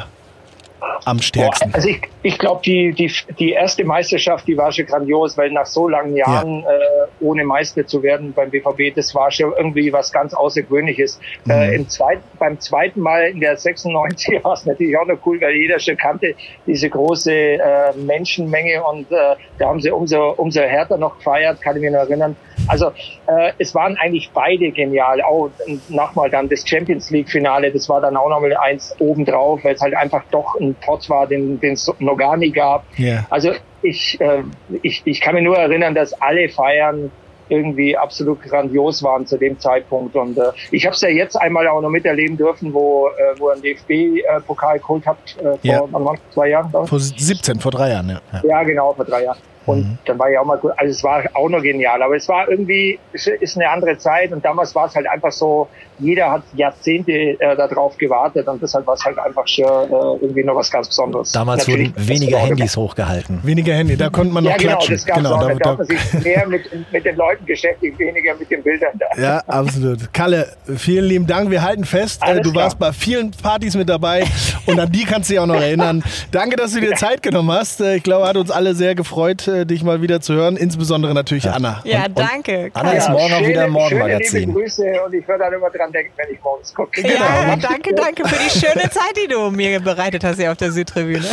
am 1.06 1.20
stärksten? 1.20 1.72
Boah, 1.72 1.76
also 1.76 1.90
ich, 1.90 2.02
ich 2.24 2.38
glaube, 2.38 2.62
die, 2.66 2.94
die, 2.94 3.12
die 3.40 3.52
erste 3.52 3.84
Meisterschaft, 3.84 4.48
die 4.48 4.58
war 4.58 4.72
schon 4.72 4.86
grandios, 4.86 5.38
weil 5.38 5.52
nach 5.52 5.66
so 5.66 5.88
langen 5.88 6.16
Jahren 6.16 6.62
ja. 6.62 6.70
äh, 6.70 7.08
ohne 7.20 7.44
Meister 7.44 7.86
zu 7.86 8.02
werden 8.04 8.34
beim 8.34 8.50
BVB, 8.50 8.96
das 8.96 9.14
war 9.16 9.32
schon 9.32 9.54
irgendwie 9.58 9.92
was 9.94 10.12
ganz 10.12 10.34
Außergewöhnliches. 10.34 11.20
Mhm. 11.46 11.52
Äh, 11.52 11.76
im 11.76 11.90
zweiten, 11.90 12.24
beim 12.40 12.60
zweiten 12.60 13.02
Mal 13.02 13.30
in 13.30 13.40
der 13.40 13.58
96 13.58 14.44
war 14.44 14.54
es 14.54 14.66
natürlich 14.66 14.98
auch 14.98 15.06
noch 15.06 15.18
cool, 15.26 15.40
weil 15.42 15.56
jeder 15.56 15.80
schon 15.80 15.98
kannte 15.98 16.36
diese 16.66 16.90
große 16.90 17.32
äh, 17.32 17.60
Menschenmenge 17.98 18.84
und 18.84 19.12
äh, 19.12 19.36
da 19.60 19.68
haben 19.68 19.82
sie 19.82 19.92
umso, 19.92 20.32
umso 20.32 20.62
härter 20.62 20.98
noch 20.98 21.18
gefeiert, 21.18 21.62
kann 21.62 21.76
ich 21.76 21.82
mich 21.82 21.92
noch 21.92 22.00
erinnern. 22.00 22.36
Also 22.68 22.88
äh, 23.28 23.52
es 23.58 23.74
waren 23.76 23.98
eigentlich 23.98 24.32
beide 24.34 24.72
genial. 24.72 25.22
Auch 25.22 25.50
nochmal 25.90 26.30
dann 26.30 26.50
das 26.50 26.68
Champions 26.68 27.10
League 27.12 27.30
Finale, 27.30 27.72
das 27.72 27.90
war 27.90 28.02
dann 28.02 28.18
auch 28.18 28.30
nochmal 28.30 28.56
eins 28.58 28.96
obendrauf, 29.00 29.64
weil 29.64 29.76
es 29.76 29.82
halt 29.82 29.96
einfach 29.96 30.24
doch 30.32 30.56
ein 30.60 30.76
Pot 30.76 31.10
war, 31.10 31.28
den, 31.28 31.60
den 31.60 31.74
es 31.74 31.92
noch 32.00 32.18
gar 32.18 32.38
nie 32.38 32.52
gab. 32.52 32.86
Yeah. 32.98 33.26
Also 33.30 33.52
ich, 33.82 34.20
äh, 34.20 34.44
ich, 34.82 35.02
ich 35.06 35.22
kann 35.22 35.36
mich 35.36 35.44
nur 35.44 35.58
erinnern, 35.58 35.96
dass 35.96 36.14
alle 36.22 36.50
Feiern 36.50 37.12
irgendwie 37.50 37.96
absolut 37.96 38.42
grandios 38.42 39.04
waren 39.04 39.26
zu 39.28 39.38
dem 39.38 39.60
Zeitpunkt. 39.60 40.16
Und 40.16 40.38
äh, 40.38 40.52
ich 40.72 40.86
habe 40.86 40.96
es 40.96 41.02
ja 41.02 41.10
jetzt 41.10 41.36
einmal 41.36 41.68
auch 41.68 41.82
noch 41.82 41.90
miterleben 41.90 42.38
dürfen, 42.38 42.74
wo, 42.74 43.08
äh, 43.10 43.40
wo 43.40 43.50
ein 43.50 43.62
DFB-Pokal 43.62 44.78
äh, 44.78 44.80
geholt 44.80 45.06
hat 45.06 45.18
äh, 45.38 45.44
vor 45.44 45.60
ja. 45.62 46.14
zwei 46.32 46.50
Jahren. 46.50 46.72
Vor 46.72 47.00
17, 47.00 47.60
vor 47.60 47.72
drei 47.72 47.92
Jahren, 47.92 48.10
ja. 48.10 48.42
Ja, 48.44 48.64
genau, 48.64 48.94
vor 48.94 49.06
drei 49.06 49.24
Jahren. 49.24 49.38
Und 49.66 49.80
mhm. 49.80 49.98
dann 50.06 50.20
war 50.20 50.30
ich 50.30 50.38
auch 50.38 50.46
mal 50.46 50.58
gut. 50.58 50.72
Also 50.78 50.92
es 50.92 51.04
war 51.04 51.24
auch 51.34 51.50
noch 51.50 51.62
genial. 51.62 52.02
Aber 52.02 52.16
es 52.16 52.28
war 52.30 52.50
irgendwie, 52.50 53.00
es 53.14 53.28
ist 53.28 53.58
eine 53.58 53.70
andere 53.70 53.98
Zeit. 53.98 54.32
Und 54.32 54.44
damals 54.44 54.76
war 54.76 54.88
es 54.88 54.96
halt 54.96 55.08
einfach 55.08 55.32
so, 55.32 55.68
jeder 56.00 56.32
hat 56.32 56.44
Jahrzehnte 56.54 57.12
äh, 57.12 57.38
darauf 57.56 57.98
gewartet. 57.98 58.48
Und 58.48 58.62
deshalb 58.62 58.86
war 58.86 58.96
es 58.96 59.04
halt 59.04 59.18
einfach 59.18 59.48
schon 59.48 59.66
äh, 59.66 60.24
irgendwie 60.24 60.44
noch 60.44 60.56
was 60.56 60.70
ganz 60.70 60.88
Besonderes. 60.88 61.32
Damals 61.32 61.68
Natürlich, 61.68 61.96
wurden 61.96 62.08
weniger 62.08 62.38
Handys 62.38 62.78
hochgehalten. 62.78 63.40
Weniger 63.44 63.74
Handy, 63.74 63.98
da 63.98 64.10
konnte 64.10 64.34
man 64.34 64.44
noch 64.44 64.52
ja, 64.52 64.58
genau, 64.58 64.72
klatschen. 64.74 64.96
Das 64.96 65.06
gab's 65.06 65.20
genau, 65.20 65.36
auch. 65.36 65.48
Da, 65.48 65.56
da, 65.56 65.76
man 65.76 65.86
sich 65.86 66.24
mehr 66.24 66.48
mit, 66.48 66.92
mit 66.92 67.06
den 67.06 67.16
Leuten 67.16 67.46
beschäftigt, 67.46 67.98
weniger 67.98 68.36
mit 68.36 68.52
den 68.52 68.64
Bildern 68.64 69.00
da. 69.00 69.22
Ja, 69.22 69.38
absolut. 69.48 70.14
Kalle, 70.14 70.48
vielen 70.78 71.06
lieben 71.06 71.28
Dank. 71.28 71.50
Wir 71.50 71.62
halten 71.62 71.86
fest, 71.86 72.22
äh, 72.22 72.28
Alles 72.28 72.44
du 72.44 72.52
klar. 72.52 72.66
warst 72.66 72.80
bei 72.80 72.92
vielen 72.92 73.32
Partys 73.32 73.76
mit 73.76 73.90
dabei. 73.90 74.26
und 74.66 74.80
an 74.80 74.92
die 74.92 75.06
kannst 75.06 75.30
du 75.30 75.34
dich 75.34 75.40
auch 75.40 75.48
noch 75.48 75.56
erinnern. 75.56 76.04
Danke, 76.32 76.56
dass 76.56 76.74
du 76.74 76.82
dir 76.82 76.96
Zeit 76.96 77.24
genommen 77.24 77.52
hast. 77.52 77.82
Äh, 77.82 77.96
ich 77.96 78.04
glaube, 78.04 78.28
hat 78.28 78.38
uns 78.38 78.52
alle 78.52 78.76
sehr 78.76 78.96
gefreut 78.96 79.48
äh, 79.62 79.66
dich 79.66 79.84
mal 79.84 80.02
wieder 80.02 80.22
zu 80.22 80.34
hören, 80.34 80.58
insbesondere 80.58 81.14
natürlich 81.14 81.46
ja. 81.46 81.54
Anna. 81.54 81.82
Ja, 81.84 82.06
und, 82.06 82.18
danke. 82.18 82.72
Anna 82.74 82.92
ist 82.94 83.10
morgen 83.10 83.34
auch 83.34 83.48
wieder 83.48 83.66
im 83.66 83.72
Morgenmagazin. 83.72 84.42
Schöne 84.42 84.54
Grüße 84.54 84.84
und 85.06 85.14
ich 85.14 85.28
werde 85.28 85.44
dann 85.44 85.54
immer 85.54 85.70
dran 85.70 85.92
denken, 85.92 86.12
wenn 86.16 86.34
ich 86.34 86.42
morgens 86.44 86.74
gucke. 86.74 87.02
Ja, 87.02 87.56
genau. 87.56 87.68
danke, 87.68 87.94
danke 87.94 88.28
für 88.28 88.36
die 88.36 88.50
schöne 88.50 88.90
Zeit, 88.90 89.16
die 89.22 89.28
du 89.28 89.52
mir 89.52 89.80
bereitet 89.80 90.24
hast 90.24 90.40
hier 90.40 90.52
auf 90.52 90.58
der 90.58 90.72
Südtribüne. 90.72 91.26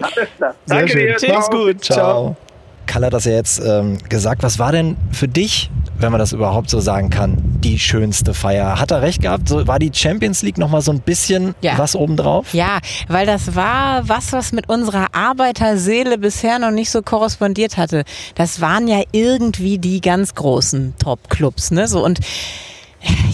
Alles 0.00 0.28
klar. 0.36 0.54
Danke 0.66 0.94
dir. 0.94 1.16
Mach's 1.28 1.50
gut. 1.50 1.84
Ciao. 1.84 1.96
Ciao. 1.96 2.36
Kalle 2.86 3.06
hat 3.06 3.12
das 3.12 3.24
ja 3.24 3.32
jetzt 3.32 3.60
ähm, 3.64 3.98
gesagt. 4.08 4.42
Was 4.42 4.58
war 4.58 4.72
denn 4.72 4.96
für 5.10 5.28
dich, 5.28 5.70
wenn 5.98 6.12
man 6.12 6.18
das 6.18 6.32
überhaupt 6.32 6.70
so 6.70 6.80
sagen 6.80 7.10
kann, 7.10 7.38
die 7.62 7.78
schönste 7.78 8.34
Feier? 8.34 8.78
Hat 8.78 8.90
er 8.90 9.02
recht 9.02 9.22
gehabt? 9.22 9.48
So, 9.48 9.66
war 9.66 9.78
die 9.78 9.90
Champions 9.92 10.42
League 10.42 10.58
nochmal 10.58 10.82
so 10.82 10.92
ein 10.92 11.00
bisschen 11.00 11.54
ja. 11.60 11.78
was 11.78 11.96
obendrauf? 11.96 12.52
Ja, 12.54 12.78
weil 13.08 13.26
das 13.26 13.54
war 13.54 14.08
was, 14.08 14.32
was 14.32 14.52
mit 14.52 14.68
unserer 14.68 15.06
Arbeiterseele 15.12 16.18
bisher 16.18 16.58
noch 16.58 16.70
nicht 16.70 16.90
so 16.90 17.02
korrespondiert 17.02 17.76
hatte. 17.76 18.04
Das 18.34 18.60
waren 18.60 18.88
ja 18.88 19.02
irgendwie 19.12 19.78
die 19.78 20.00
ganz 20.00 20.34
großen 20.34 20.94
Top-Clubs. 20.98 21.70
Ne? 21.70 21.88
So, 21.88 22.04
und 22.04 22.20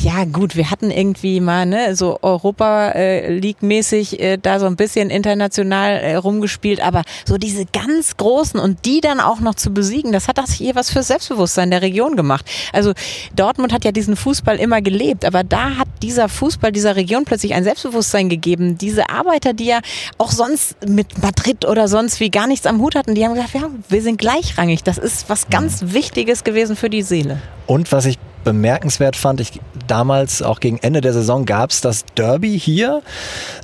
Ja, 0.00 0.24
gut, 0.24 0.54
wir 0.54 0.70
hatten 0.70 0.92
irgendwie 0.92 1.40
mal, 1.40 1.66
ne, 1.66 1.96
so 1.96 2.20
Europa 2.22 2.90
äh, 2.90 3.36
League-mäßig 3.36 4.20
äh, 4.20 4.38
da 4.40 4.60
so 4.60 4.66
ein 4.66 4.76
bisschen 4.76 5.10
international 5.10 5.94
äh, 5.94 6.14
rumgespielt, 6.14 6.80
aber 6.80 7.02
so 7.26 7.36
diese 7.36 7.66
ganz 7.66 8.16
großen 8.16 8.60
und 8.60 8.84
die 8.84 9.00
dann 9.00 9.18
auch 9.18 9.40
noch 9.40 9.56
zu 9.56 9.70
besiegen, 9.70 10.12
das 10.12 10.28
hat 10.28 10.38
das 10.38 10.52
hier 10.52 10.76
was 10.76 10.90
für 10.90 11.02
Selbstbewusstsein 11.02 11.72
der 11.72 11.82
Region 11.82 12.14
gemacht. 12.14 12.46
Also 12.72 12.92
Dortmund 13.34 13.72
hat 13.72 13.84
ja 13.84 13.90
diesen 13.90 14.14
Fußball 14.14 14.58
immer 14.58 14.82
gelebt, 14.82 15.24
aber 15.24 15.42
da 15.42 15.78
hat 15.78 15.88
dieser 16.00 16.28
Fußball 16.28 16.70
dieser 16.70 16.94
Region 16.94 17.24
plötzlich 17.24 17.54
ein 17.54 17.64
Selbstbewusstsein 17.64 18.28
gegeben. 18.28 18.78
Diese 18.78 19.10
Arbeiter, 19.10 19.52
die 19.52 19.66
ja 19.66 19.80
auch 20.16 20.30
sonst 20.30 20.76
mit 20.86 21.20
Madrid 21.20 21.64
oder 21.66 21.88
sonst 21.88 22.20
wie 22.20 22.30
gar 22.30 22.46
nichts 22.46 22.66
am 22.66 22.80
Hut 22.80 22.94
hatten, 22.94 23.16
die 23.16 23.24
haben 23.24 23.34
gesagt, 23.34 23.54
ja, 23.54 23.68
wir 23.88 24.02
sind 24.02 24.18
gleichrangig. 24.18 24.84
Das 24.84 24.96
ist 24.98 25.28
was 25.28 25.48
ganz 25.48 25.86
Wichtiges 25.86 26.44
gewesen 26.44 26.76
für 26.76 26.88
die 26.88 27.02
Seele. 27.02 27.42
Und 27.66 27.90
was 27.90 28.06
ich 28.06 28.16
bemerkenswert 28.52 29.14
fand, 29.14 29.40
ich 29.40 29.60
damals 29.86 30.40
auch 30.40 30.60
gegen 30.60 30.78
Ende 30.78 31.02
der 31.02 31.12
Saison 31.12 31.44
gab 31.44 31.70
es 31.70 31.82
das 31.82 32.06
Derby 32.14 32.58
hier. 32.58 33.02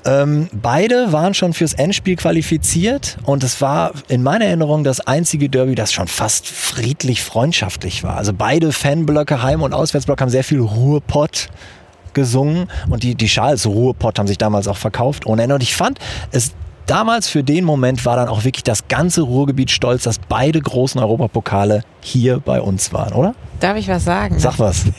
Ähm, 0.04 0.48
beide 0.52 1.10
waren 1.10 1.32
schon 1.32 1.54
fürs 1.54 1.72
Endspiel 1.72 2.16
qualifiziert 2.16 3.16
und 3.24 3.42
es 3.42 3.62
war 3.62 3.92
in 4.08 4.22
meiner 4.22 4.44
Erinnerung 4.44 4.84
das 4.84 5.00
einzige 5.00 5.48
Derby, 5.48 5.74
das 5.74 5.92
schon 5.92 6.06
fast 6.06 6.46
friedlich 6.46 7.22
freundschaftlich 7.22 8.04
war. 8.04 8.18
Also 8.18 8.34
beide 8.36 8.72
Fanblöcke, 8.72 9.42
Heim- 9.42 9.62
und 9.62 9.72
Auswärtsblock, 9.72 10.20
haben 10.20 10.28
sehr 10.28 10.44
viel 10.44 10.60
Ruhrpott 10.60 11.48
gesungen 12.12 12.68
und 12.90 13.02
die, 13.02 13.14
die 13.14 13.28
Schals 13.28 13.66
Ruhrpott 13.66 14.18
haben 14.18 14.26
sich 14.26 14.38
damals 14.38 14.68
auch 14.68 14.76
verkauft 14.76 15.24
ohne 15.24 15.42
Ende. 15.42 15.54
Und 15.54 15.62
ich 15.62 15.74
fand 15.74 15.98
es 16.30 16.52
damals 16.84 17.28
für 17.28 17.42
den 17.42 17.64
Moment 17.64 18.04
war 18.04 18.16
dann 18.16 18.28
auch 18.28 18.44
wirklich 18.44 18.64
das 18.64 18.88
ganze 18.88 19.22
Ruhrgebiet 19.22 19.70
stolz, 19.70 20.02
dass 20.02 20.18
beide 20.18 20.60
großen 20.60 21.00
Europapokale 21.00 21.84
hier 22.04 22.38
bei 22.38 22.60
uns 22.60 22.92
waren, 22.92 23.14
oder? 23.14 23.34
Darf 23.60 23.78
ich 23.78 23.88
was 23.88 24.04
sagen? 24.04 24.38
Sag 24.38 24.58
was. 24.58 24.84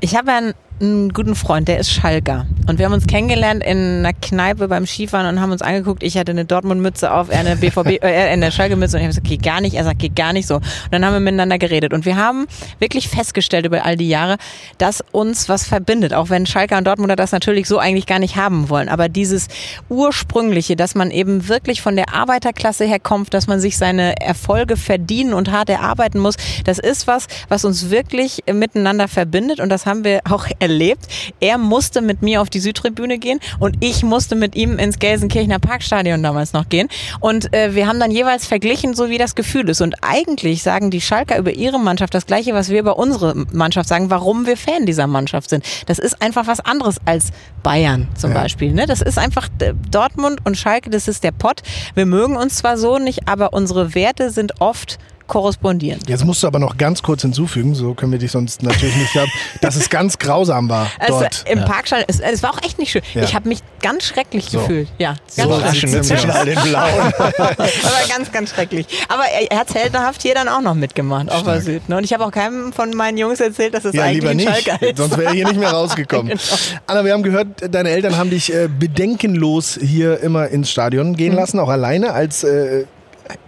Ich 0.00 0.14
habe 0.14 0.30
einen, 0.30 0.52
einen 0.78 1.12
guten 1.14 1.34
Freund, 1.34 1.68
der 1.68 1.78
ist 1.78 1.90
Schalker. 1.90 2.46
Und 2.68 2.78
wir 2.78 2.84
haben 2.84 2.92
uns 2.92 3.06
kennengelernt 3.06 3.64
in 3.64 4.04
einer 4.04 4.12
Kneipe 4.12 4.68
beim 4.68 4.86
Skifahren 4.86 5.26
und 5.26 5.40
haben 5.40 5.50
uns 5.50 5.62
angeguckt. 5.62 6.02
Ich 6.02 6.18
hatte 6.18 6.32
eine 6.32 6.44
Dortmund-Mütze 6.44 7.12
auf, 7.12 7.30
er 7.30 7.40
eine 7.40 7.56
BVB, 7.56 8.02
äh, 8.02 8.28
eine 8.28 8.52
Schalke-Mütze 8.52 8.96
und 8.96 9.00
ich 9.00 9.06
habe 9.06 9.08
gesagt, 9.08 9.26
geht 9.26 9.42
gar 9.42 9.62
nicht. 9.62 9.74
Er 9.74 9.84
sagt, 9.84 10.00
geht 10.00 10.14
gar 10.14 10.34
nicht 10.34 10.46
so. 10.46 10.56
Und 10.56 10.64
dann 10.90 11.04
haben 11.04 11.14
wir 11.14 11.20
miteinander 11.20 11.56
geredet. 11.56 11.94
Und 11.94 12.04
wir 12.04 12.16
haben 12.16 12.46
wirklich 12.78 13.08
festgestellt 13.08 13.64
über 13.64 13.86
all 13.86 13.96
die 13.96 14.08
Jahre, 14.08 14.36
dass 14.76 15.02
uns 15.12 15.48
was 15.48 15.66
verbindet. 15.66 16.12
Auch 16.12 16.28
wenn 16.28 16.44
Schalker 16.44 16.76
und 16.76 16.86
Dortmunder 16.86 17.16
das 17.16 17.32
natürlich 17.32 17.68
so 17.68 17.78
eigentlich 17.78 18.06
gar 18.06 18.18
nicht 18.18 18.36
haben 18.36 18.68
wollen. 18.68 18.90
Aber 18.90 19.08
dieses 19.08 19.48
Ursprüngliche, 19.88 20.76
dass 20.76 20.94
man 20.94 21.10
eben 21.10 21.48
wirklich 21.48 21.80
von 21.80 21.96
der 21.96 22.12
Arbeiterklasse 22.12 22.84
herkommt, 22.84 23.32
dass 23.32 23.46
man 23.46 23.60
sich 23.60 23.78
seine 23.78 24.20
Erfolge 24.20 24.76
verdienen 24.76 25.32
und 25.32 25.50
hart 25.50 25.70
erarbeiten 25.70 26.18
muss, 26.18 26.35
das 26.64 26.78
ist 26.78 27.06
was, 27.06 27.26
was 27.48 27.64
uns 27.64 27.90
wirklich 27.90 28.44
miteinander 28.52 29.08
verbindet. 29.08 29.60
Und 29.60 29.68
das 29.68 29.86
haben 29.86 30.04
wir 30.04 30.20
auch 30.28 30.46
erlebt. 30.58 31.06
Er 31.40 31.58
musste 31.58 32.00
mit 32.00 32.22
mir 32.22 32.40
auf 32.40 32.50
die 32.50 32.60
Südtribüne 32.60 33.18
gehen 33.18 33.40
und 33.58 33.76
ich 33.80 34.02
musste 34.02 34.34
mit 34.34 34.54
ihm 34.54 34.78
ins 34.78 34.98
Gelsenkirchener 34.98 35.58
Parkstadion 35.58 36.22
damals 36.22 36.52
noch 36.52 36.68
gehen. 36.68 36.88
Und 37.20 37.52
äh, 37.54 37.74
wir 37.74 37.86
haben 37.86 38.00
dann 38.00 38.10
jeweils 38.10 38.46
verglichen, 38.46 38.94
so 38.94 39.08
wie 39.10 39.18
das 39.18 39.34
Gefühl 39.34 39.68
ist. 39.68 39.80
Und 39.80 39.94
eigentlich 40.02 40.62
sagen 40.62 40.90
die 40.90 41.00
Schalker 41.00 41.38
über 41.38 41.52
ihre 41.52 41.78
Mannschaft 41.78 42.14
das 42.14 42.26
Gleiche, 42.26 42.54
was 42.54 42.68
wir 42.68 42.80
über 42.80 42.98
unsere 42.98 43.34
Mannschaft 43.52 43.88
sagen, 43.88 44.10
warum 44.10 44.46
wir 44.46 44.56
Fan 44.56 44.86
dieser 44.86 45.06
Mannschaft 45.06 45.50
sind. 45.50 45.64
Das 45.86 45.98
ist 45.98 46.20
einfach 46.22 46.46
was 46.46 46.60
anderes 46.60 46.96
als 47.04 47.30
Bayern 47.62 48.08
zum 48.14 48.32
ja. 48.32 48.42
Beispiel. 48.42 48.72
Ne? 48.72 48.86
Das 48.86 49.02
ist 49.02 49.18
einfach 49.18 49.48
äh, 49.60 49.74
Dortmund 49.90 50.40
und 50.44 50.56
Schalke, 50.56 50.90
das 50.90 51.08
ist 51.08 51.24
der 51.24 51.32
Pott. 51.32 51.62
Wir 51.94 52.06
mögen 52.06 52.36
uns 52.36 52.56
zwar 52.56 52.78
so 52.78 52.98
nicht, 52.98 53.28
aber 53.28 53.52
unsere 53.52 53.94
Werte 53.94 54.30
sind 54.30 54.60
oft 54.60 54.98
korrespondieren. 55.26 56.00
Jetzt 56.06 56.24
musst 56.24 56.42
du 56.42 56.46
aber 56.46 56.58
noch 56.58 56.76
ganz 56.76 57.02
kurz 57.02 57.22
hinzufügen, 57.22 57.74
so 57.74 57.94
können 57.94 58.12
wir 58.12 58.18
dich 58.18 58.30
sonst 58.30 58.62
natürlich 58.62 58.96
nicht 58.96 59.14
haben, 59.14 59.30
dass 59.60 59.76
es 59.76 59.90
ganz 59.90 60.18
grausam 60.18 60.68
war 60.68 60.90
also 60.98 61.20
dort. 61.20 61.44
Im 61.48 61.60
ja. 61.60 61.64
Parkstadion, 61.64 62.06
es, 62.08 62.20
es, 62.20 62.42
war 62.42 62.50
auch 62.50 62.62
echt 62.62 62.78
nicht 62.78 62.90
schön. 62.90 63.02
Ja. 63.14 63.22
Ich 63.22 63.34
habe 63.34 63.48
mich 63.48 63.60
ganz 63.82 64.04
schrecklich 64.04 64.46
so. 64.50 64.58
gefühlt. 64.58 64.88
Ja, 64.98 65.16
ganz 65.36 65.50
so 65.50 65.60
zwischen, 65.70 66.02
zwischen 66.02 66.30
all 66.30 66.44
den 66.46 66.58
Blauen. 66.62 67.12
aber 67.18 68.08
ganz, 68.08 68.32
ganz 68.32 68.50
schrecklich. 68.50 68.86
Aber 69.08 69.24
er, 69.24 69.50
er 69.50 69.58
hat 69.58 69.74
heldenhaft 69.74 70.22
hier 70.22 70.34
dann 70.34 70.48
auch 70.48 70.60
noch 70.60 70.74
mitgemacht 70.74 71.30
auf 71.30 71.42
der 71.42 71.60
Süd. 71.60 71.88
Ne? 71.88 71.96
Und 71.96 72.04
ich 72.04 72.12
habe 72.12 72.24
auch 72.24 72.30
keinem 72.30 72.72
von 72.72 72.90
meinen 72.90 73.18
Jungs 73.18 73.40
erzählt, 73.40 73.74
dass 73.74 73.84
es 73.84 73.94
ja, 73.94 74.04
eigentlich 74.04 74.28
ein 74.28 74.40
Schalke 74.40 74.86
ist. 74.86 74.98
Sonst 74.98 75.16
wäre 75.16 75.30
er 75.30 75.32
hier 75.32 75.46
nicht 75.46 75.58
mehr 75.58 75.70
rausgekommen. 75.72 76.28
genau. 76.28 76.42
Anna, 76.86 77.04
wir 77.04 77.12
haben 77.12 77.22
gehört, 77.22 77.46
deine 77.70 77.90
Eltern 77.90 78.16
haben 78.16 78.30
dich 78.30 78.52
äh, 78.52 78.68
bedenkenlos 78.68 79.78
hier 79.80 80.20
immer 80.20 80.48
ins 80.48 80.70
Stadion 80.70 81.16
gehen 81.16 81.32
mhm. 81.32 81.38
lassen, 81.38 81.58
auch 81.58 81.68
alleine 81.68 82.12
als 82.12 82.44
äh, 82.44 82.84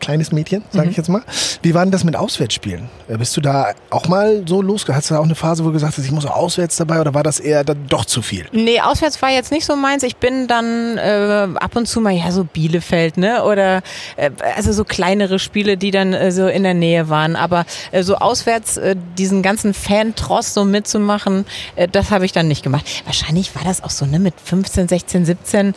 kleines 0.01 0.33
Mädchen, 0.33 0.63
sage 0.71 0.87
mhm. 0.87 0.91
ich 0.91 0.97
jetzt 0.97 1.09
mal. 1.09 1.23
Wie 1.63 1.75
war 1.75 1.85
denn 1.85 1.93
das 1.93 2.05
mit 2.05 2.17
Auswärtsspielen? 2.17 2.89
Äh, 3.09 3.19
bist 3.19 3.37
du 3.37 3.41
da 3.41 3.73
auch 3.91 4.09
mal 4.09 4.43
so 4.47 4.63
los? 4.63 4.87
Hast 4.89 5.11
du 5.11 5.15
da 5.15 5.21
auch 5.21 5.25
eine 5.25 5.35
Phase, 5.35 5.65
wo 5.65 5.69
du 5.69 5.75
gesagt 5.75 5.97
hast, 5.97 6.05
ich 6.05 6.11
muss 6.11 6.27
auch 6.27 6.37
auswärts 6.37 6.77
dabei 6.77 7.01
oder 7.01 7.15
war 7.15 7.23
das 7.23 7.41
eher 7.41 7.65
dann 7.65 7.87
doch 7.89 8.05
zu 8.05 8.23
viel? 8.23 8.47
Nee, 8.53 8.81
auswärts 8.81 9.21
war 9.23 9.31
jetzt 9.31 9.53
nicht 9.53 9.67
so 9.67 9.77
meins. 9.77 10.03
Ich 10.03 10.17
bin 10.17 10.47
dann 10.47 10.99
äh, 10.99 11.49
ab 11.55 11.77
und 11.77 11.87
zu 11.87 12.01
mal, 12.01 12.13
ja, 12.13 12.31
so 12.31 12.45
Bielefeld, 12.45 13.17
ne? 13.17 13.45
Oder 13.45 13.83
äh, 14.17 14.31
also 14.57 14.73
so 14.73 14.85
kleinere 14.85 15.39
Spiele, 15.39 15.77
die 15.77 15.91
dann 15.91 16.13
äh, 16.13 16.33
so 16.33 16.47
in 16.47 16.63
der 16.63 16.75
Nähe 16.75 17.09
waren. 17.09 17.37
Aber 17.37 17.65
äh, 17.93 18.03
so 18.03 18.17
auswärts 18.17 18.77
äh, 18.77 18.97
diesen 19.17 19.43
ganzen 19.43 19.75
Fan-Tross 19.75 20.55
so 20.55 20.65
mitzumachen, 20.65 21.45
das 21.93 22.11
habe 22.11 22.25
ich 22.25 22.33
dann 22.33 22.49
nicht 22.49 22.63
gemacht. 22.63 22.85
Wahrscheinlich 23.05 23.55
war 23.55 23.63
das 23.65 23.83
auch 23.83 23.91
so, 23.91 24.07
ne, 24.07 24.19
mit 24.19 24.35
15, 24.43 24.89
16, 24.89 25.25
17 25.25 25.75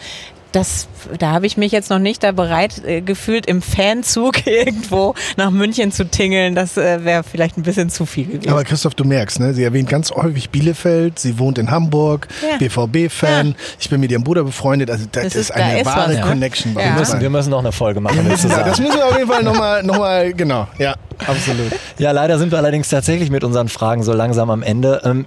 das, 0.52 0.88
da 1.18 1.32
habe 1.32 1.46
ich 1.46 1.58
mich 1.58 1.72
jetzt 1.72 1.90
noch 1.90 2.00
nicht 2.00 2.24
da 2.24 2.32
bereit 2.32 2.84
äh, 2.86 3.02
gefühlt, 3.02 3.46
im 3.46 3.62
Fanzug 3.62 4.46
irgendwo 4.48 5.16
nach 5.38 5.50
München 5.50 5.92
zu 5.92 6.06
tingeln. 6.06 6.56
Das 6.56 6.78
äh, 6.78 7.04
wäre 7.04 7.24
vielleicht 7.24 7.58
ein 7.58 7.64
bisschen 7.64 7.90
zu 7.90 8.06
viel 8.06 8.26
gewesen. 8.26 8.50
Aber 8.50 8.64
Christoph, 8.64 8.96
du 8.96 9.04
merkst, 9.04 9.40
ne? 9.40 9.54
sie 9.54 9.64
erwähnt 9.64 9.90
ganz 9.90 10.12
häufig 10.12 10.50
Bielefeld, 10.50 11.20
sie 11.20 11.40
wohnt 11.40 11.58
in 11.58 11.72
Hamburg, 11.72 12.28
ja. 12.42 12.58
BVB-Fan, 12.58 13.48
ja. 13.48 13.54
ich 13.80 13.90
bin 13.90 14.02
mit 14.02 14.12
ihrem 14.12 14.24
Bruder 14.24 14.44
befreundet. 14.44 14.90
Also 14.90 15.06
das, 15.12 15.24
das 15.24 15.36
ist, 15.36 15.42
ist 15.50 15.52
eine 15.52 15.84
da 15.84 15.86
wahre 15.86 16.18
was, 16.18 16.22
Connection. 16.22 16.74
Ja. 16.74 16.86
Wir, 16.86 16.92
müssen, 16.94 17.22
wir 17.22 17.30
müssen 17.30 17.50
noch 17.50 17.60
eine 17.60 17.72
Folge 17.72 18.02
machen. 18.02 18.18
Das 18.28 18.80
müssen 18.80 18.96
wir 18.96 19.06
auf 19.06 19.18
jeden 19.18 19.30
Fall 19.30 19.44
nochmal, 19.44 19.84
noch 19.84 19.98
mal, 19.98 20.34
genau, 20.34 20.68
ja, 20.78 20.96
absolut. 21.26 21.72
Ja, 21.98 22.12
leider 22.12 22.38
sind 22.40 22.52
wir 22.52 22.58
allerdings 22.58 22.90
tatsächlich 22.90 23.30
mit 23.30 23.44
unseren 23.44 23.70
Fragen 23.70 24.04
so 24.04 24.14
langsam 24.14 24.50
am 24.50 24.64
Ende. 24.64 25.02
Ähm, 25.04 25.26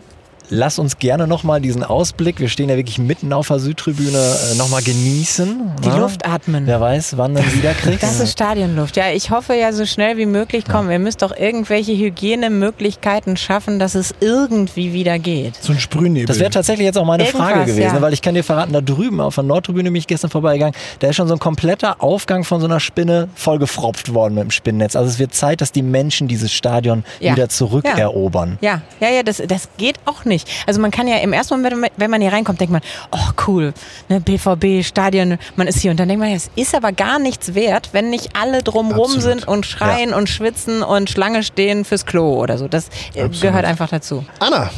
Lass 0.51 0.78
uns 0.78 0.99
gerne 0.99 1.26
nochmal 1.26 1.61
diesen 1.61 1.82
Ausblick, 1.82 2.38
wir 2.38 2.49
stehen 2.49 2.68
ja 2.68 2.76
wirklich 2.76 2.99
mitten 2.99 3.32
auf 3.32 3.49
der 3.49 3.59
Südtribüne, 3.59 4.18
äh, 4.18 4.57
nochmal 4.57 4.82
genießen. 4.82 5.72
Die 5.82 5.88
ja? 5.88 5.97
Luft 5.97 6.26
atmen. 6.26 6.66
Wer 6.66 6.80
weiß, 6.80 7.16
wann 7.16 7.34
du 7.34 7.40
wieder 7.55 7.72
kriegst. 7.72 8.03
Das 8.03 8.20
ist 8.20 8.32
Stadionluft. 8.32 8.97
Ja, 8.97 9.11
ich 9.11 9.30
hoffe 9.30 9.55
ja 9.55 9.72
so 9.72 9.86
schnell 9.86 10.18
wie 10.18 10.26
möglich 10.26 10.66
kommen. 10.66 10.88
Ja. 10.88 10.95
Ihr 10.95 10.99
müsst 10.99 11.22
doch 11.22 11.34
irgendwelche 11.34 11.92
Hygienemöglichkeiten 11.92 13.38
schaffen, 13.38 13.78
dass 13.78 13.95
es 13.95 14.14
irgendwie 14.20 14.92
wieder 14.92 15.18
geht. 15.18 15.57
So 15.62 15.72
ein 15.72 15.80
Sprühnebel. 15.80 16.26
Das 16.26 16.38
wäre 16.38 16.51
tatsächlich 16.51 16.84
jetzt 16.84 16.99
auch 16.99 17.07
meine 17.07 17.24
Irgendwas, 17.24 17.51
Frage 17.51 17.64
gewesen, 17.64 17.95
ja. 17.95 18.03
weil 18.03 18.12
ich 18.12 18.20
kann 18.20 18.34
dir 18.34 18.45
verraten, 18.45 18.74
da 18.74 18.82
drüben 18.82 19.20
auf 19.20 19.36
der 19.36 19.45
Nordtribüne 19.45 19.90
bin 19.90 19.97
ich 19.97 20.07
gestern 20.07 20.30
vorbeigegangen, 20.30 20.74
da 20.99 21.09
ist 21.09 21.16
schon 21.16 21.28
so 21.28 21.34
ein 21.34 21.40
kompletter 21.40 22.03
Aufgang 22.03 22.45
von 22.45 22.61
so 22.61 22.66
einer 22.66 22.80
Spinne 22.80 23.28
vollgefropft 23.34 24.12
worden 24.12 24.34
mit 24.34 24.45
dem 24.45 24.51
Spinnennetz. 24.51 24.95
Also 24.95 25.09
es 25.09 25.18
wird 25.18 25.34
Zeit, 25.34 25.62
dass 25.62 25.72
die 25.72 25.82
Menschen 25.82 26.28
dieses 26.28 26.53
Stadion 26.53 27.05
wieder 27.18 27.49
zurückerobern. 27.49 28.59
Ja, 28.61 28.82
ja, 29.01 29.09
ja, 29.09 29.22
das, 29.22 29.42
das 29.47 29.68
geht 29.78 29.97
auch 30.05 30.26
nicht 30.26 30.34
nicht. 30.35 30.49
Also 30.66 30.80
man 30.80 30.91
kann 30.91 31.09
ja 31.09 31.18
im 31.18 31.32
ersten 31.32 31.55
Moment, 31.61 31.93
wenn 31.97 32.11
man 32.11 32.20
hier 32.20 32.32
reinkommt, 32.32 32.61
denkt 32.61 32.72
man, 32.72 32.82
oh 33.12 33.30
cool, 33.47 33.72
ne, 34.09 34.20
BVB, 34.20 34.85
Stadion, 34.85 35.39
man 35.57 35.66
ist 35.66 35.80
hier. 35.80 35.91
Und 35.91 36.01
dann 36.01 36.09
denkt 36.09 36.22
man, 36.22 36.32
es 36.32 36.51
ist 36.57 36.74
aber 36.74 36.93
gar 36.93 37.18
nichts 37.18 37.55
wert, 37.55 37.91
wenn 37.93 38.11
nicht 38.11 38.30
alle 38.37 38.62
drumrum 38.62 39.05
Absolut. 39.05 39.22
sind 39.22 39.49
und 39.49 39.66
schreien 39.66 40.11
ja. 40.11 40.16
und 40.16 40.28
schwitzen 40.28 40.82
und 40.82 41.11
Schlange 41.11 41.43
stehen 41.43 41.85
fürs 41.85 42.07
Klo 42.07 42.35
oder 42.35 42.59
so. 42.59 42.68
Das 42.68 42.89
äh, 43.14 43.22
Absolut. 43.22 43.41
gehört 43.41 43.64
einfach 43.64 43.89
dazu. 43.89 44.24
Anna, 44.41 44.70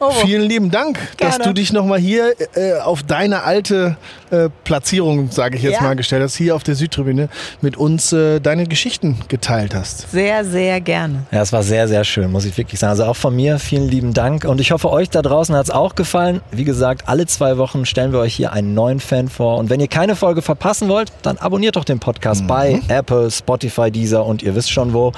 Oh. 0.00 0.10
Vielen 0.10 0.42
lieben 0.42 0.70
Dank, 0.70 0.98
Gerne. 1.16 1.38
dass 1.38 1.46
du 1.46 1.52
dich 1.52 1.72
nochmal 1.72 1.98
hier 1.98 2.34
äh, 2.54 2.74
auf 2.80 3.02
deine 3.02 3.42
alte 3.42 3.96
äh, 4.30 4.48
Platzierung, 4.62 5.30
sage 5.30 5.56
ich 5.56 5.62
jetzt 5.62 5.74
ja. 5.74 5.82
mal, 5.82 5.96
gestellt 5.96 6.22
hast, 6.22 6.36
hier 6.36 6.54
auf 6.54 6.62
der 6.62 6.76
Südtribüne 6.76 7.28
mit 7.62 7.76
uns 7.76 8.12
äh, 8.12 8.40
deine 8.40 8.66
Geschichten 8.66 9.18
geteilt 9.28 9.74
hast. 9.74 10.10
Sehr, 10.10 10.44
sehr 10.44 10.80
gerne. 10.80 11.24
Ja, 11.32 11.42
es 11.42 11.52
war 11.52 11.62
sehr, 11.62 11.88
sehr 11.88 12.04
schön, 12.04 12.30
muss 12.30 12.44
ich 12.44 12.56
wirklich 12.56 12.78
sagen. 12.78 12.90
Also 12.90 13.04
auch 13.04 13.16
von 13.16 13.34
mir 13.34 13.58
vielen 13.58 13.88
lieben 13.88 14.14
Dank 14.14 14.44
und 14.44 14.60
ich 14.60 14.70
hoffe, 14.70 14.90
euch 14.90 15.10
da 15.10 15.22
draußen 15.22 15.54
hat 15.56 15.64
es 15.64 15.70
auch 15.70 15.94
gefallen. 15.94 16.42
Wie 16.52 16.64
gesagt, 16.64 17.08
alle 17.08 17.26
zwei 17.26 17.58
Wochen 17.58 17.84
stellen 17.84 18.12
wir 18.12 18.20
euch 18.20 18.34
hier 18.34 18.52
einen 18.52 18.74
neuen 18.74 19.00
Fan 19.00 19.28
vor 19.28 19.58
und 19.58 19.68
wenn 19.68 19.80
ihr 19.80 19.88
keine 19.88 20.14
Folge 20.14 20.42
verpassen 20.42 20.88
wollt, 20.88 21.10
dann 21.22 21.38
abonniert 21.38 21.76
doch 21.76 21.84
den 21.84 21.98
Podcast 21.98 22.42
mhm. 22.42 22.46
bei 22.46 22.80
Apple, 22.88 23.30
Spotify, 23.30 23.90
Deezer 23.90 24.24
und 24.24 24.42
ihr 24.42 24.54
wisst 24.54 24.70
schon 24.70 24.92
wo. 24.92 25.12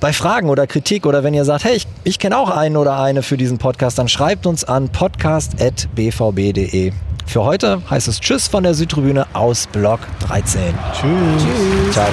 Bei 0.00 0.12
Fragen 0.12 0.48
oder 0.48 0.68
Kritik 0.68 1.06
oder 1.06 1.24
wenn 1.24 1.34
ihr 1.34 1.44
sagt, 1.44 1.64
hey, 1.64 1.74
ich, 1.74 1.88
ich 2.04 2.20
kenne 2.20 2.38
auch 2.38 2.50
einen 2.50 2.76
oder 2.76 3.00
eine 3.00 3.24
für 3.24 3.36
diesen 3.36 3.58
Podcast, 3.58 3.98
dann 4.08 4.08
schreibt 4.08 4.46
uns 4.46 4.64
an 4.64 4.88
podcast.bvb.de. 4.88 6.92
Für 7.26 7.44
heute 7.44 7.82
heißt 7.90 8.08
es 8.08 8.20
Tschüss 8.20 8.48
von 8.48 8.62
der 8.62 8.72
Südtribüne 8.72 9.26
aus 9.34 9.66
Block 9.66 10.00
13. 10.20 10.72
Tschüss. 10.94 11.42
Tschüss. 11.42 11.92
Ciao. 11.92 12.08